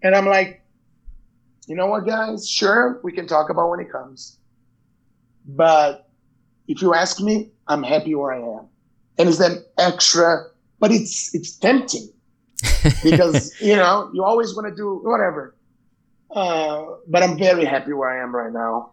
[0.03, 0.61] And I'm like,
[1.67, 2.49] you know what, guys?
[2.49, 4.37] Sure, we can talk about when it comes,
[5.45, 6.09] but
[6.67, 8.67] if you ask me, I'm happy where I am,
[9.17, 10.45] and it's that extra,
[10.79, 12.09] but it's it's tempting
[13.03, 15.55] because you know you always want to do whatever.
[16.31, 18.91] Uh, but I'm very happy where I am right now.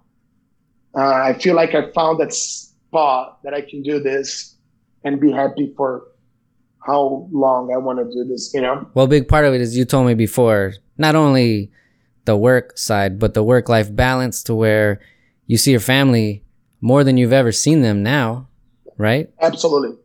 [0.97, 4.55] Uh, I feel like I found that spot that I can do this
[5.03, 6.05] and be happy for
[6.87, 8.53] how long I want to do this.
[8.55, 11.73] You know, Well, a big part of it is you told me before, not only
[12.25, 15.01] the work side, but the work life balance to where
[15.47, 16.45] you see your family
[16.81, 18.49] more than you've ever seen them now,
[18.97, 19.31] right?
[19.41, 19.97] absolutely.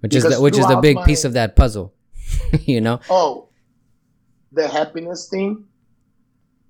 [0.00, 1.92] Which is the, which is the big my- piece of that puzzle,
[2.60, 3.00] you know?
[3.10, 3.48] Oh,
[4.52, 5.64] the happiness thing,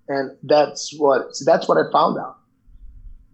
[0.08, 2.38] and that's what see, that's what I found out.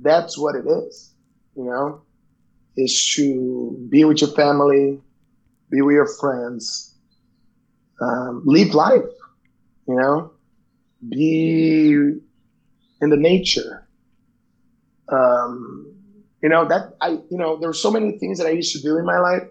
[0.00, 1.14] That's what it is.
[1.56, 2.02] You know,
[2.76, 5.00] is to be with your family,
[5.70, 6.94] be with your friends,
[8.00, 9.02] um, live life.
[9.86, 10.32] You know,
[11.08, 11.92] be
[13.00, 13.86] in the nature.
[15.08, 15.94] Um,
[16.42, 18.82] you know that I you know there were so many things that I used to
[18.82, 19.44] do in my life.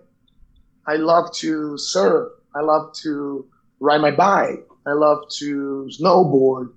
[0.87, 2.31] I love to surf.
[2.55, 3.47] I love to
[3.79, 4.67] ride my bike.
[4.85, 6.71] I love to snowboard.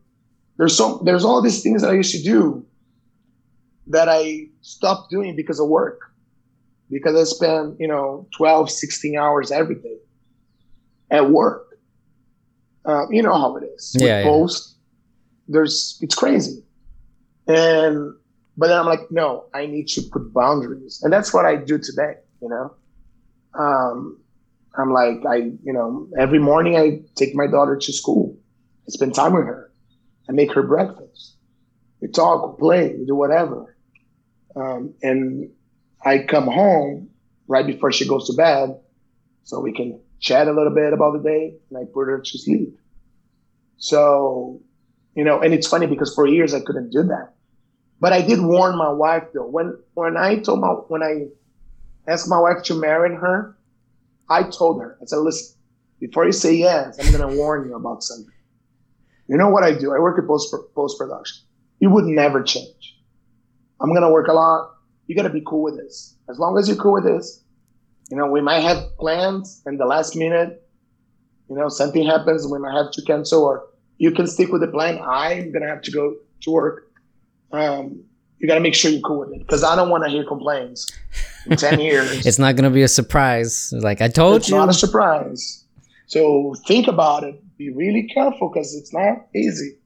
[0.56, 2.64] There's so there's all these things that I used to do
[3.88, 6.00] that I stopped doing because of work.
[6.90, 9.96] Because I spend, you know, 12, 16 hours every day
[11.10, 11.65] at work.
[12.86, 13.92] Uh, you know how it is.
[13.94, 14.24] With Yeah, yeah.
[14.24, 14.76] Post,
[15.48, 16.62] there's it's crazy.
[17.48, 18.14] And
[18.56, 21.00] but then I'm like, no, I need to put boundaries.
[21.02, 22.74] And that's what I do today, you know.
[23.58, 24.18] Um,
[24.78, 28.36] I'm like, I, you know, every morning I take my daughter to school.
[28.86, 29.70] I spend time with her.
[30.28, 31.36] I make her breakfast.
[32.00, 33.76] We talk, we play, we do whatever.
[34.54, 35.50] Um, and
[36.04, 37.10] I come home
[37.48, 38.78] right before she goes to bed
[39.44, 42.38] so we can chat a little bit about the day and I put her to
[42.38, 42.78] sleep.
[43.78, 44.62] So,
[45.14, 47.34] you know, and it's funny because for years I couldn't do that.
[48.00, 49.46] But I did warn my wife though.
[49.46, 51.26] When when I told my when I
[52.10, 53.56] asked my wife to marry her,
[54.28, 55.56] I told her, I said, listen,
[56.00, 58.32] before you say yes, I'm gonna warn you about something.
[59.28, 59.94] You know what I do?
[59.94, 61.38] I work at post post production.
[61.80, 62.98] It would never change.
[63.80, 64.74] I'm gonna work a lot.
[65.06, 66.16] You gotta be cool with this.
[66.28, 67.42] As long as you're cool with this,
[68.10, 70.62] you know, we might have plans and the last minute,
[71.48, 73.66] you know, something happens, we might have to cancel or
[73.98, 75.00] you can stick with the plan.
[75.02, 76.90] I'm gonna have to go to work.
[77.52, 78.02] Um,
[78.38, 80.86] you gotta make sure you're cool with it because I don't want to hear complaints
[81.46, 82.26] in ten years.
[82.26, 83.72] it's not gonna be a surprise.
[83.72, 84.56] Like I told it's you.
[84.56, 85.64] not a surprise.
[86.06, 87.42] So think about it.
[87.56, 89.76] Be really careful because it's not easy.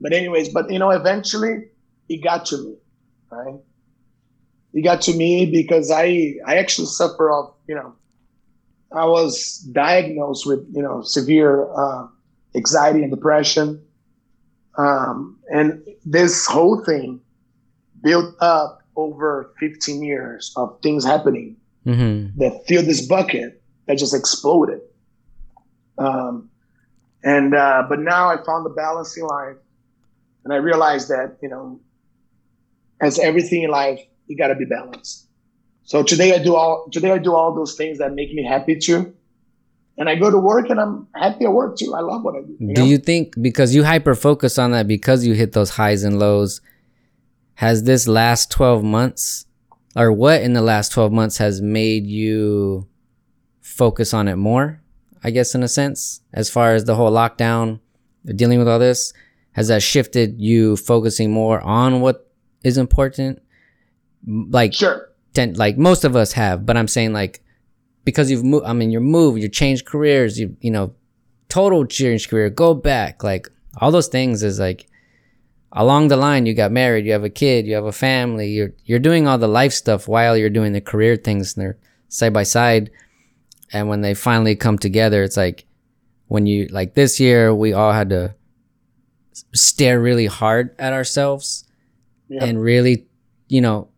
[0.00, 1.66] But anyways, but you know, eventually
[2.08, 2.74] it got to me,
[3.30, 3.54] right?
[4.78, 7.94] It got to me because I I actually suffer of you know
[8.94, 12.06] I was diagnosed with you know severe uh,
[12.54, 13.82] anxiety and depression,
[14.76, 17.20] um, and this whole thing
[18.04, 22.38] built up over 15 years of things happening mm-hmm.
[22.38, 24.80] that filled this bucket that just exploded.
[25.98, 26.50] Um,
[27.24, 29.56] and uh, but now I found the balance in life,
[30.44, 31.80] and I realized that you know,
[33.00, 35.26] as everything in life, you got to be balanced.
[35.84, 38.76] So today I do all today I do all those things that make me happy
[38.76, 39.14] too,
[39.96, 41.94] and I go to work and I'm happy at work too.
[41.94, 42.56] I love what I do.
[42.60, 42.86] You Do know?
[42.86, 46.60] you think because you hyper focus on that because you hit those highs and lows,
[47.54, 49.46] has this last 12 months
[49.96, 52.86] or what in the last 12 months has made you
[53.62, 54.82] focus on it more?
[55.24, 57.80] I guess in a sense, as far as the whole lockdown,
[58.24, 59.12] dealing with all this,
[59.52, 62.30] has that shifted you focusing more on what
[62.62, 63.40] is important?
[64.26, 65.08] Like Sure.
[65.34, 67.42] ten, like most of us have, but I'm saying like
[68.04, 68.64] because you've moved.
[68.66, 70.94] I mean, you're moved, you changed careers, you you know,
[71.48, 73.48] total change career, go back, like
[73.80, 74.86] all those things is like
[75.72, 76.46] along the line.
[76.46, 78.48] You got married, you have a kid, you have a family.
[78.50, 81.78] You're you're doing all the life stuff while you're doing the career things, and they're
[82.08, 82.90] side by side.
[83.72, 85.64] And when they finally come together, it's like
[86.26, 88.34] when you like this year, we all had to
[89.54, 91.64] stare really hard at ourselves
[92.28, 92.44] Yeah.
[92.44, 93.06] and really,
[93.48, 93.88] you know,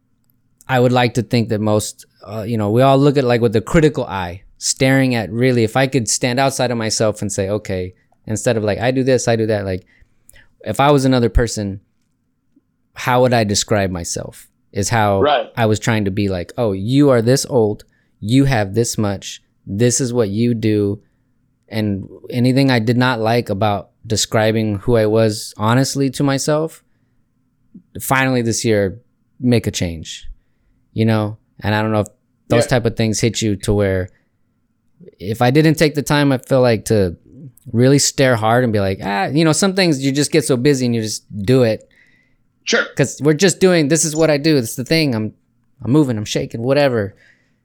[0.71, 3.41] I would like to think that most, uh, you know, we all look at like
[3.41, 7.33] with the critical eye, staring at really, if I could stand outside of myself and
[7.33, 7.93] say, okay,
[8.25, 9.85] instead of like, I do this, I do that, like,
[10.61, 11.81] if I was another person,
[12.95, 14.49] how would I describe myself?
[14.71, 15.51] Is how Right.
[15.57, 17.83] I was trying to be like, oh, you are this old,
[18.21, 21.03] you have this much, this is what you do.
[21.69, 26.85] And anything I did not like about describing who I was honestly to myself,
[28.01, 29.01] finally this year,
[29.41, 30.30] make a change,
[31.01, 31.39] you know?
[31.63, 32.09] And I don't know if
[32.49, 32.69] those Yeah.
[32.75, 34.09] type of things hit you to where
[35.19, 37.17] if I didn't take the time, I feel like to
[37.73, 40.57] really stare hard and be like, ah, you know, some things you just get so
[40.57, 41.25] busy and you just
[41.55, 41.89] do it
[42.65, 42.85] Sure.
[42.91, 44.61] because we're just doing this is what I do.
[44.61, 45.15] This is the thing.
[45.15, 45.35] I'm
[45.83, 47.15] I'm moving, I'm shaking, whatever.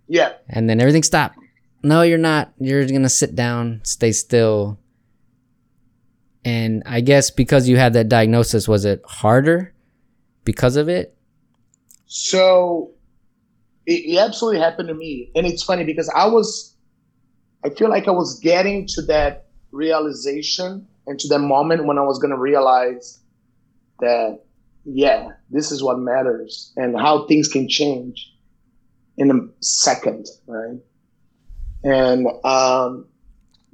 [0.07, 0.31] Yeah.
[0.47, 1.37] And then everything stopped.
[1.83, 2.53] No, you're not.
[2.59, 4.79] You're gonna sit down, stay still.
[6.45, 9.73] And I guess because you had that diagnosis, was it harder
[10.45, 11.15] because of it?
[12.05, 12.91] So
[13.85, 15.31] it, it absolutely happened to me.
[15.35, 16.75] And it's funny because I was,
[17.63, 22.01] I feel like I was getting to that realization and to that moment when I
[22.01, 23.19] was going to realize
[23.99, 24.41] that,
[24.85, 28.31] yeah, this is what matters and how things can change
[29.17, 30.79] in a second, right?
[31.83, 33.07] And um,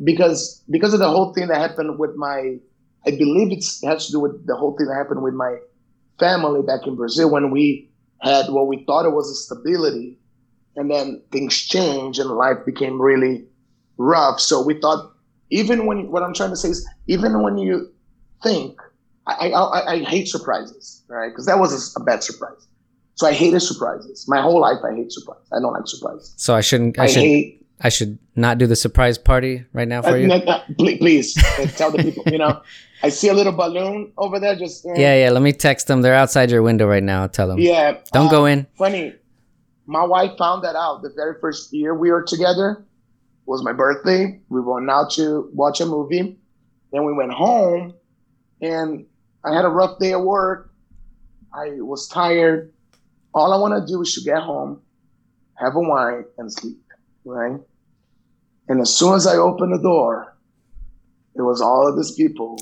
[0.04, 2.58] because because of the whole thing that happened with my,
[3.06, 5.58] I believe it has to do with the whole thing that happened with my
[6.20, 7.91] family back in Brazil when we
[8.22, 10.18] had what we thought it was a stability,
[10.76, 13.46] and then things changed and life became really
[13.98, 14.40] rough.
[14.40, 15.12] So we thought,
[15.50, 17.92] even when what I'm trying to say is, even when you
[18.44, 18.80] think,
[19.28, 21.30] I I, I, I hate surprises, right?
[21.30, 22.68] Because that was a, a bad surprise.
[23.16, 24.26] So I hated surprises.
[24.28, 25.48] My whole life, I hate surprises.
[25.52, 26.34] I don't like surprises.
[26.38, 26.98] So I shouldn't.
[26.98, 27.22] I, I, should.
[27.22, 27.61] hate.
[27.84, 30.28] I should not do the surprise party right now for Uh, you.
[30.28, 32.24] no, no, please, please uh, tell the people.
[32.32, 32.62] You know,
[33.04, 34.56] I see a little balloon over there.
[34.56, 35.30] Just uh, Yeah, yeah.
[35.32, 36.02] Let me text them.
[36.02, 37.26] They're outside your window right now.
[37.28, 37.60] Tell them.
[37.60, 37.98] yeah.
[38.14, 38.68] Don't uh, go in.
[38.76, 39.16] funny.
[39.88, 42.86] My wife found that out the very first year we were together.
[43.48, 44.40] Was my birthday.
[44.50, 46.38] We went out to watch a movie.
[46.94, 47.96] Then we went home,
[48.62, 49.06] and
[49.44, 50.72] I had a rough day at work.
[51.54, 52.72] I was tired.
[53.34, 54.82] All I want to do is to get home,
[55.56, 56.78] have a wine, and sleep.
[57.26, 57.60] Right.
[58.72, 60.34] And as soon as I opened the door,
[61.36, 62.58] it was all of these people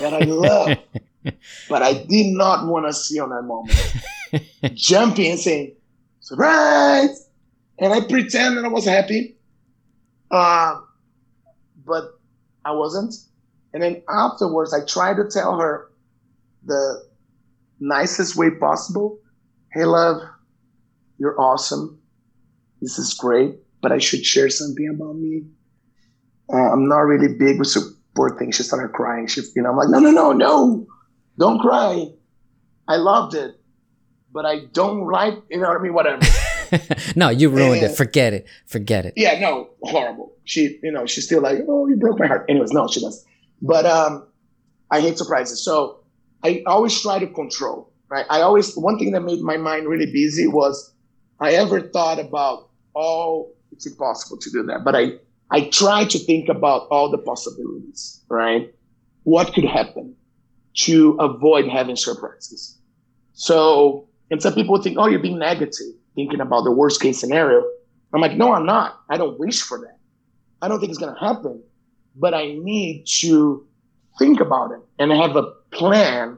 [0.00, 0.78] that I love,
[1.68, 4.74] but I did not want to see on that moment.
[4.74, 5.76] Jumping and saying,
[6.20, 7.28] surprise!
[7.78, 9.36] And I pretend that I was happy.
[10.30, 10.80] Uh,
[11.84, 12.18] but
[12.64, 13.14] I wasn't.
[13.74, 15.90] And then afterwards, I tried to tell her
[16.64, 17.04] the
[17.80, 19.18] nicest way possible.
[19.72, 20.22] Hey, love,
[21.18, 22.00] you're awesome.
[22.80, 25.42] This is great, but I should share something about me.
[26.52, 28.56] Uh, I'm not really big with support things.
[28.56, 29.26] She started crying.
[29.26, 30.86] She, you know, I'm like, no, no, no, no,
[31.38, 32.08] don't cry.
[32.88, 33.54] I loved it,
[34.32, 35.94] but I don't like, you know what I mean?
[35.94, 36.22] Whatever.
[37.16, 37.96] no, you ruined And- it.
[37.96, 38.46] Forget it.
[38.66, 39.14] Forget it.
[39.16, 40.32] Yeah, no, horrible.
[40.44, 42.46] She, you know, she's still like, oh, you broke my heart.
[42.48, 43.24] Anyways, no, she doesn't.
[43.62, 44.26] But um,
[44.90, 45.64] I hate surprises.
[45.64, 46.00] So
[46.42, 48.26] I always try to control, right?
[48.28, 50.92] I always, one thing that made my mind really busy was
[51.38, 54.84] I ever thought about, oh, it's impossible to do that.
[54.84, 55.12] But I,
[55.50, 58.72] I try to think about all the possibilities, right?
[59.24, 60.14] What could happen
[60.78, 62.78] to avoid having surprises?
[63.32, 67.64] So, and some people think, oh, you're being negative, thinking about the worst case scenario.
[68.12, 69.00] I'm like, no, I'm not.
[69.08, 69.98] I don't wish for that.
[70.62, 71.62] I don't think it's going to happen,
[72.16, 73.66] but I need to
[74.18, 76.36] think about it and have a plan.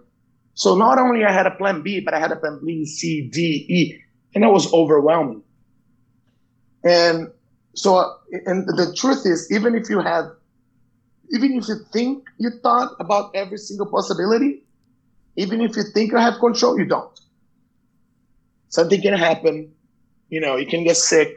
[0.55, 3.29] So not only I had a plan B, but I had a plan B, C,
[3.33, 3.99] D, E,
[4.35, 5.43] and that was overwhelming.
[6.85, 7.31] And
[7.75, 10.27] so, and the truth is, even if you have,
[11.33, 14.63] even if you think you thought about every single possibility,
[15.37, 17.19] even if you think you have control, you don't.
[18.69, 19.73] Something can happen.
[20.29, 21.35] You know, you can get sick.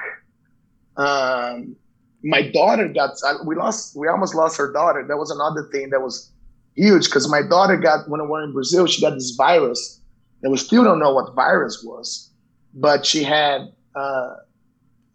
[0.98, 1.76] Um,
[2.24, 3.12] my daughter got,
[3.46, 5.06] we lost, we almost lost her daughter.
[5.08, 6.32] That was another thing that was
[6.76, 10.00] huge because my daughter got, when we were in Brazil, she got this virus
[10.42, 12.30] and we still don't know what virus was,
[12.74, 14.36] but she had uh,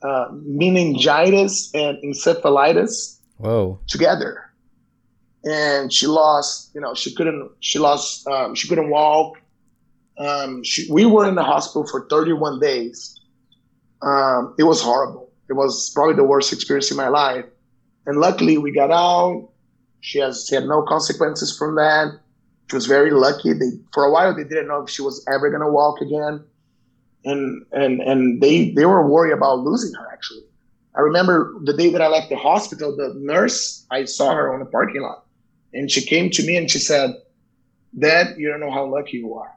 [0.02, 3.78] uh, meningitis and encephalitis Whoa.
[3.86, 4.50] together.
[5.44, 9.38] And she lost you know she couldn't she lost um, she couldn't walk.
[10.18, 13.18] Um, she, we were in the hospital for 31 days.
[14.02, 15.30] Um, it was horrible.
[15.48, 17.46] It was probably the worst experience in my life.
[18.06, 19.48] And luckily we got out.
[20.00, 22.18] She has she had no consequences from that.
[22.70, 23.52] She was very lucky.
[23.54, 26.44] They for a while they didn't know if she was ever going to walk again
[27.24, 30.44] and and and they they were worried about losing her actually
[30.94, 34.60] I remember the day that I left the hospital, the nurse, I saw her on
[34.60, 35.24] the parking lot.
[35.72, 37.14] And she came to me and she said,
[37.96, 39.54] Dad, you don't know how lucky you are.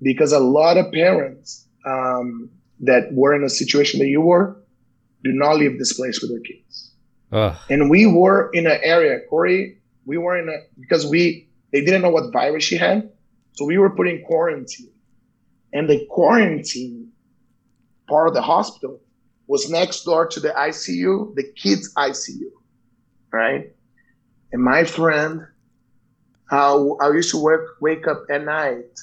[0.00, 2.50] Because a lot of parents um,
[2.80, 4.56] that were in a situation that you were
[5.22, 6.90] do not leave this place with their kids.
[7.32, 7.56] Ugh.
[7.68, 12.02] And we were in an area, Corey, we were in a, because we, they didn't
[12.02, 13.10] know what virus she had.
[13.52, 14.90] So we were put in quarantine.
[15.76, 17.12] And the quarantine
[18.08, 18.98] part of the hospital
[19.46, 22.50] was next door to the ICU, the kids' ICU,
[23.30, 23.74] right?
[24.52, 25.46] And my friend,
[26.48, 28.98] how I used to work, wake up at night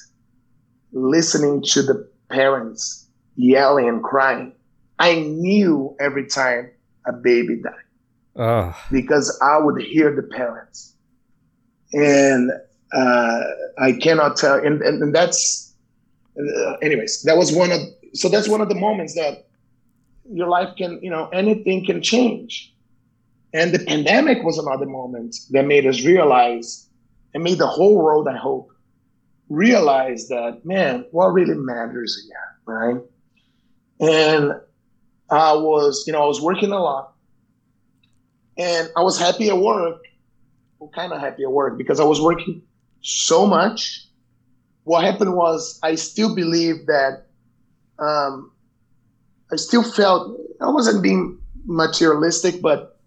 [0.90, 3.06] listening to the parents
[3.36, 4.52] yelling and crying.
[4.98, 6.72] I knew every time
[7.06, 10.96] a baby died because I would hear the parents.
[11.92, 12.50] And
[12.92, 13.40] uh,
[13.78, 15.63] I cannot tell, and, and, and that's,
[16.38, 17.80] uh, anyways, that was one of,
[18.12, 19.46] so that's one of the moments that
[20.30, 22.72] your life can, you know, anything can change.
[23.52, 26.88] And the pandemic was another moment that made us realize
[27.34, 28.70] and made the whole world, I hope,
[29.48, 33.00] realize that, man, what really matters here, right?
[34.00, 34.54] And
[35.30, 37.12] I was, you know, I was working a lot
[38.56, 40.02] and I was happy at work.
[40.78, 42.62] Well, kind of happy at work because I was working
[43.00, 44.03] so much.
[44.84, 47.26] What happened was I still believed that
[47.98, 48.52] um,
[49.52, 52.98] I still felt I wasn't being materialistic, but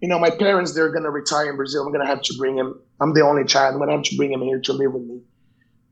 [0.00, 1.84] you know, my parents they're gonna retire in Brazil.
[1.86, 2.78] I'm gonna have to bring him.
[3.00, 3.74] I'm the only child.
[3.74, 5.20] I'm gonna have to bring him here to live with me.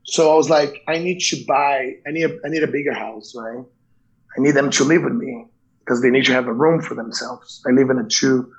[0.03, 1.93] So I was like, I need to buy.
[2.07, 2.23] I need.
[2.23, 3.63] A, I need a bigger house, right?
[4.37, 5.45] I need them to live with me
[5.79, 7.61] because they need to have a room for themselves.
[7.67, 8.51] I live in a two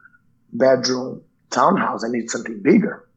[0.53, 2.05] bedroom townhouse.
[2.05, 3.09] I need something bigger.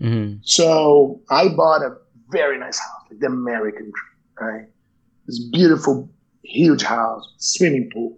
[0.00, 1.96] hmm So I bought a
[2.30, 4.66] very nice house, like the American dream, right?
[5.26, 6.08] This beautiful,
[6.42, 8.16] huge house, swimming pool,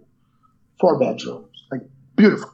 [0.79, 1.81] four bedrooms, like
[2.15, 2.51] beautiful.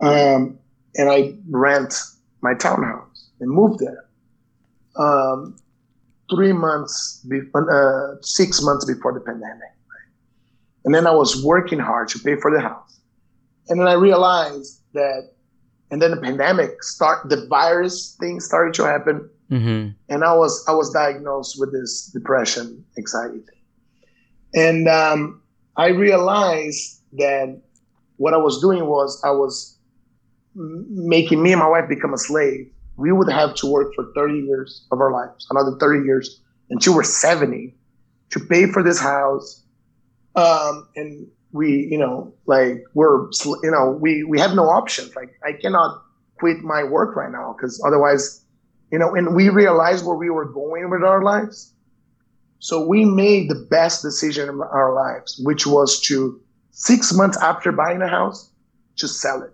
[0.00, 0.58] Um,
[0.96, 1.94] and I rent
[2.42, 4.04] my townhouse and moved there.
[4.96, 5.56] Um,
[6.30, 9.60] three months, be- uh, six months before the pandemic.
[9.60, 10.10] Right?
[10.84, 13.00] And then I was working hard to pay for the house.
[13.68, 15.30] And then I realized that,
[15.90, 20.64] and then the pandemic start, the virus thing started to happen hmm and I was
[20.66, 23.44] I was diagnosed with this depression, anxiety
[24.54, 25.42] and um,
[25.76, 27.60] I realized that
[28.16, 29.76] what I was doing was I was
[30.54, 32.70] making me and my wife become a slave.
[32.96, 36.94] We would have to work for 30 years of our lives, another 30 years until
[36.94, 37.74] we're 70
[38.30, 39.62] to pay for this house.
[40.36, 43.28] Um, and we, you know, like we're,
[43.62, 45.14] you know, we, we have no options.
[45.16, 46.02] Like I cannot
[46.38, 48.41] quit my work right now because otherwise,
[48.92, 51.72] you know, and we realized where we were going with our lives.
[52.58, 56.40] So we made the best decision of our lives, which was to
[56.70, 58.50] six months after buying a house,
[58.96, 59.52] to sell it.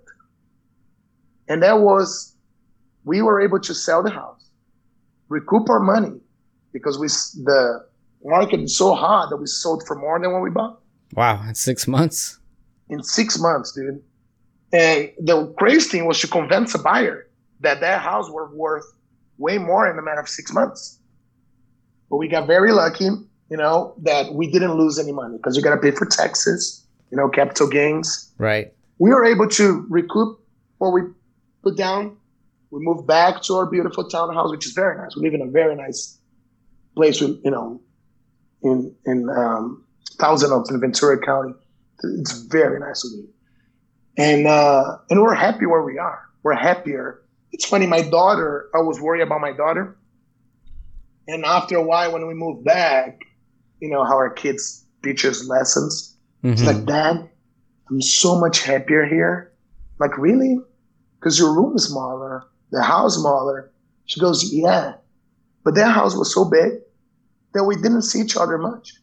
[1.49, 2.35] And that was,
[3.05, 4.51] we were able to sell the house,
[5.29, 6.21] recoup our money
[6.73, 7.07] because we,
[7.45, 7.87] the
[8.25, 10.81] market is so hot that we sold for more than what we bought
[11.15, 12.39] Wow, in six months.
[12.91, 14.03] in six months, dude.
[14.73, 17.27] And the crazy thing was to convince a buyer
[17.61, 18.85] that that house was worth
[19.39, 20.99] way more in a matter of six months.
[22.11, 25.63] But we got very lucky, you know, that we didn't lose any money because you
[25.63, 28.33] got to pay for taxes, you know, capital gains.
[28.39, 28.73] Right.
[28.99, 30.41] We were able to recoup
[30.79, 31.03] what we
[31.63, 32.17] put down.
[32.71, 35.17] We moved back to our beautiful townhouse, which is very nice.
[35.17, 36.19] We live in a very nice
[36.97, 37.81] place, with, you know,
[38.63, 39.85] in in um,
[40.19, 41.55] Thousand Oaks in Ventura County.
[42.03, 43.27] It's very nice to live,
[44.17, 46.21] and uh, and we're happy where we are.
[46.43, 47.23] We're happier.
[47.53, 47.87] It's funny.
[47.87, 49.97] My daughter, I was worried about my daughter,
[51.27, 53.21] and after a while, when we moved back,
[53.81, 56.17] you know how our kids teach us lessons.
[56.43, 56.67] It's Mhm.
[56.67, 57.31] like, Dad,
[57.91, 59.53] I'm so much happier here.
[59.99, 60.59] Like, really?
[61.19, 63.71] Because your room is smaller, the house smaller.
[64.05, 64.95] She goes, Yeah.
[65.65, 66.81] But that house was so big
[67.53, 68.95] that we didn't see each other much.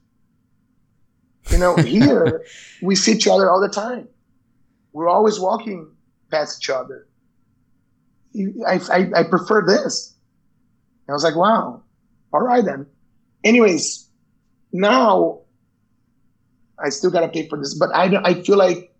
[1.51, 2.41] You know, here
[2.81, 4.07] we see each other all the time.
[4.93, 5.91] We're always walking
[6.31, 7.07] past each other.
[8.67, 10.13] I, I, I prefer this.
[11.07, 11.81] And I was like, wow,
[12.33, 12.87] all right then.
[13.43, 14.09] Anyways,
[14.71, 15.41] now
[16.83, 18.91] I still got to pay for this, but I, I feel like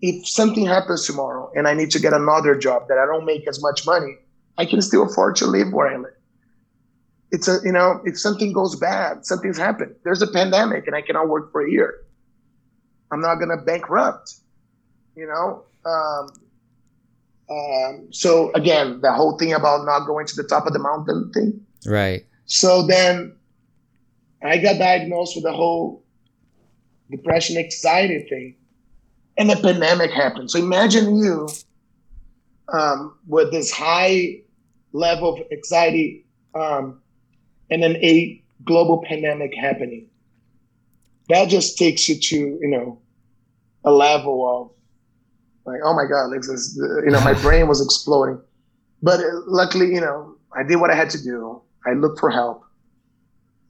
[0.00, 3.48] if something happens tomorrow and I need to get another job that I don't make
[3.48, 4.16] as much money,
[4.56, 6.14] I can still afford to live where I live.
[7.30, 9.94] It's a, you know, if something goes bad, something's happened.
[10.02, 11.94] There's a pandemic and I cannot work for a year.
[13.10, 14.34] I'm not to bankrupt,
[15.16, 15.64] you know?
[15.84, 16.28] Um,
[17.50, 21.30] um, so again, the whole thing about not going to the top of the mountain
[21.32, 21.60] thing.
[21.86, 22.26] Right.
[22.46, 23.34] So then
[24.42, 26.04] I got diagnosed with the whole
[27.10, 28.54] depression, anxiety thing,
[29.38, 30.50] and the pandemic happened.
[30.50, 31.48] So imagine you
[32.72, 34.42] um, with this high
[34.92, 37.00] level of anxiety um,
[37.70, 40.06] and then a global pandemic happening.
[41.28, 42.98] That just takes you to, you know,
[43.84, 44.77] a level of
[45.68, 48.40] like, oh my God, like this, you know, my brain was exploding.
[49.02, 51.62] But uh, luckily, you know, I did what I had to do.
[51.86, 52.64] I looked for help,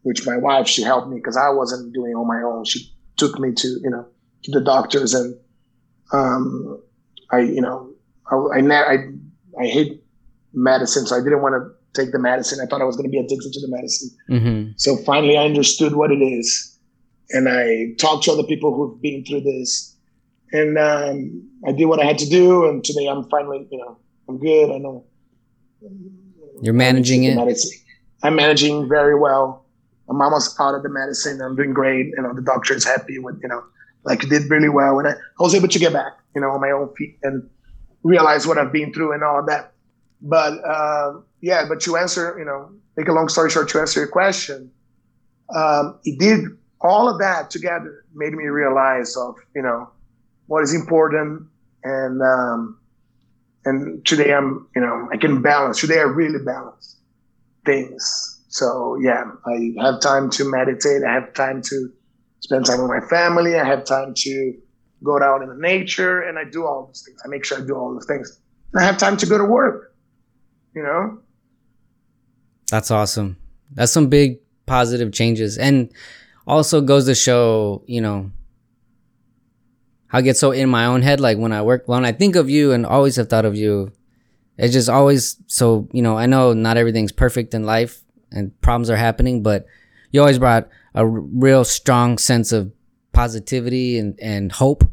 [0.02, 2.64] which my wife, she helped me because I wasn't doing it on my own.
[2.64, 4.06] She took me to, you know,
[4.44, 5.36] to the doctors and,
[6.12, 6.80] um,
[7.30, 7.92] I, you know,
[8.30, 8.96] I, I, I,
[9.60, 10.02] I hate
[10.54, 11.06] medicine.
[11.06, 12.60] So I didn't want to take the medicine.
[12.62, 14.10] I thought I was going to be addicted to the medicine.
[14.30, 14.70] Mm-hmm.
[14.76, 16.78] So finally I understood what it is.
[17.30, 19.96] And I talked to other people who've been through this.
[20.52, 22.68] And um, I did what I had to do.
[22.68, 23.98] And today I'm finally, you know,
[24.28, 24.70] I'm good.
[24.70, 25.04] I know.
[26.60, 27.36] You're managing it.
[27.36, 27.78] medicine.
[28.22, 29.64] I'm managing very well.
[30.08, 31.40] I'm almost out of the medicine.
[31.40, 32.06] I'm doing great.
[32.16, 33.62] You know, the doctor is happy with, you know,
[34.04, 34.98] like I did really well.
[34.98, 37.48] And I, I was able to get back, you know, on my own feet and
[38.02, 39.72] realize what I've been through and all that.
[40.20, 44.00] But uh, yeah, but to answer, you know, make a long story short, to answer
[44.00, 44.70] your question,
[45.54, 46.44] um, it did
[46.80, 49.90] all of that together made me realize of, you know,
[50.48, 51.46] what is important
[51.84, 52.78] and um,
[53.64, 55.80] and today I'm you know I can balance.
[55.80, 56.96] Today I really balance
[57.64, 58.42] things.
[58.48, 61.04] So yeah I have time to meditate.
[61.04, 61.92] I have time to
[62.40, 63.58] spend time with my family.
[63.58, 64.54] I have time to
[65.04, 67.22] go out in the nature and I do all those things.
[67.24, 68.40] I make sure I do all those things.
[68.76, 69.88] I have time to go to work
[70.78, 71.18] you know?
[72.70, 73.36] That's awesome.
[73.72, 75.58] That's some big positive changes.
[75.58, 75.92] And
[76.46, 78.30] also goes to show, you know,
[80.12, 81.20] I get so in my own head.
[81.20, 83.92] Like when I work, when I think of you and always have thought of you,
[84.56, 88.02] it's just always so, you know, I know not everything's perfect in life
[88.32, 89.66] and problems are happening, but
[90.10, 92.72] you always brought a r- real strong sense of
[93.12, 94.84] positivity and, and hope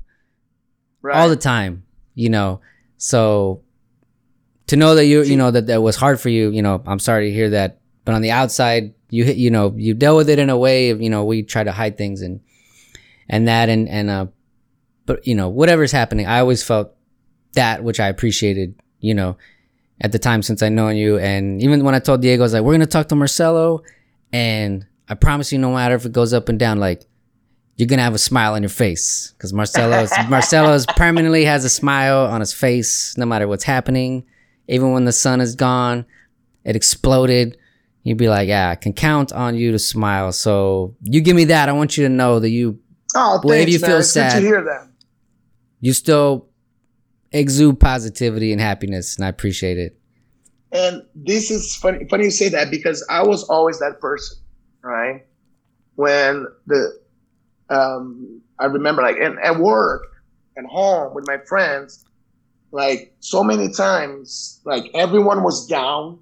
[1.02, 1.84] right all the time,
[2.14, 2.62] you know.
[2.98, 3.64] So
[4.68, 7.00] to know that you you know that that was hard for you, you know, I'm
[7.00, 7.80] sorry to hear that.
[8.04, 10.92] But on the outside, you hit, you know, you dealt with it in a way
[10.92, 12.42] of, you know, we try to hide things and
[13.28, 14.28] and that and and uh
[15.06, 16.94] but you know, whatever's happening, I always felt
[17.54, 19.38] that which I appreciated, you know,
[20.02, 22.54] at the time since I known you and even when I told Diego I was
[22.54, 23.82] like, we're going to talk to Marcelo
[24.34, 27.06] and I promise you no matter if it goes up and down like
[27.78, 32.26] you're gonna have a smile on your face because Marcelo's Marcelo's permanently has a smile
[32.26, 34.24] on his face no matter what's happening.
[34.68, 36.06] Even when the sun is gone,
[36.64, 37.58] it exploded.
[38.04, 40.32] You'd be like, yeah, I can count on you to smile.
[40.32, 41.68] So you give me that.
[41.70, 42.80] I want you to know that you
[43.14, 43.90] Oh, thanks, you man.
[43.90, 44.88] feel It's good to hear that.
[45.82, 46.48] You still
[47.32, 50.00] exude positivity and happiness, and I appreciate it.
[50.72, 52.06] And this is funny.
[52.10, 54.38] Funny you say that because I was always that person,
[54.82, 55.26] right?
[55.96, 57.00] When the
[57.70, 60.04] um, I remember like in, at work
[60.56, 62.06] and home with my friends,
[62.72, 66.20] like so many times, like everyone was down,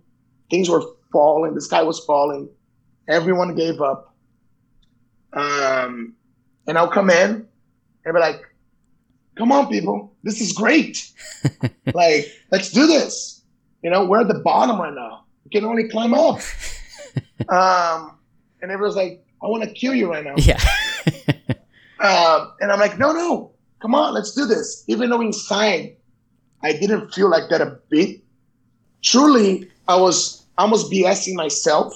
[0.49, 2.49] things were falling, the sky was falling,
[3.07, 4.15] everyone gave up.
[5.33, 6.13] Um,
[6.67, 7.47] and I'll come in
[8.05, 8.41] and be like,
[9.35, 11.11] "Come on, people, this is great!
[11.93, 13.41] like, let's do this."
[13.81, 15.25] You know, we're at the bottom right now.
[15.43, 16.39] We can only climb up.
[17.49, 18.17] um,
[18.61, 20.35] and everyone's like, I want to kill you right now.
[20.37, 20.59] Yeah.
[22.03, 24.83] Um, and I'm like, no, no, come on, let's do this.
[24.87, 25.95] Even though inside
[26.61, 28.21] I didn't feel like that a bit.
[29.01, 31.93] Truly, I was almost BSing myself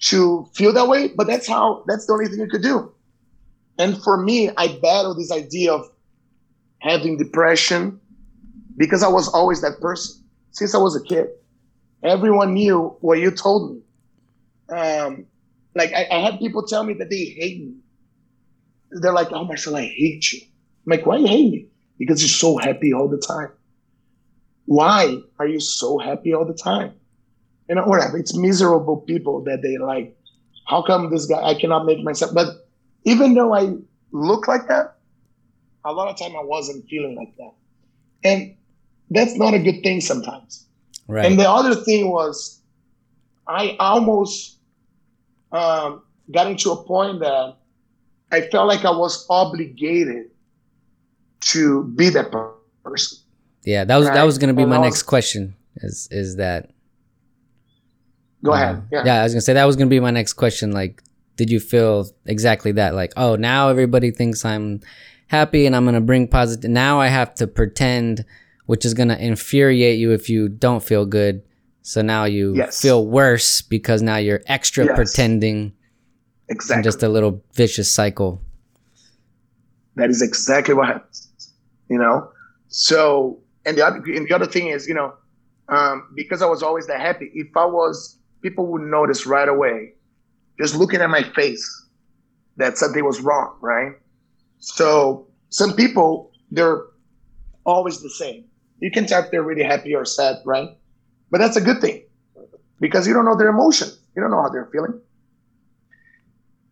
[0.00, 2.92] to feel that way, but that's how, that's the only thing you could do.
[3.78, 5.88] And for me, I battled this idea of
[6.78, 8.00] having depression
[8.76, 11.28] because I was always that person since I was a kid.
[12.02, 14.76] Everyone knew what you told me.
[14.76, 15.26] Um,
[15.74, 17.74] like I, I had people tell me that they hate me.
[18.90, 20.40] They're like, "Oh, Marcel, I hate you."
[20.86, 21.68] I'm like, "Why you hate me?"
[21.98, 23.50] Because you're so happy all the time.
[24.66, 26.94] Why are you so happy all the time?
[27.68, 28.18] You know, whatever.
[28.18, 30.16] It's miserable people that they like.
[30.66, 31.42] How come this guy?
[31.42, 32.32] I cannot make myself.
[32.34, 32.63] But
[33.04, 33.74] even though I
[34.12, 34.96] look like that,
[35.84, 37.52] a lot of time I wasn't feeling like that,
[38.24, 38.56] and
[39.10, 40.66] that's not a good thing sometimes.
[41.08, 41.26] right.
[41.26, 42.60] And the other thing was,
[43.46, 44.58] I almost
[45.52, 47.56] um, got into a point that
[48.32, 50.30] I felt like I was obligated
[51.52, 52.32] to be that
[52.82, 53.18] person.
[53.64, 55.54] yeah, that was that was gonna be And my I next question.
[55.76, 56.70] Is is that
[58.42, 58.82] Go uh, ahead.
[58.92, 59.02] Yeah.
[59.04, 60.72] yeah, I was gonna say that was gonna be my next question.
[60.72, 61.02] Like,
[61.36, 62.94] did you feel exactly that?
[62.94, 64.80] Like, oh, now everybody thinks I'm
[65.28, 66.70] happy and I'm gonna bring positive.
[66.70, 68.24] Now I have to pretend,
[68.66, 71.42] which is gonna infuriate you if you don't feel good.
[71.82, 72.80] So now you Yes.
[72.80, 74.96] feel worse because now you're extra Yes.
[74.96, 75.72] pretending,
[76.48, 76.82] Exactly.
[76.82, 78.40] just a little vicious cycle.
[79.96, 81.28] that is exactly what happens.
[81.88, 82.30] You know.
[82.68, 85.12] So, and the other, and the other thing is, you know,
[85.68, 87.30] um, because I was always that happy.
[87.34, 89.92] If I was, people would notice right away,
[90.60, 91.64] just looking at my face,
[92.56, 93.92] that something was wrong, right?
[94.58, 96.82] So some people, they're
[97.64, 98.44] always the same.
[98.80, 100.68] You can tell if they're really happy or sad, right?
[101.30, 102.04] But that's a good thing
[102.80, 103.88] because you don't know their emotion.
[104.14, 105.00] You don't know how they're feeling.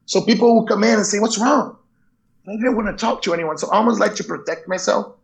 [0.07, 1.77] So people will come in and say, "What's wrong?"
[2.47, 5.15] I didn't want to talk to anyone, so I almost like to protect myself.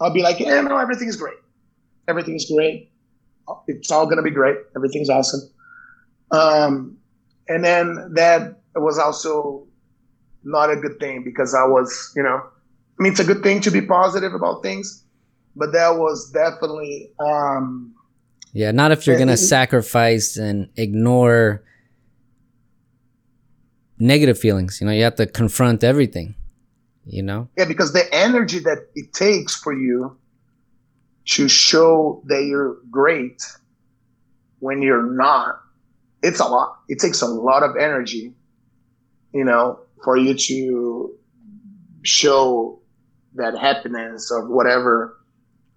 [0.00, 1.38] I'll be like, "Yeah, no, everything's great.
[2.08, 2.90] Everything's great.
[3.68, 4.58] It's all gonna be great.
[4.76, 5.40] Everything's awesome."
[6.30, 6.97] Um,
[7.48, 9.66] and then that was also
[10.44, 13.60] not a good thing because I was, you know, I mean, it's a good thing
[13.62, 15.04] to be positive about things,
[15.56, 17.94] but that was definitely, um,
[18.52, 21.62] Yeah, not if you're gonna sacrifice and ignore
[23.98, 24.80] negative feelings.
[24.80, 26.34] You know, you have to confront everything.
[27.10, 27.48] You know.
[27.56, 30.18] yeah, because the energy that it takes for you
[31.24, 33.42] to show that you're great
[34.58, 35.58] when you're not,
[36.22, 36.76] it's a lot.
[36.88, 38.32] It takes a lot of energy,
[39.32, 41.14] you know, for you to
[42.02, 42.80] show
[43.34, 45.18] that happiness or whatever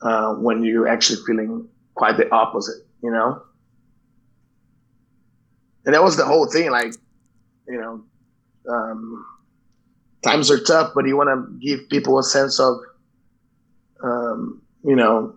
[0.02, 3.42] uh, when you're actually feeling quite the opposite, you know?
[5.86, 6.72] And that was the whole thing.
[6.72, 6.94] Like,
[7.68, 8.04] you know,
[8.72, 9.26] um,
[10.24, 12.78] times are tough, but you want to give people a sense of,
[14.04, 15.36] um, you know,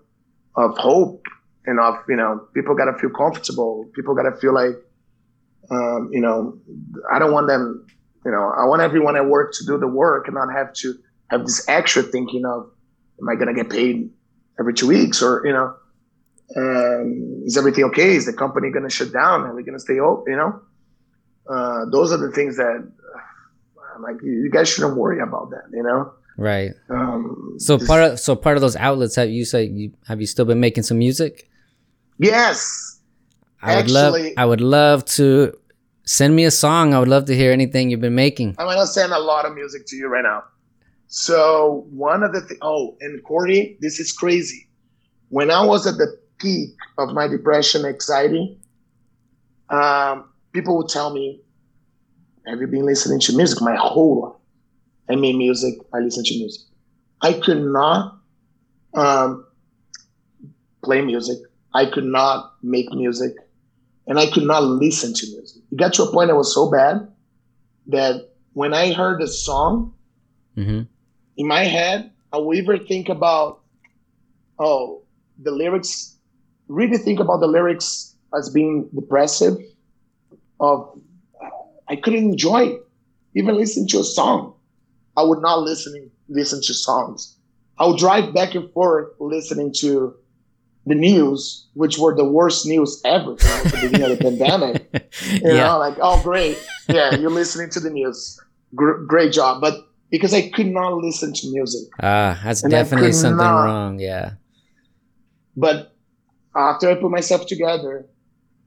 [0.55, 1.25] of hope
[1.67, 3.91] and of, you know, people got to feel comfortable.
[3.95, 4.77] People got to feel like,
[5.71, 6.59] um, you know,
[7.13, 7.87] I don't want them,
[8.25, 10.95] you know, I want everyone at work to do the work and not have to
[11.29, 12.71] have this extra thinking of,
[13.21, 14.11] am I going to get paid
[14.59, 15.75] every two weeks or, you know,
[16.57, 18.15] um, is everything okay?
[18.17, 19.43] Is the company going to shut down?
[19.43, 20.33] Are we going to stay open?
[20.33, 20.61] You know,
[21.49, 22.91] uh, those are the things that
[24.01, 26.13] like, you you guys shouldn't worry about that, you know?
[26.37, 26.73] Right.
[26.91, 30.27] Um, So part of so part of those outlets have you say you have you
[30.27, 31.49] still been making some music?
[32.19, 32.94] yes,
[33.65, 35.53] I would love I would love to
[36.05, 36.95] send me a song.
[36.95, 38.55] I would love to hear anything you've been making.
[38.59, 40.45] I'm gonna send a lot of music to you right now.
[41.09, 44.69] So one of the th- oh, and Corey, this is crazy.
[45.29, 48.59] When I was at the peak of my depression, anxiety,
[49.71, 51.41] um, people would tell me,
[52.47, 54.41] have you been listening to music my whole life?
[55.09, 55.75] I made music.
[55.93, 56.63] I listen to music.
[57.23, 58.19] I could not
[58.95, 59.47] um,
[60.83, 61.39] play music.
[61.75, 63.33] I could not make music,
[64.07, 65.63] and I could not listen to music.
[65.71, 67.09] It got to a point that was so bad
[67.87, 69.95] that when I heard a song
[70.55, 70.83] hmm
[71.37, 73.61] in my head, I would either think about,
[74.61, 75.03] oh,
[75.43, 76.17] the lyrics,
[76.69, 79.55] really think about the lyrics as being depressive.
[80.61, 80.97] Of,
[81.89, 82.77] I couldn't enjoy
[83.35, 84.55] even listening to a song.
[85.17, 87.37] I would not listen listen to songs.
[87.79, 90.15] I would drive back and forth listening to
[90.87, 94.89] the news, which were the worst news ever at the beginning of the pandemic.
[95.43, 95.65] You yeah.
[95.65, 96.59] know, like, oh, great.
[96.89, 98.39] Yeah, you're listening to the news.
[98.75, 99.61] Gr- great job.
[99.61, 99.75] But
[100.11, 101.89] because I could not listen to music.
[102.03, 103.99] Ah, that's definitely something not- wrong.
[103.99, 104.33] Yeah.
[105.57, 105.95] But
[106.55, 108.07] after I put myself together,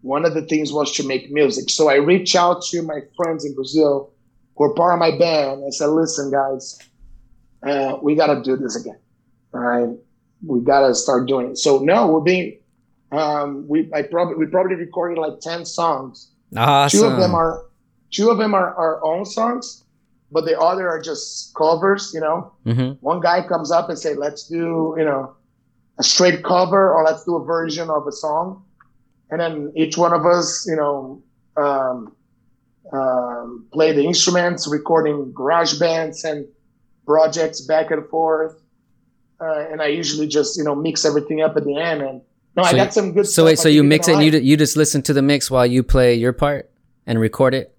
[0.02, 1.70] one of the things was to make music.
[1.70, 4.12] So I reached out to my friends in Brazil
[4.56, 5.64] who are part of my band.
[5.66, 6.80] I said, listen, guys,
[7.64, 8.98] uh, we got to do this again.
[9.54, 9.98] All right.
[10.46, 11.58] We got to start doing it.
[11.58, 12.60] So no, we're being,
[13.12, 16.32] um, we, I probably, we probably recorded like 10 songs.
[16.56, 17.00] Awesome.
[17.00, 17.66] Two of them are,
[18.12, 19.84] two of them are our own songs,
[20.32, 24.14] but the other are just covers, you know, hmm one guy comes up and say,
[24.14, 25.36] let's do, you know,
[26.00, 28.64] a straight cover or let's do a version of a song.
[29.30, 31.22] And then each one of us, you know,
[31.58, 32.16] um,
[32.94, 36.46] um, play the instruments, recording garage bands and
[37.06, 38.62] projects back and forth.
[39.40, 42.02] Uh, and I usually just, you know, mix everything up at the end.
[42.02, 42.22] And
[42.56, 44.76] no, I got some good So wait, so you mix it and you, you just
[44.76, 46.70] listen to the mix while you play your part
[47.06, 47.76] and record it?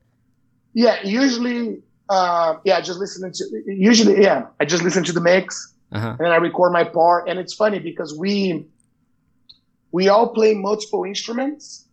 [0.75, 5.75] Yeah, usually, uh, yeah, just listening to, usually, yeah, I just listen to the mix.
[5.91, 6.09] Uh-huh.
[6.11, 7.29] and then I record my part.
[7.29, 8.67] And it's funny because we
[9.91, 11.87] we all play multiple instruments.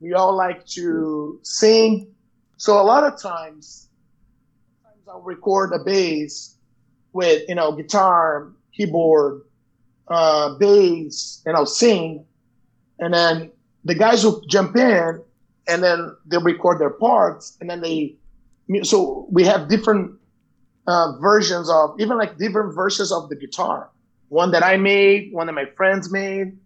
[0.00, 2.08] We all like to sing.
[2.56, 3.88] So a lot of times,
[4.82, 6.56] sometimes I'll record a bass
[7.12, 8.48] with you know guitar,
[8.78, 9.42] keyboard,
[10.08, 12.24] uh, bass, and I'll sing.
[12.98, 13.50] And then
[13.84, 15.20] the guys will jump in,
[15.68, 18.16] and then they'll record their parts, and then they.
[18.82, 20.12] So we have different
[20.86, 23.90] uh, versions of even like different versions of the guitar.
[24.28, 26.56] One that I made, one that my friends made,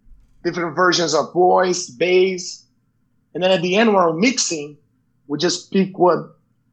[0.44, 2.64] different versions of voice, bass,
[3.34, 4.76] and then at the end when we're mixing,
[5.28, 6.18] we just pick what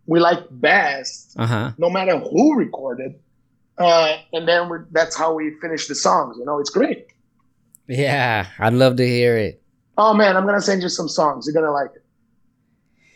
[0.07, 1.71] we like best, Uh-huh.
[1.77, 3.13] no matter who recorded,
[3.79, 6.37] uh, and then we that's how we finish the songs.
[6.37, 7.07] You know, it's great.
[7.87, 9.61] Yeah, I'd love to hear it.
[9.97, 11.47] Oh man, I'm gonna send you some songs.
[11.47, 12.03] You're gonna like it.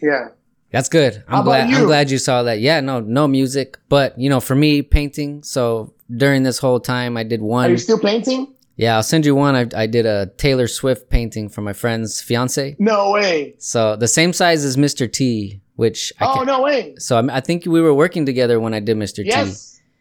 [0.02, 0.30] Yeah.
[0.72, 1.24] That's good.
[1.28, 1.86] I'm glad I'm you?
[1.86, 2.60] glad you saw that.
[2.60, 7.16] Yeah, no no music, but you know, for me painting, so during this whole time
[7.16, 7.68] I did one.
[7.68, 8.54] Are you still painting?
[8.76, 9.56] Yeah, I'll send you one.
[9.56, 12.76] I I did a Taylor Swift painting for my friend's fiance.
[12.80, 13.54] No way.
[13.60, 15.12] So the same size as Mr.
[15.12, 16.96] T, which I Oh no way.
[16.98, 19.24] so I, I think we were working together when I did Mr.
[19.24, 19.30] T.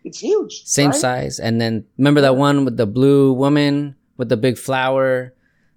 [0.04, 0.64] It's huge.
[0.64, 0.98] Same right?
[0.98, 1.38] size.
[1.38, 5.32] And then remember that one with the blue woman with the big flower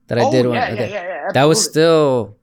[0.08, 0.92] that I oh, did yeah, one yeah, okay.
[0.92, 2.38] yeah, yeah, That was still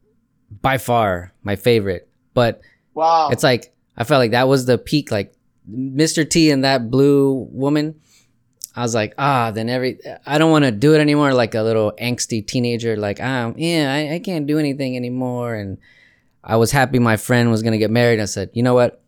[0.61, 2.09] by far my favorite.
[2.35, 2.61] But
[2.95, 3.31] wow.
[3.31, 5.11] it's like I felt like that was the peak.
[5.11, 5.35] Like
[5.71, 6.29] Mr.
[6.29, 8.01] T and that blue woman.
[8.75, 11.35] I was like, ah, then every I don't want to do it anymore.
[11.35, 15.55] Like a little angsty teenager, like, um, yeah, I, I can't do anything anymore.
[15.55, 15.77] And
[16.43, 18.19] I was happy my friend was gonna get married.
[18.19, 19.03] I said, you know what,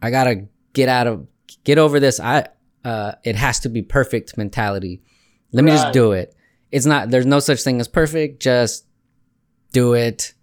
[0.00, 1.26] I gotta get out of
[1.64, 2.20] get over this.
[2.20, 2.46] I
[2.84, 5.02] uh, it has to be perfect mentality.
[5.52, 6.34] Let me just do it.
[6.70, 7.10] It's not.
[7.10, 8.40] There's no such thing as perfect.
[8.42, 8.84] Just
[9.72, 10.34] do it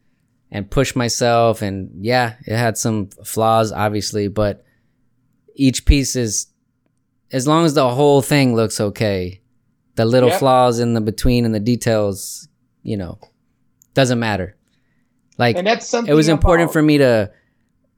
[0.52, 1.62] and push myself.
[1.62, 4.64] And yeah, it had some flaws, obviously, but
[5.56, 6.48] each piece is
[7.32, 9.42] as long as the whole thing looks okay.
[9.96, 10.40] The little Yep.
[10.40, 12.48] flaws in the between and the details,
[12.82, 13.20] you know,
[13.94, 14.56] doesn't matter.
[15.38, 17.32] Like and that's something it was important about- for me to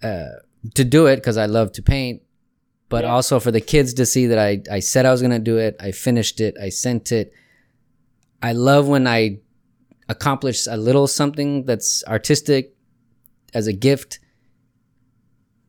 [0.04, 0.26] uh,
[0.74, 2.22] to do it because I love to paint,
[2.90, 3.12] but Yeah.
[3.14, 5.76] also for the kids to see that I I said I was gonna do it.
[5.80, 6.56] I finished it.
[6.62, 7.32] I sent it.
[8.42, 9.40] I love when I
[10.08, 12.76] accomplish a little something that's artistic
[13.54, 14.20] as a gift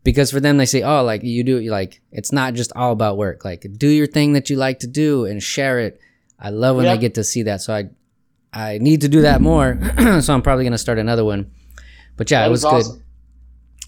[0.04, 3.16] because for them they say oh like you do like it's not just all about
[3.16, 5.98] work like do your thing that you like to do and share it
[6.38, 6.94] i love when Yep.
[6.96, 7.88] they get to see that so i
[8.52, 9.78] i need to do that more
[10.20, 11.50] so i'm probably going to start another one
[12.16, 13.02] but yeah That it was is good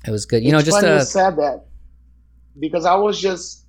[0.07, 1.67] it was good you know just funny uh you said that
[2.59, 3.65] because I was just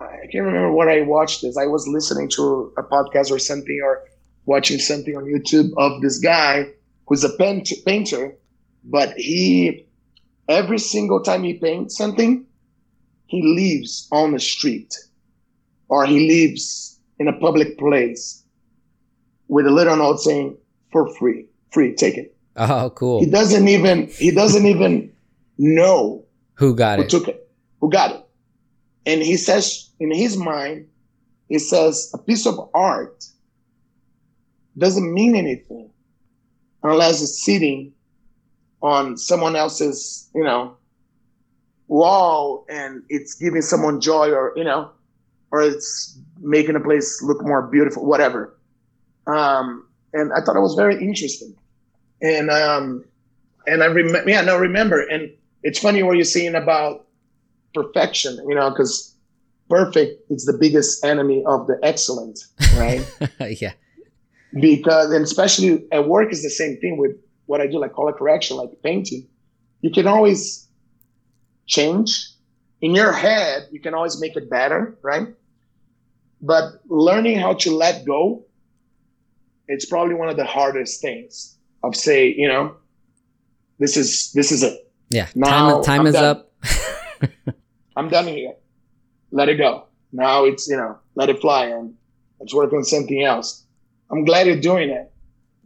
[0.00, 1.56] I can't remember what I watched this.
[1.56, 4.04] I was listening to a podcast or something or
[4.46, 6.68] watching something on YouTube of this guy
[7.06, 8.34] who's a paint, painter,
[8.84, 9.86] but he
[10.48, 12.46] every single time he paints something,
[13.26, 14.94] he leaves on the street
[15.88, 18.44] or he leaves in a public place
[19.48, 20.56] with a little note saying
[20.92, 25.12] for free, free, take it oh cool he doesn't even he doesn't even
[25.58, 26.24] know
[26.54, 27.10] Who got who it?
[27.10, 27.47] took it,
[27.80, 28.24] who got it.
[29.06, 30.86] And he says, in his mind,
[31.48, 33.24] he says, a piece of art
[34.76, 35.90] doesn't mean anything
[36.82, 37.92] unless it's sitting
[38.82, 40.76] on someone else's, you know,
[41.88, 44.90] wall and it's giving someone joy or, you know,
[45.50, 48.56] or it's making a place look more beautiful, whatever.
[49.26, 51.56] Um, and I thought it was very interesting.
[52.20, 53.04] And, um,
[53.66, 55.00] and I remember, yeah, no, remember.
[55.00, 55.30] And
[55.62, 57.07] it's funny what you're saying about
[57.74, 59.14] perfection, you know, because
[59.68, 62.40] perfect is the biggest enemy of the excellent,
[62.76, 63.04] right?
[63.60, 63.72] yeah.
[64.60, 67.12] because and especially at work is the same thing with
[67.46, 69.26] what I do, like color correction, like painting.
[69.80, 70.68] You can always
[71.66, 72.28] change
[72.80, 73.68] in your head.
[73.70, 75.28] You can always make it better, right?
[76.40, 78.44] But learning how to let go,
[79.66, 81.56] it's probably one of the hardest things.
[81.84, 82.74] Of say, you know,
[83.78, 84.90] this is this is it.
[85.10, 85.28] Yeah.
[85.34, 86.24] Now, time time is done.
[86.24, 86.47] up.
[87.96, 88.54] I'm done here.
[89.30, 89.86] Let it go.
[90.12, 91.94] Now it's, you know, let it fly and
[92.40, 93.64] let's work on something else.
[94.10, 95.12] I'm glad you're doing it.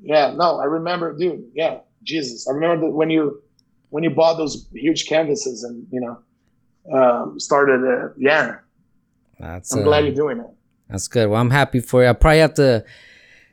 [0.02, 1.44] Yeah, no, I remember, dude.
[1.54, 2.48] Yeah, Jesus.
[2.48, 3.40] I remember that when you
[3.90, 6.18] when you bought those huge canvases and you know
[6.92, 7.84] um, started.
[7.86, 8.56] Uh, yeah,
[9.38, 10.46] That's I'm uh, glad you're doing it.
[10.88, 11.28] That's good.
[11.30, 12.08] Well, I'm happy for you.
[12.08, 12.84] I probably have to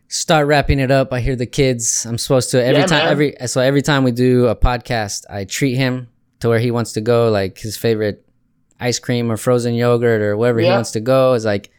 [0.07, 1.13] start wrapping it up.
[1.13, 2.05] I hear the kids.
[2.05, 3.11] I'm supposed to every Yeah, time man.
[3.11, 6.09] every so every time we do a podcast, I treat him
[6.39, 8.25] to where he wants to go, like his favorite
[8.79, 11.33] ice cream or frozen yogurt or wherever he wants to go.
[11.33, 11.69] Is like,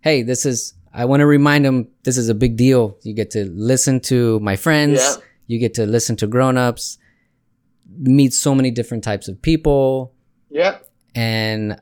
[0.00, 0.74] hey, this is.
[0.94, 2.96] I want to remind him this is a big deal.
[3.02, 5.00] You get to listen to my friends.
[5.00, 5.14] Yeah.
[5.48, 6.98] You get to listen to grown-ups.
[7.98, 10.12] Meet so many different types of people
[10.50, 10.78] Yeah.
[11.14, 11.80] and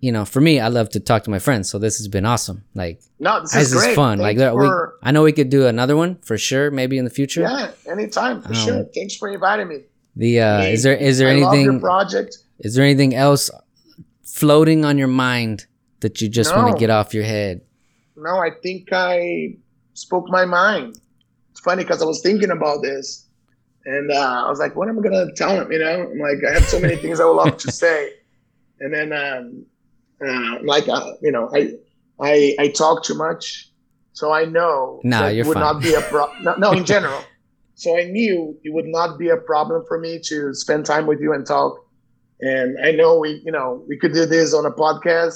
[0.00, 2.24] you know for me i love to talk to my friends so this has been
[2.24, 4.68] awesome like No, this this is is fun like Thanks there, we,
[5.02, 8.40] i know we could do another one for sure maybe in the future yeah, anytime
[8.42, 8.84] for Um, sure.
[8.94, 9.80] Thanks for inviting me.
[10.16, 12.38] The uh is there is there I anything project?
[12.60, 13.50] is there anything else
[14.24, 15.66] floating on your mind
[16.00, 17.60] that you just want to get off your head
[18.16, 19.56] No, I think I
[19.94, 20.98] spoke my mind.
[21.50, 23.26] It's funny because I was thinking about this,
[23.84, 26.38] and uh, I was like, "What am I gonna tell him?" You know, I'm like,
[26.48, 28.12] I have so many things I would love to say,
[28.80, 29.66] and then um,
[30.26, 31.60] uh, like uh, you know, I
[32.20, 33.70] I I talk too much,
[34.12, 35.62] so I know Nah, that you're would fine.
[35.74, 36.42] not be a problem.
[36.44, 37.20] No, no, in general.
[37.82, 41.20] So I knew it would not be a problem for me to spend time with
[41.20, 41.84] you and talk.
[42.40, 45.34] And I know we, you know, we could do this on a podcast.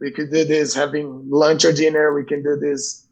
[0.00, 2.14] We could do this having lunch or dinner.
[2.14, 3.06] We can do this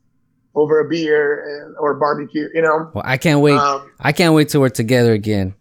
[0.55, 2.49] over a beer and, or barbecue.
[2.55, 2.91] You know.
[2.95, 5.55] well i can't wait Um, i can't wait till we're together again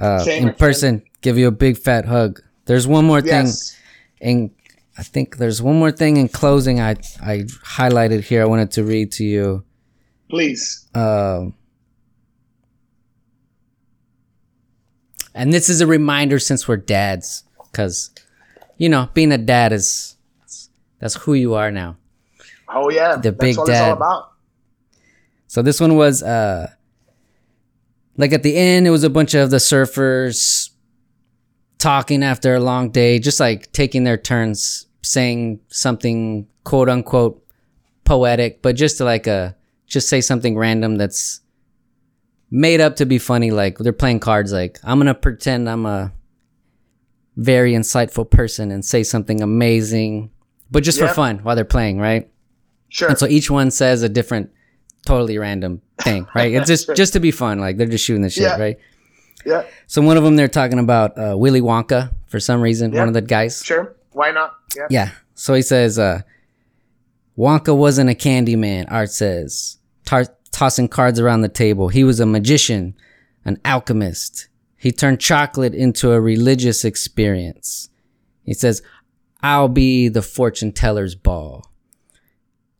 [0.00, 3.46] uh in person give you a big fat hug there's one more thing
[4.20, 4.50] and
[4.96, 7.44] I think there's one more thing in closing I I
[7.78, 9.64] highlighted here I wanted to read to you.
[10.28, 10.88] Please.
[10.94, 11.54] Um
[15.38, 18.10] and this is a reminder since we're dads cuz
[18.76, 20.16] you know, being a dad is
[21.00, 21.96] that's who you are now.
[22.68, 23.16] Oh yeah.
[23.16, 23.88] The That's big what it's dad.
[23.90, 24.32] all about.
[25.46, 26.70] So this one was uh
[28.16, 30.70] like at the end it was a bunch of the surfers
[31.78, 37.42] talking after a long day, just like taking their turns saying something quote unquote
[38.04, 39.52] poetic, but just to like uh
[39.86, 41.40] just say something random that's
[42.50, 46.12] made up to be funny like they're playing cards like I'm to pretend I'm a
[47.36, 50.30] very insightful person and say something amazing
[50.70, 52.30] but just for fun while they're playing, right?
[52.90, 53.08] Sure.
[53.08, 54.50] And so each one says a different,
[55.06, 56.52] totally random thing, right?
[56.52, 56.94] It's just Sure.
[56.94, 58.58] just to be fun, like they're just shooting the shit, Yeah.
[58.58, 58.78] right?
[59.46, 59.64] yeah.
[59.86, 62.92] So one of them they're talking about uh, Willy Wonka for some reason.
[62.92, 62.98] Yeah.
[63.00, 63.94] One of the guys, Sure.
[64.12, 64.54] Why not?
[64.76, 64.86] Yeah.
[64.90, 65.10] yeah.
[65.34, 66.20] So he says, uh,
[67.38, 68.86] Wonka wasn't a candy man.
[68.88, 70.26] Art says, tar-
[70.58, 71.86] tossing cards around the table.
[71.86, 72.96] He was a magician,
[73.44, 74.48] an alchemist.
[74.76, 77.90] He turned chocolate into a religious experience.
[78.42, 78.82] He says,
[79.40, 81.70] I'll be the fortune teller's ball.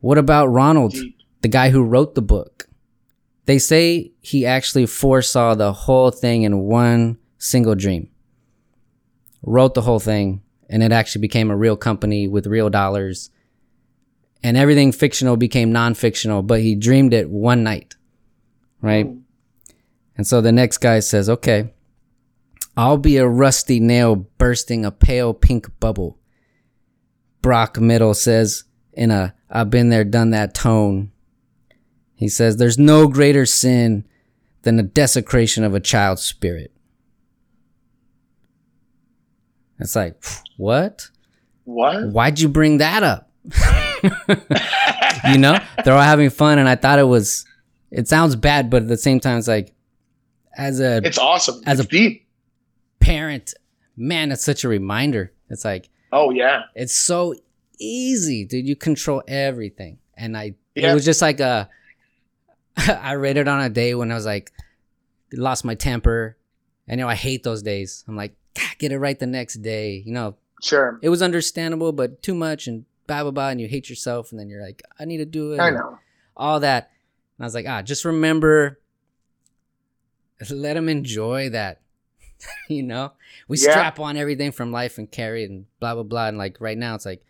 [0.01, 0.97] What about Ronald,
[1.43, 2.69] the guy who wrote the book?
[3.47, 8.11] They say he actually foresaw the whole thing in one single dream.
[9.43, 13.31] Wrote the whole thing, and it actually became a real company with real dollars.
[14.43, 17.97] And everything fictional became non fictional, but he dreamed it one night.
[18.81, 19.09] Right?
[20.17, 21.73] And so the next guy says, okay,
[22.77, 26.19] I'll be a rusty nail bursting a pale pink bubble.
[27.43, 31.11] Brock Middle says in a I've been there, done that tone.
[32.15, 34.05] He says, There's no greater sin
[34.63, 36.73] than the desecration of a child's spirit.
[39.79, 40.23] It's like,
[40.57, 41.09] what?
[41.65, 42.09] What?
[42.09, 43.31] Why'd you bring that up?
[45.33, 47.45] you know, they're all having fun, and I thought it was,
[47.91, 49.75] it sounds bad, but at the same time, it's like,
[50.57, 51.63] as a It's awesome.
[51.67, 52.27] As it's a- deep.
[53.01, 53.55] parent
[53.97, 55.33] man, it's such a reminder.
[55.51, 56.63] It's like Oh yeah.
[56.75, 57.35] it's so
[57.79, 58.67] easy, dude.
[58.67, 60.91] You control everything, and I Yeah.
[60.91, 61.69] it was just like a.
[62.77, 64.53] I read it on a day when I was like,
[65.33, 66.37] lost my temper,
[66.87, 68.05] and you know I hate those days.
[68.09, 68.35] I'm like,
[68.79, 70.03] get it right the next day.
[70.05, 70.99] You know, Sure.
[71.03, 74.39] it was understandable, but too much and blah blah blah, and you hate yourself, and
[74.39, 75.61] then you're like, I need to do it.
[75.61, 75.99] I know.
[76.37, 76.91] all that.
[77.37, 78.79] And I was like, ah, just remember,
[80.51, 81.81] let them enjoy that.
[82.69, 83.13] you know,
[83.49, 83.73] we Yeah.
[83.73, 86.29] strap on everything from life and carry it and blah blah blah.
[86.29, 87.25] And like right now, it's like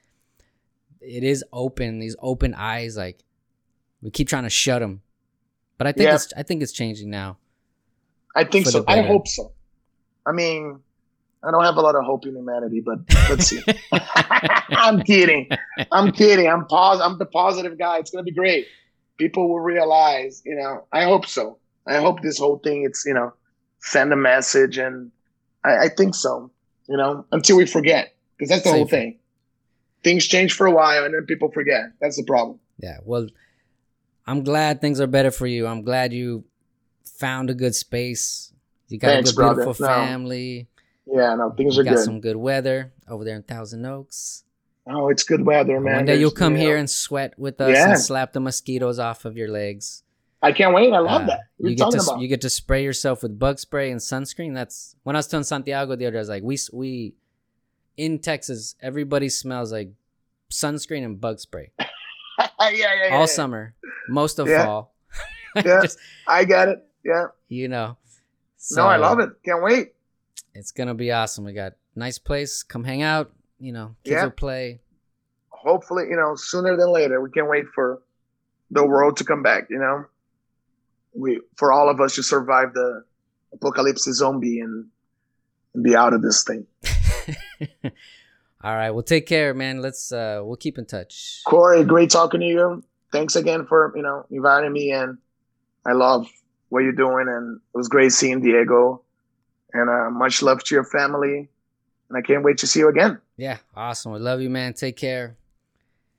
[1.00, 1.98] it is open.
[2.00, 3.24] These open eyes, like
[4.02, 5.00] we keep trying to shut them.
[5.78, 6.16] But I think Yeah.
[6.16, 7.38] it's I think it's changing now.
[8.36, 8.84] I think so.
[8.86, 9.52] I hope so.
[10.26, 10.80] I mean,
[11.43, 12.98] I don't have a lot of hope in humanity, but
[13.31, 13.62] let's see.
[14.70, 15.48] I'm kidding.
[15.93, 16.48] I'm kidding.
[16.48, 17.98] I'm pos- I'm the positive guy.
[17.98, 18.66] It's gonna be great.
[19.19, 20.85] People will realize, you know.
[20.93, 21.59] I hope so.
[21.86, 23.32] I hope this whole thing, it's you know,
[23.81, 25.10] send a message, and
[25.65, 26.51] I, I think so.
[26.89, 28.90] You know, until we forget, because that's the whole Safe.
[28.90, 29.19] thing.
[30.02, 31.85] Things change for a while, and then people forget.
[32.01, 32.59] That's the problem.
[32.78, 32.98] yeah.
[33.05, 33.28] Well,
[34.27, 35.66] I'm glad things are better for you.
[35.66, 36.44] I'm glad you
[37.05, 38.52] found a good space.
[38.89, 39.65] You got Thanks, a good, brother.
[39.65, 39.93] beautiful No.
[41.10, 42.05] Yeah, no, things are got good.
[42.05, 44.44] some good weather over there in Thousand Oaks.
[44.86, 45.97] oh, it's good weather, man.
[45.97, 49.24] One day you'll come you here and sweat with us and slap the mosquitoes off
[49.24, 50.02] of your legs.
[50.43, 50.93] I can't wait.
[50.93, 51.40] I love Uh, that.
[51.59, 52.20] You you get to about?
[52.20, 54.55] you get to spray yourself with bug spray and sunscreen.
[54.55, 56.18] That's when I was telling Santiago the other day.
[56.18, 57.14] I was like, we we
[57.97, 59.90] in Texas, everybody smells like
[60.52, 61.89] sunscreen and bug spray yeah,
[62.60, 63.26] yeah, yeah, all yeah.
[63.26, 63.74] summer,
[64.09, 64.64] most of Yeah.
[64.64, 64.94] fall.
[65.56, 65.80] Yeah.
[65.82, 66.86] Just, I got it.
[67.05, 67.26] Yeah.
[67.48, 67.97] you know.
[68.76, 69.30] no, I love it.
[69.44, 69.94] Can't wait.
[70.54, 71.44] It's gonna be awesome.
[71.44, 72.62] We got nice place.
[72.62, 73.32] Come hang out.
[73.58, 74.24] You know, kids Yeah.
[74.24, 74.80] will play.
[75.50, 77.20] Hopefully, you know, sooner than later.
[77.20, 78.00] We can't wait for
[78.70, 79.68] the world to come back.
[79.70, 80.04] You know,
[81.14, 83.04] we for all of us to survive the
[83.52, 84.86] apocalypse zombie and,
[85.74, 86.66] and be out of this thing.
[88.62, 88.90] all right.
[88.90, 89.80] Well, take care, man.
[89.82, 91.42] Let's uh, we'll keep in touch.
[91.46, 92.84] Corey, great talking to you.
[93.12, 95.18] Thanks again for you know inviting me, and
[95.86, 96.28] I love
[96.68, 99.02] what you're doing, and it was great seeing Diego.
[99.72, 101.48] And uh, much love to your family,
[102.08, 103.20] and I can't wait to see you again.
[103.36, 104.12] Yeah, awesome.
[104.12, 104.72] We love you, man.
[104.72, 105.36] Take care.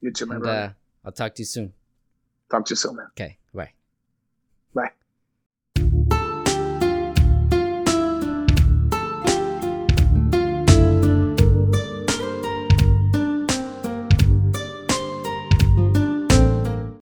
[0.01, 0.59] You too, my And brother.
[0.59, 0.69] uh,
[1.07, 1.73] I'll talk to you soon.
[2.51, 3.07] Talk to you soon, man.
[3.17, 3.38] Okay.